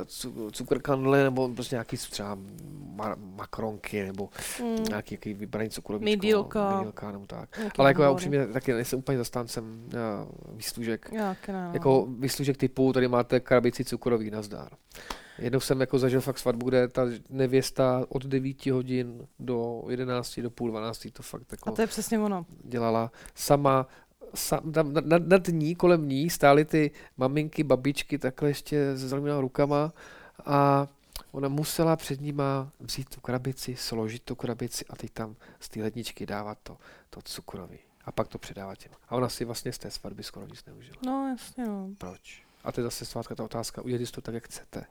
[0.07, 2.39] cu- cukrkandle, nebo prostě nějaký třeba
[2.97, 4.29] ma- makronky, nebo
[4.63, 6.05] Mm, nějaký, nějaký vybraný cukrovíčko.
[6.11, 7.59] Mydýlka, nebo tak.
[7.59, 11.11] nějaký Ale jako já upřímně taky nejsem úplně zastáncem uh, výslužek.
[11.11, 11.75] Taky ne, no.
[11.75, 14.69] Jako výslužek typu, tady máte krabici cukroví, nazdar.
[15.39, 20.51] Jednou jsem jako zažil fakt svatbu, kde ta nevěsta od 9 hodin do 11, do
[20.51, 22.47] půl 12 to fakt A jako to je přesně ono.
[22.65, 23.87] dělala sama.
[24.35, 29.41] Sam, tam, nad, nad- ní, kolem ní stály ty maminky, babičky takhle ještě se založenýma
[29.41, 29.93] rukama
[30.47, 30.87] a
[31.33, 35.81] ona musela před nima vzít tu krabici, složit tu krabici a teď tam z té
[35.83, 36.77] ledničky dávat to,
[37.11, 37.79] to cukroví.
[38.09, 38.93] A pak to předávat těm.
[39.09, 40.97] A ona si vlastně z té svatby skoro nic neužila.
[41.07, 41.89] No jasně, no.
[41.99, 42.43] Proč?
[42.65, 44.85] A to je zase svátka ta otázka, udělejte si to tak, jak chcete,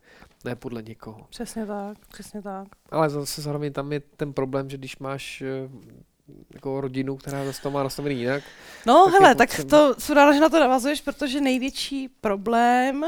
[0.45, 1.25] ne podle někoho.
[1.29, 2.67] Přesně tak, přesně tak.
[2.91, 5.69] Ale zase zároveň tam je ten problém, že když máš eh,
[6.53, 8.43] jako rodinu, která zase to má nastavený jinak.
[8.85, 13.05] No Tak hele, tak potřeba- to, jsou ráda, že na to navazuješ, protože největší problém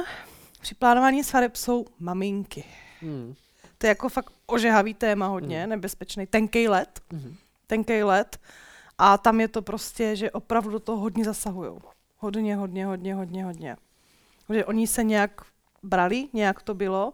[0.61, 2.63] při plánování svateb jsou maminky.
[3.01, 3.35] Hmm.
[3.77, 5.69] To je jako fakt ožehavý téma hodně, Hmm.
[5.69, 6.27] nebezpečný.
[6.27, 7.35] Tenkej let, Mhm.
[7.67, 8.37] tenkej let.
[9.01, 11.79] A tam je to prostě, že opravdu do toho hodně zasahujou.
[12.17, 13.77] Hodně, hodně, hodně, hodně, hodně.
[14.53, 15.41] Že oni se nějak
[15.83, 17.13] brali, nějak to bylo.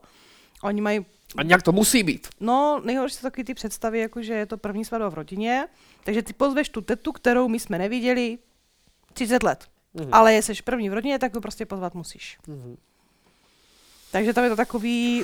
[0.63, 1.05] Oni mají
[1.37, 2.27] A nějak to musí být.
[2.39, 5.67] No, nejhorší jsou taky ty představy, jako že je to první svatba v rodině,
[6.03, 8.37] takže ty pozveš tu tetu, kterou my jsme neviděli
[9.13, 9.65] 30 let.
[9.93, 10.09] Mhm.
[10.11, 12.37] Ale jestli první v rodině, tak to prostě pozvat musíš.
[12.47, 12.77] Mhm.
[14.15, 15.23] Takže tam je to takový,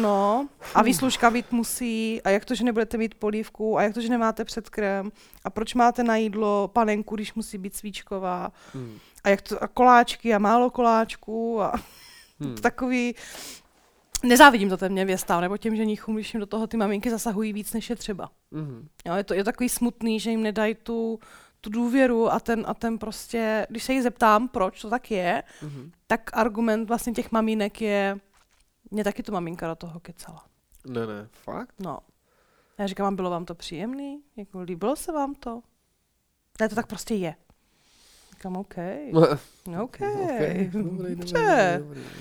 [0.00, 4.00] no, a výslužka být musí, a jak to, že nebudete mít polívku, a jak to,
[4.00, 5.12] že nemáte předkrém,
[5.44, 8.98] a proč máte na jídlo panenku, když musí být svíčková, Mhm.
[9.24, 11.72] a jak to, a koláčky, a málo koláčků, a
[12.56, 13.14] to takový,
[14.24, 17.72] nezávidím to těm nevěstám, nebo těm ženichům, když jim do toho ty maminky zasahují víc,
[17.72, 18.30] než je třeba.
[18.50, 18.88] Mhm.
[19.06, 21.18] Jo, je to je takový smutný, že jim nedají tu,
[21.60, 25.42] tu důvěru a ten, a ten prostě, když se jich zeptám, proč to tak je,
[25.62, 25.90] Mhm.
[26.06, 28.18] tak argument vlastně těch mamínek je,
[28.90, 30.44] mě taky to maminka do toho kecala.
[30.86, 31.74] Ne, ne, fakt?
[31.80, 31.98] No.
[32.78, 34.22] Já říkám, "A bylo vám to příjemný?
[34.36, 35.62] Jako líbilo se vám to?
[36.60, 37.34] Ne, to tak prostě je.
[38.30, 38.74] Říkám, OK.
[39.82, 39.98] OK.
[40.18, 40.70] Okay.
[40.72, 41.76] Dobrý, dobrý, Dobře.
[41.84, 42.20] dobrý, dobrý.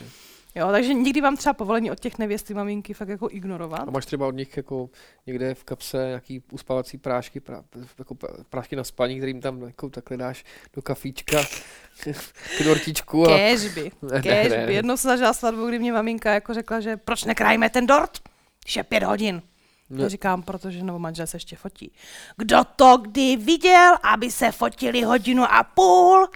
[0.57, 3.87] Jo, takže nikdy vám třeba povolení od těch nevěsty maminky fakt jako ignorovat.
[3.87, 4.89] A máš třeba od nich jako
[5.27, 7.63] někde v kapse nějaký uspávací prášky, prá,
[7.99, 10.43] jako pr- prášky na spaní, kterým tam jako takhle dáš
[10.73, 11.37] do kafíčka
[12.57, 13.25] k dortičku.
[13.25, 13.27] A...
[13.27, 13.91] Kéžby.
[14.01, 14.73] Ne, Kéž ne, by.
[14.73, 18.19] Jednou se zažila svatbu, kdy mě maminka jako řekla, že proč nekrájíme ten dort,
[18.63, 19.41] když je pět hodin.
[19.89, 20.03] Ne.
[20.03, 21.91] Já říkám, protože nebo manžel se ještě fotí.
[22.37, 26.27] Kdo to kdy viděl, aby se fotili hodinu a půl?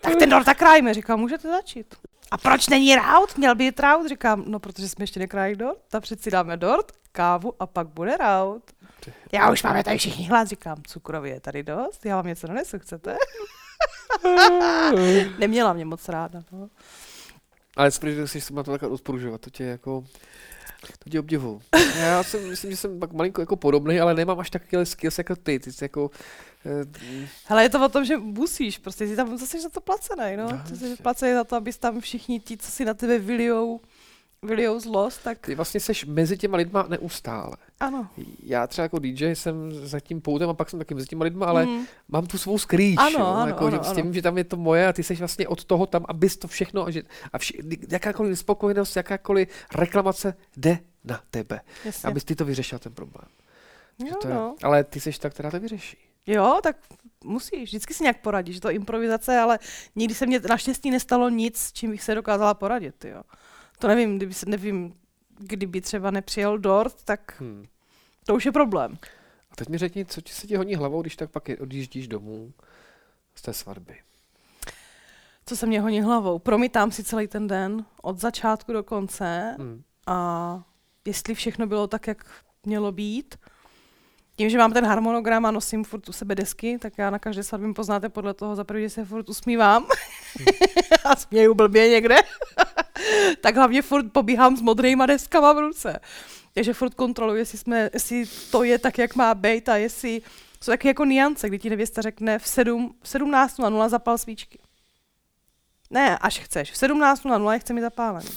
[0.00, 0.94] Tak ten dort tak krájíme.
[0.94, 1.94] Říkám, můžete začít.
[2.30, 3.36] A proč není raut?
[3.36, 4.08] Měl být raut?
[4.08, 5.78] Říkám, no protože jsme ještě nekrájili dort.
[5.88, 8.62] Tak přeci dáme dort, kávu a pak bude raut.
[9.32, 12.78] Já už máme tady všichni hlad, říkám, cukroví je tady dost, já vám něco donesu,
[12.78, 13.16] chcete?
[15.38, 16.42] Neměla mě moc ráda.
[16.52, 16.68] No.
[17.76, 20.04] Ale spíš, že si to takhle rozpružovat, to tě jako,
[20.98, 21.60] to tě obdivu.
[21.98, 25.36] Já si myslím, že jsem pak malinko jako podobný, ale nemám až takový skills jako
[25.36, 25.58] ty.
[25.58, 26.10] Ty jsi jako,
[26.66, 30.36] eh, Hele, je to o tom, že musíš, prostě jsi tam zase za to placený,
[30.36, 30.48] no.
[30.52, 33.80] No, Ty jsi placený za to, abys tam všichni ti, co si na tebe vylijou,
[34.42, 37.56] vylijou zlost, tak ty vlastně seš mezi těma lidma neustále.
[37.80, 38.08] ano.
[38.42, 41.46] Já třeba jako DJ jsem za tím poutem a pak jsem taky mezi těma lidma,
[41.46, 41.84] ale Mm.
[42.08, 42.98] mám tu svou skrýč.
[42.98, 44.02] Ano, jo, ano, jako, že ano, prostě ano.
[44.02, 46.48] vím, že tam je to moje a ty jsi vlastně od toho tam, abys to
[46.48, 47.58] všechno, a, že, a vši,
[47.90, 52.08] jakákoliv nespokojenost, jakákoliv reklamace jde na tebe, Jasně.
[52.08, 53.28] abys ty to vyřešil ten problém.
[53.98, 54.54] Že Jo, to je, no.
[54.62, 55.96] Ale ty jsi ta, která to vyřeší.
[56.26, 56.76] jo, tak
[57.24, 59.58] musíš, vždycky si nějak poradíš, že to je improvizace, ale
[59.96, 63.22] nikdy se mně naštěstí nestalo nic, s čím bych se dokázala poradit, jo.
[63.80, 64.94] To nevím, kdyby se, nevím,
[65.38, 67.66] kdyby třeba nepřijel dort, tak Hmm.
[68.26, 68.98] to už je problém.
[69.50, 72.52] A teď mi řekni, co ti se ti honí hlavou, když tak pak odjíždíš domů
[73.34, 73.96] z té svatby.
[75.46, 76.38] Co se mě honí hlavou?
[76.38, 79.82] Promítám si celý ten den, od začátku do konce, Hmm.
[80.06, 80.62] a
[81.06, 82.24] jestli všechno bylo tak, jak
[82.66, 83.36] mělo být.
[84.40, 87.42] Tím, že mám ten harmonogram a nosím furt u sebe desky, tak já na každé
[87.42, 89.86] svatbě poznáte podle toho, za první, že se furt usmívám
[91.04, 92.16] a směju blbě někde,
[93.40, 96.00] tak hlavně furt pobíhám s modrýma deskama v ruce.
[96.54, 100.22] Takže furt kontroluji, jestli, jsme, jestli to je tak, jak má být a jestli
[100.60, 104.58] jsou taky jako niance, kdy ti nevěsta řekne v 7, v 17.00 zapal svíčky.
[105.90, 106.70] Ne, až chceš.
[106.70, 108.30] V 17.00 je chce mi zapálený.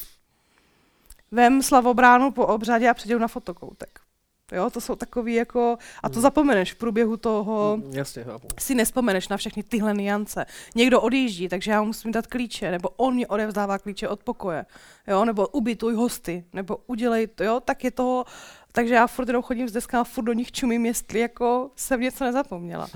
[1.31, 4.02] Vem slavobránu po obřadě a předěl na fotokoutek.
[4.51, 6.21] Jo, to jsou takový jako, a to Hmm.
[6.21, 8.47] zapomeneš v průběhu toho, Hmm, jasně, chápu.
[8.59, 10.45] si nespomeneš na všechny tyhle niance.
[10.75, 14.65] Někdo odjíždí, takže já mu musím dát klíče, nebo on mě odevzdává klíče od pokoje,
[15.07, 18.25] jo, nebo ubytuj hosty, nebo udělej to, jo, tak je toho,
[18.75, 22.23] takže já furt jenom chodím s deskama, furt do nich čumím, jestli jako jsem něco
[22.23, 22.87] nezapomněla.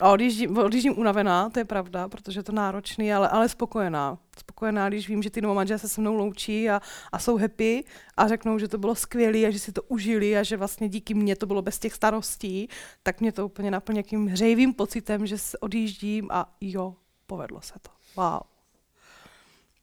[0.00, 4.18] A odjíždím, odjíždím unavená, to je pravda, protože je to náročný, ale, ale spokojená.
[4.38, 6.80] Spokojená, když vím, že ty manželé se se mnou loučí a,
[7.12, 7.84] a jsou happy
[8.16, 11.14] a řeknou, že to bylo skvělé a že si to užili a že vlastně díky
[11.14, 12.68] mně to bylo bez těch starostí,
[13.02, 16.94] tak mě to úplně naplně jakým hřejivým pocitem, že se odjíždím a jo,
[17.26, 17.90] povedlo se to.
[18.16, 18.40] Wow.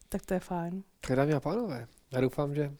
[0.09, 0.83] Tak to je fajn.
[1.15, 2.71] Dámy a pánové, já doufám, že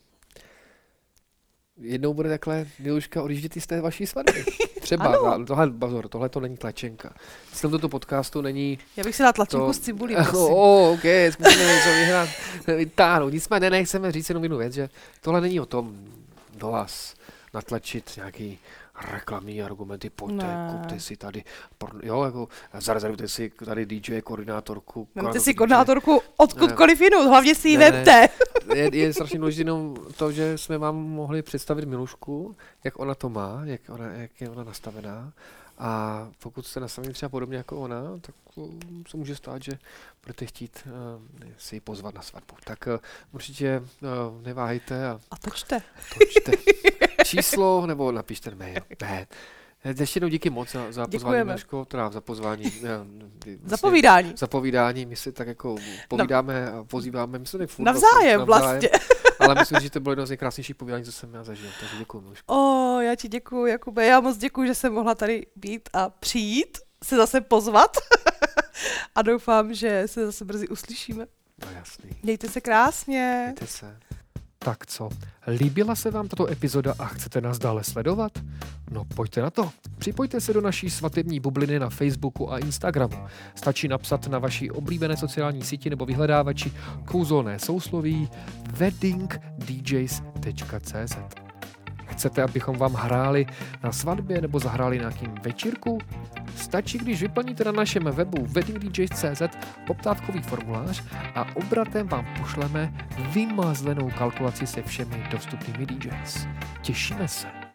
[1.81, 4.45] jednou bude takhle Miluška odjíždět i z té vaší svatby.
[4.81, 5.45] Třeba, Ano.
[5.45, 7.13] tohle, pozor, tohle to není tlačenka.
[7.53, 8.79] Z tomto podcastu není...
[8.97, 10.53] Já bych si dala tlačenku To- s cibulí, Oh, prosím.
[10.53, 12.29] OK, zkusíme něco vyhrát,
[12.77, 13.33] vytáhnout.
[13.33, 14.89] Nicméně nechceme říct jenom jednu věc, že
[15.21, 15.97] tohle není o tom
[16.57, 17.13] do vás
[17.53, 18.59] natlačit nějaký
[19.11, 20.69] reklamní argumenty, pojďte, Ne.
[20.71, 21.43] kupte si tady,
[21.79, 22.47] porn- jo, jako
[22.79, 25.07] zarezervujte si tady DJ, koordinátorku.
[25.15, 28.29] Vemte si koordinátorku odkudkoliv jinou, hlavně si ji Ne, vemte.
[28.75, 33.29] je, je strašně důležité jenom to, že jsme vám mohli představit Milušku, jak ona to
[33.29, 35.33] má, jak, ona, jak je ona nastavená
[35.77, 39.71] A pokud jste nastavení třeba podobně jako ona, tak um, se může stát, že
[40.25, 42.55] budete chtít uh, si ji pozvat na svatbu.
[42.63, 42.99] Tak uh,
[43.31, 45.81] určitě uh, neváhejte a, a točte.
[46.19, 46.51] točte
[47.29, 48.81] číslo nebo napište mail.
[49.01, 49.27] Ne.
[49.99, 52.63] Ještě jednou díky moc za, za pozvání, Meško, teda za pozvání.
[52.63, 52.89] Vlastně,
[53.63, 54.33] za povídání.
[54.37, 55.75] Za povídání, my si tak jako
[56.07, 58.89] povídáme a pozýváme, my se furt navzájem, vlastně.
[58.89, 58.89] vlastně.
[59.39, 62.21] Ale myslím, že to bylo jedno z nejkrásnějších povídání, co jsem já zažil, takže děkuji.
[62.21, 62.53] Meško.
[62.55, 66.77] O, já ti děkuji, Jakube, já moc děkuji, že jsem mohla tady být a přijít,
[67.03, 67.97] se zase pozvat
[69.15, 71.25] a doufám, že se zase brzy uslyšíme.
[71.65, 72.09] No jasný.
[72.23, 73.41] Mějte se krásně.
[73.45, 73.99] Mějte se.
[74.59, 75.09] Tak co,
[75.47, 78.31] líbila se vám tato epizoda a chcete nás dále sledovat?
[78.91, 79.69] No pojďte na to.
[79.97, 83.27] Připojte se do naší svatební bubliny na Facebooku a Instagramu.
[83.55, 86.71] Stačí napsat na vaší oblíbené sociální síti nebo vyhledávači
[87.05, 88.29] kouzelné sousloví
[88.71, 89.49] weddingdjs.cz
[92.19, 93.45] Chcete, abychom vám hráli
[93.83, 95.97] na svatbě nebo zahráli nějakým večírku?
[96.55, 99.41] Stačí, když vyplníte na našem webu weddingdjs.cz
[99.87, 101.03] poptávkový formulář
[101.35, 102.93] a obratem vám pošleme
[103.31, 106.47] vymazlenou kalkulaci se všemi dostupnými DJs.
[106.81, 107.68] Těšíme se.